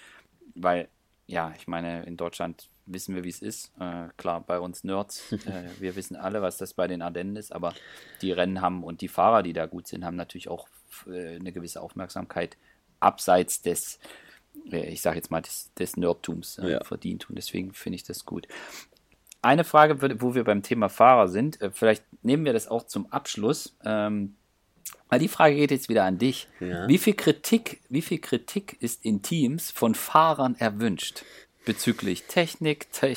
[0.55, 0.89] weil,
[1.27, 3.73] ja, ich meine, in Deutschland wissen wir, wie es ist.
[3.79, 7.53] Äh, klar, bei uns Nerds, äh, wir wissen alle, was das bei den Ardennen ist,
[7.53, 7.75] aber
[8.23, 10.69] die Rennen haben und die Fahrer, die da gut sind, haben natürlich auch
[11.07, 12.57] äh, eine gewisse Aufmerksamkeit
[13.01, 13.99] abseits des,
[14.65, 16.85] ich sage jetzt mal, des, des Nerdtums äh, ja.
[16.85, 18.49] verdient und deswegen finde ich das gut.
[19.43, 23.13] Eine Frage, wo wir beim Thema Fahrer sind, äh, vielleicht nehmen wir das auch zum
[23.13, 23.77] Abschluss.
[23.85, 24.35] Ähm,
[25.09, 26.49] weil die Frage geht jetzt wieder an dich.
[26.61, 26.89] Ja.
[26.89, 31.25] Wie viel Kritik, wie viel Kritik ist in Teams von Fahrern erwünscht?
[31.67, 33.15] Bezüglich Technik, Te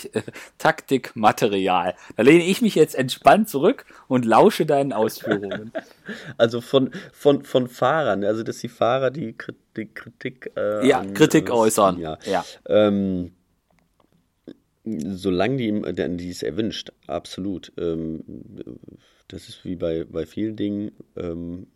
[0.58, 1.96] Taktik, Material.
[2.18, 5.72] Da lehne ich mich jetzt entspannt zurück und lausche deinen Ausführungen.
[6.38, 9.36] Also von, von, von Fahrern, also dass die Fahrer die,
[9.78, 10.52] die Kritik.
[10.58, 12.00] Äh, ja, an, Kritik äußern.
[12.00, 12.18] Ja.
[12.26, 12.44] ja.
[12.68, 13.34] Ähm,
[14.84, 17.72] solange die, die es erwünscht, absolut.
[17.78, 18.24] Ähm,
[19.28, 21.68] das ist wie bei, bei vielen Dingen, ähm,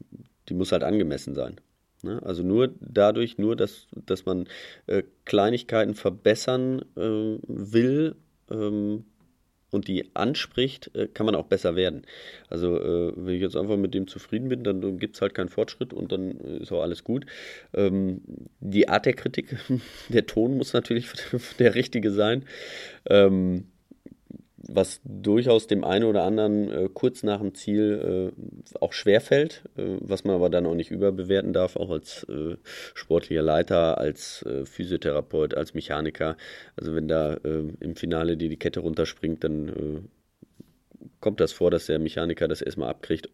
[0.49, 1.61] die muss halt angemessen sein.
[2.03, 2.21] Ne?
[2.23, 4.47] Also nur dadurch, nur dass, dass man
[4.87, 8.15] äh, Kleinigkeiten verbessern äh, will
[8.51, 9.05] ähm,
[9.71, 12.03] und die anspricht, äh, kann man auch besser werden.
[12.49, 15.49] Also äh, wenn ich jetzt einfach mit dem zufrieden bin, dann gibt es halt keinen
[15.49, 17.25] Fortschritt und dann ist auch alles gut.
[17.73, 18.21] Ähm,
[18.59, 19.55] die Art der Kritik,
[20.09, 21.07] der Ton muss natürlich
[21.59, 22.45] der richtige sein.
[23.09, 23.65] Ähm,
[24.67, 29.97] was durchaus dem einen oder anderen äh, kurz nach dem Ziel äh, auch schwerfällt, äh,
[29.99, 32.55] was man aber dann auch nicht überbewerten darf, auch als äh,
[32.93, 36.37] sportlicher Leiter, als äh, Physiotherapeut, als Mechaniker.
[36.77, 40.09] Also wenn da äh, im Finale dir die Kette runterspringt, dann
[41.19, 43.29] kommt das vor, dass der Mechaniker das erstmal abkriegt,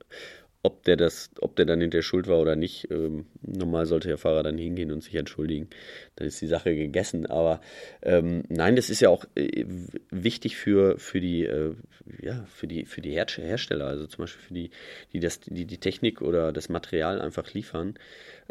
[0.62, 2.92] ob der das, ob der dann hinterher schuld war oder nicht.
[2.92, 5.70] Ähm, normal sollte der Fahrer dann hingehen und sich entschuldigen.
[6.16, 7.26] Dann ist die Sache gegessen.
[7.26, 7.62] Aber
[8.02, 9.66] ähm, nein, das ist ja auch äh,
[10.10, 11.76] wichtig für, für die, äh,
[12.22, 14.72] ja, für die, für die Hersteller, also zum Beispiel für die,
[15.14, 17.96] die das, die, die Technik oder das Material einfach liefern.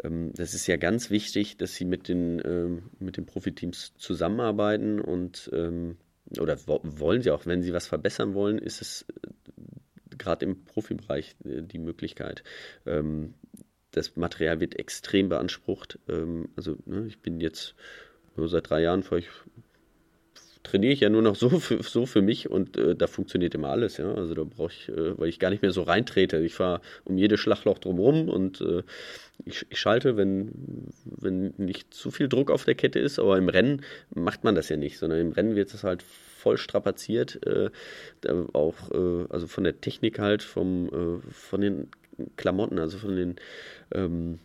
[0.03, 4.99] Ähm, das ist ja ganz wichtig, dass sie mit den, ähm, mit den Profiteams zusammenarbeiten
[4.99, 5.97] und ähm,
[6.39, 9.05] oder wollen sie auch, wenn sie was verbessern wollen, ist es
[10.19, 12.43] gerade im Profibereich äh, die Möglichkeit.
[12.85, 13.33] Ähm,
[13.91, 15.97] das Material wird extrem beansprucht.
[16.07, 17.75] Ähm, also ne, ich bin jetzt
[18.35, 19.29] nur seit drei Jahren vor ich
[20.63, 23.69] trainiere ich ja nur noch so für, so für mich und äh, da funktioniert immer
[23.69, 24.13] alles, ja.
[24.13, 26.37] Also da brauche ich, äh, weil ich gar nicht mehr so reintrete.
[26.39, 28.83] Ich fahre um jedes Schlagloch drumherum und äh,
[29.45, 30.51] ich, ich, schalte, wenn,
[31.05, 33.81] wenn nicht zu viel Druck auf der Kette ist, aber im Rennen
[34.13, 37.69] macht man das ja nicht, sondern im Rennen wird es halt voll strapaziert, äh,
[38.53, 41.87] auch äh, also von der Technik halt, vom, äh, von den
[42.35, 43.35] Klamotten, also von den
[43.93, 44.39] ähm,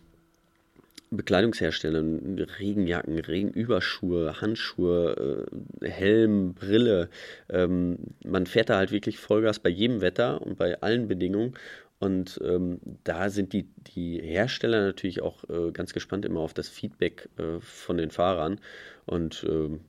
[1.16, 5.48] Bekleidungsherstellern, Regenjacken, Regenüberschuhe, Handschuhe,
[5.80, 7.08] äh, Helm, Brille.
[7.48, 11.54] Ähm, man fährt da halt wirklich Vollgas bei jedem Wetter und bei allen Bedingungen.
[11.98, 16.68] Und ähm, da sind die, die Hersteller natürlich auch äh, ganz gespannt immer auf das
[16.68, 18.60] Feedback äh, von den Fahrern.
[19.06, 19.80] Und ähm,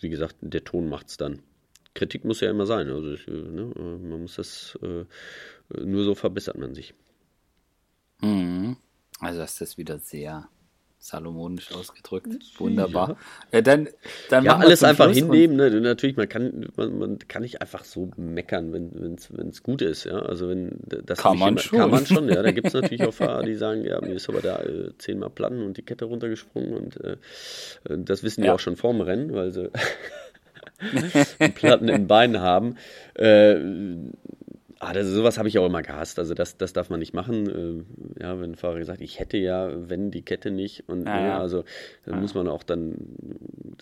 [0.00, 1.42] wie gesagt, der Ton macht es dann.
[1.94, 2.88] Kritik muss ja immer sein.
[2.88, 5.04] Also äh, ne, äh, man muss das äh,
[5.82, 6.94] nur so verbessert man sich.
[8.20, 8.76] Mhm.
[9.20, 10.48] Also das ist wieder sehr
[10.98, 12.28] salomonisch ausgedrückt.
[12.58, 13.16] Wunderbar.
[13.52, 13.88] Ja, äh, dann,
[14.30, 15.56] dann ja alles einfach Schluss hinnehmen.
[15.56, 15.80] Ne?
[15.80, 20.04] Natürlich, man kann, man, man, kann nicht einfach so meckern, wenn es gut ist.
[20.04, 20.18] Ja?
[20.18, 21.78] Also wenn das kann man immer, schon.
[21.78, 22.28] Kann man schon.
[22.28, 24.90] Ja, da gibt es natürlich auch Fahrer, die sagen, ja, mir ist aber da äh,
[24.98, 27.16] zehnmal Platten und die Kette runtergesprungen und äh,
[27.84, 28.54] das wissen die ja.
[28.54, 29.70] auch schon vorm Rennen, weil sie
[31.54, 32.76] Platten im Bein haben.
[33.14, 33.56] Äh,
[34.80, 36.20] Ah, das, sowas habe ich auch immer gehasst.
[36.20, 37.84] Also das, das darf man nicht machen.
[38.18, 40.88] Äh, ja, wenn ein Fahrer sagt, ich hätte ja, wenn die Kette nicht.
[40.88, 41.38] Und ja, ja.
[41.40, 41.64] also
[42.04, 42.20] dann ja.
[42.20, 42.94] muss man auch dann,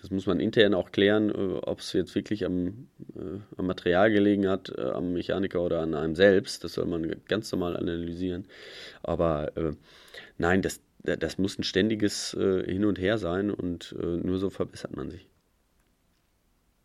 [0.01, 4.11] das muss man intern auch klären, äh, ob es jetzt wirklich am, äh, am Material
[4.11, 6.65] gelegen hat, äh, am Mechaniker oder an einem selbst.
[6.65, 8.47] Das soll man ganz normal analysieren.
[9.03, 9.73] Aber äh,
[10.39, 14.97] nein, das, das muss ein ständiges äh, Hin und Her sein und nur so verbessert
[14.97, 15.29] man sich.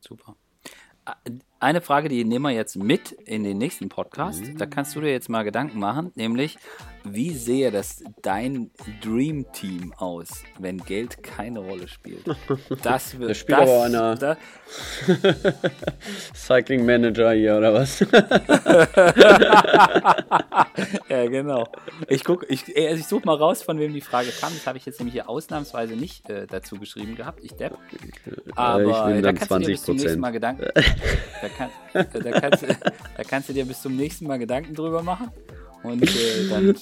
[0.02, 0.36] Super
[1.62, 4.44] eine Frage, die nehmen wir jetzt mit in den nächsten Podcast.
[4.58, 6.58] Da kannst du dir jetzt mal Gedanken machen, nämlich
[7.04, 8.70] wie sehe das dein
[9.02, 12.26] Dream Team aus, wenn Geld keine Rolle spielt?
[12.84, 13.30] Das wird.
[13.30, 14.38] Da spielt das, aber einer da,
[16.34, 18.00] Cycling Manager hier oder was?
[21.10, 21.68] ja, genau.
[22.08, 24.54] Ich guck, ich, also ich suche mal raus, von wem die Frage kam.
[24.54, 27.44] Das habe ich jetzt nämlich hier ausnahmsweise nicht äh, dazu geschrieben gehabt.
[27.44, 27.78] Ich depp.
[28.56, 29.60] Aber ich da kannst 20%.
[29.60, 30.66] du dir bis zum nächsten Mal Gedanken.
[30.74, 30.82] Da,
[31.52, 35.32] kann, da, kannst, da kannst du dir bis zum nächsten Mal Gedanken drüber machen.
[35.84, 36.76] Und äh, dann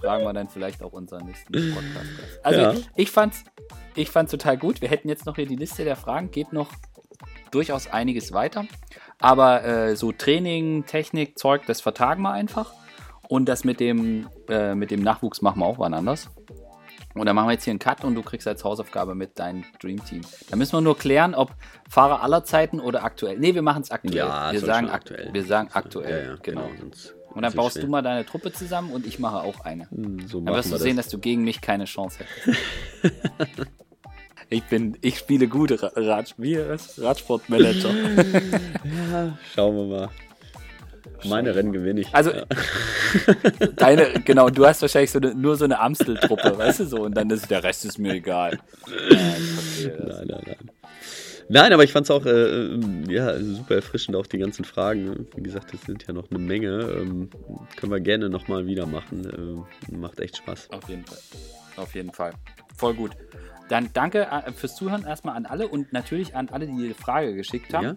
[0.00, 2.06] fragen wir dann vielleicht auch unseren nächsten Podcast.
[2.42, 2.74] Also ja.
[2.96, 3.44] ich fand's,
[3.94, 4.80] ich fand's total gut.
[4.82, 6.68] Wir hätten jetzt noch hier die Liste der Fragen, geht noch
[7.50, 8.66] durchaus einiges weiter.
[9.18, 12.72] Aber äh, so Training, Technik, Zeug, das vertagen wir einfach.
[13.28, 16.28] Und das mit dem, äh, mit dem Nachwuchs machen wir auch wann anders.
[17.14, 19.64] Und dann machen wir jetzt hier einen Cut und du kriegst als Hausaufgabe mit deinem
[19.80, 20.22] Dream Team.
[20.48, 21.50] Da müssen wir nur klären, ob
[21.88, 23.38] Fahrer aller Zeiten oder aktuell.
[23.38, 24.16] Nee, wir machen es aktuell.
[24.16, 25.28] Ja, wir sagen aktuell.
[25.32, 26.24] Wir sagen aktuell.
[26.24, 26.68] Ja, ja, genau.
[26.68, 26.90] genau.
[27.34, 27.84] Und dann baust schwer.
[27.84, 29.88] du mal deine Truppe zusammen und ich mache auch eine.
[29.90, 31.06] Hm, so dann wirst du sehen, das.
[31.06, 32.60] dass du gegen mich keine Chance hättest.
[34.50, 37.90] ich bin, ich spiele gut Rad, Radsportmanager.
[39.12, 40.08] ja, schauen wir mal.
[41.24, 42.14] Meine Rennen gewinne ich.
[42.14, 42.44] Also, ja.
[43.76, 47.14] deine, genau, du hast wahrscheinlich so eine, nur so eine Amstel-Truppe, weißt du so, und
[47.16, 48.58] dann ist der Rest ist mir egal.
[49.10, 50.70] Nein, nein, nein.
[51.48, 52.78] Nein, aber ich fand es auch äh,
[53.12, 55.26] ja, super erfrischend, auch die ganzen Fragen.
[55.34, 56.80] Wie gesagt, es sind ja noch eine Menge.
[56.80, 57.28] Ähm,
[57.76, 59.66] können wir gerne nochmal wieder machen.
[59.90, 60.70] Äh, macht echt Spaß.
[60.70, 61.18] Auf jeden Fall.
[61.76, 62.32] Auf jeden Fall.
[62.76, 63.12] Voll gut.
[63.68, 67.34] Dann danke äh, fürs Zuhören erstmal an alle und natürlich an alle, die die Frage
[67.34, 67.84] geschickt haben.
[67.84, 67.94] Ja.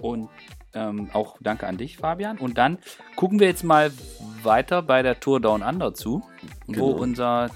[0.00, 0.28] Und
[0.74, 2.38] ähm, auch danke an dich, Fabian.
[2.38, 2.78] Und dann
[3.16, 3.92] gucken wir jetzt mal
[4.42, 6.22] weiter bei der Tour Down Under zu,
[6.66, 6.78] genau.
[6.78, 7.50] wo unser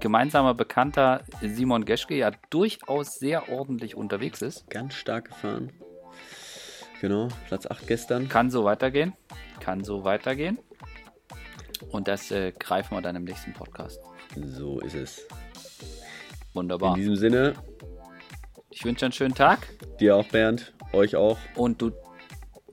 [0.00, 4.68] gemeinsamer Bekannter Simon Geschke ja durchaus sehr ordentlich unterwegs ist.
[4.70, 5.72] Ganz stark gefahren.
[7.00, 8.28] Genau, Platz 8 gestern.
[8.28, 9.12] Kann so weitergehen.
[9.60, 10.58] Kann so weitergehen.
[11.90, 14.00] Und das äh, greifen wir dann im nächsten Podcast.
[14.34, 15.26] So ist es.
[16.54, 16.94] Wunderbar.
[16.94, 17.54] In diesem Sinne.
[18.70, 19.68] Ich wünsche einen schönen Tag.
[20.00, 20.72] Dir auch, Bernd.
[20.92, 21.38] Euch auch.
[21.54, 21.92] Und du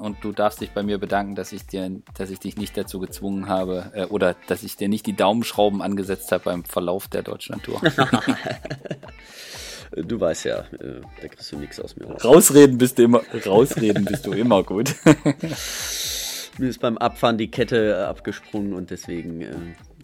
[0.03, 2.99] und du darfst dich bei mir bedanken, dass ich dir, dass ich dich nicht dazu
[2.99, 7.23] gezwungen habe äh, oder dass ich dir nicht die Daumenschrauben angesetzt habe beim Verlauf der
[7.23, 7.81] Deutschlandtour.
[9.95, 12.25] du weißt ja, äh, da kriegst du nichts aus mir raus.
[12.25, 14.93] Rausreden bist du immer, rausreden bist du immer gut.
[16.57, 19.55] mir ist beim Abfahren die Kette äh, abgesprungen und deswegen äh,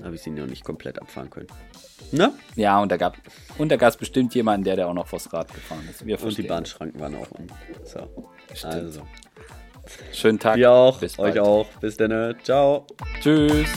[0.01, 1.47] habe ich sie noch nicht komplett abfahren können.
[2.13, 2.31] Ne?
[2.55, 3.17] Ja, und da gab
[3.57, 6.01] es bestimmt jemanden, der da auch noch vors Rad gefahren ist.
[6.01, 7.47] und die Bahnschranken waren auch um.
[7.83, 8.31] So.
[8.53, 8.73] Stimmt.
[8.73, 9.01] Also.
[10.11, 10.57] Schönen Tag.
[10.57, 10.99] Ihr auch.
[10.99, 11.35] Bis bald.
[11.35, 11.65] Euch auch.
[11.79, 12.35] Bis dann.
[12.43, 12.85] Ciao.
[13.21, 13.67] Tschüss.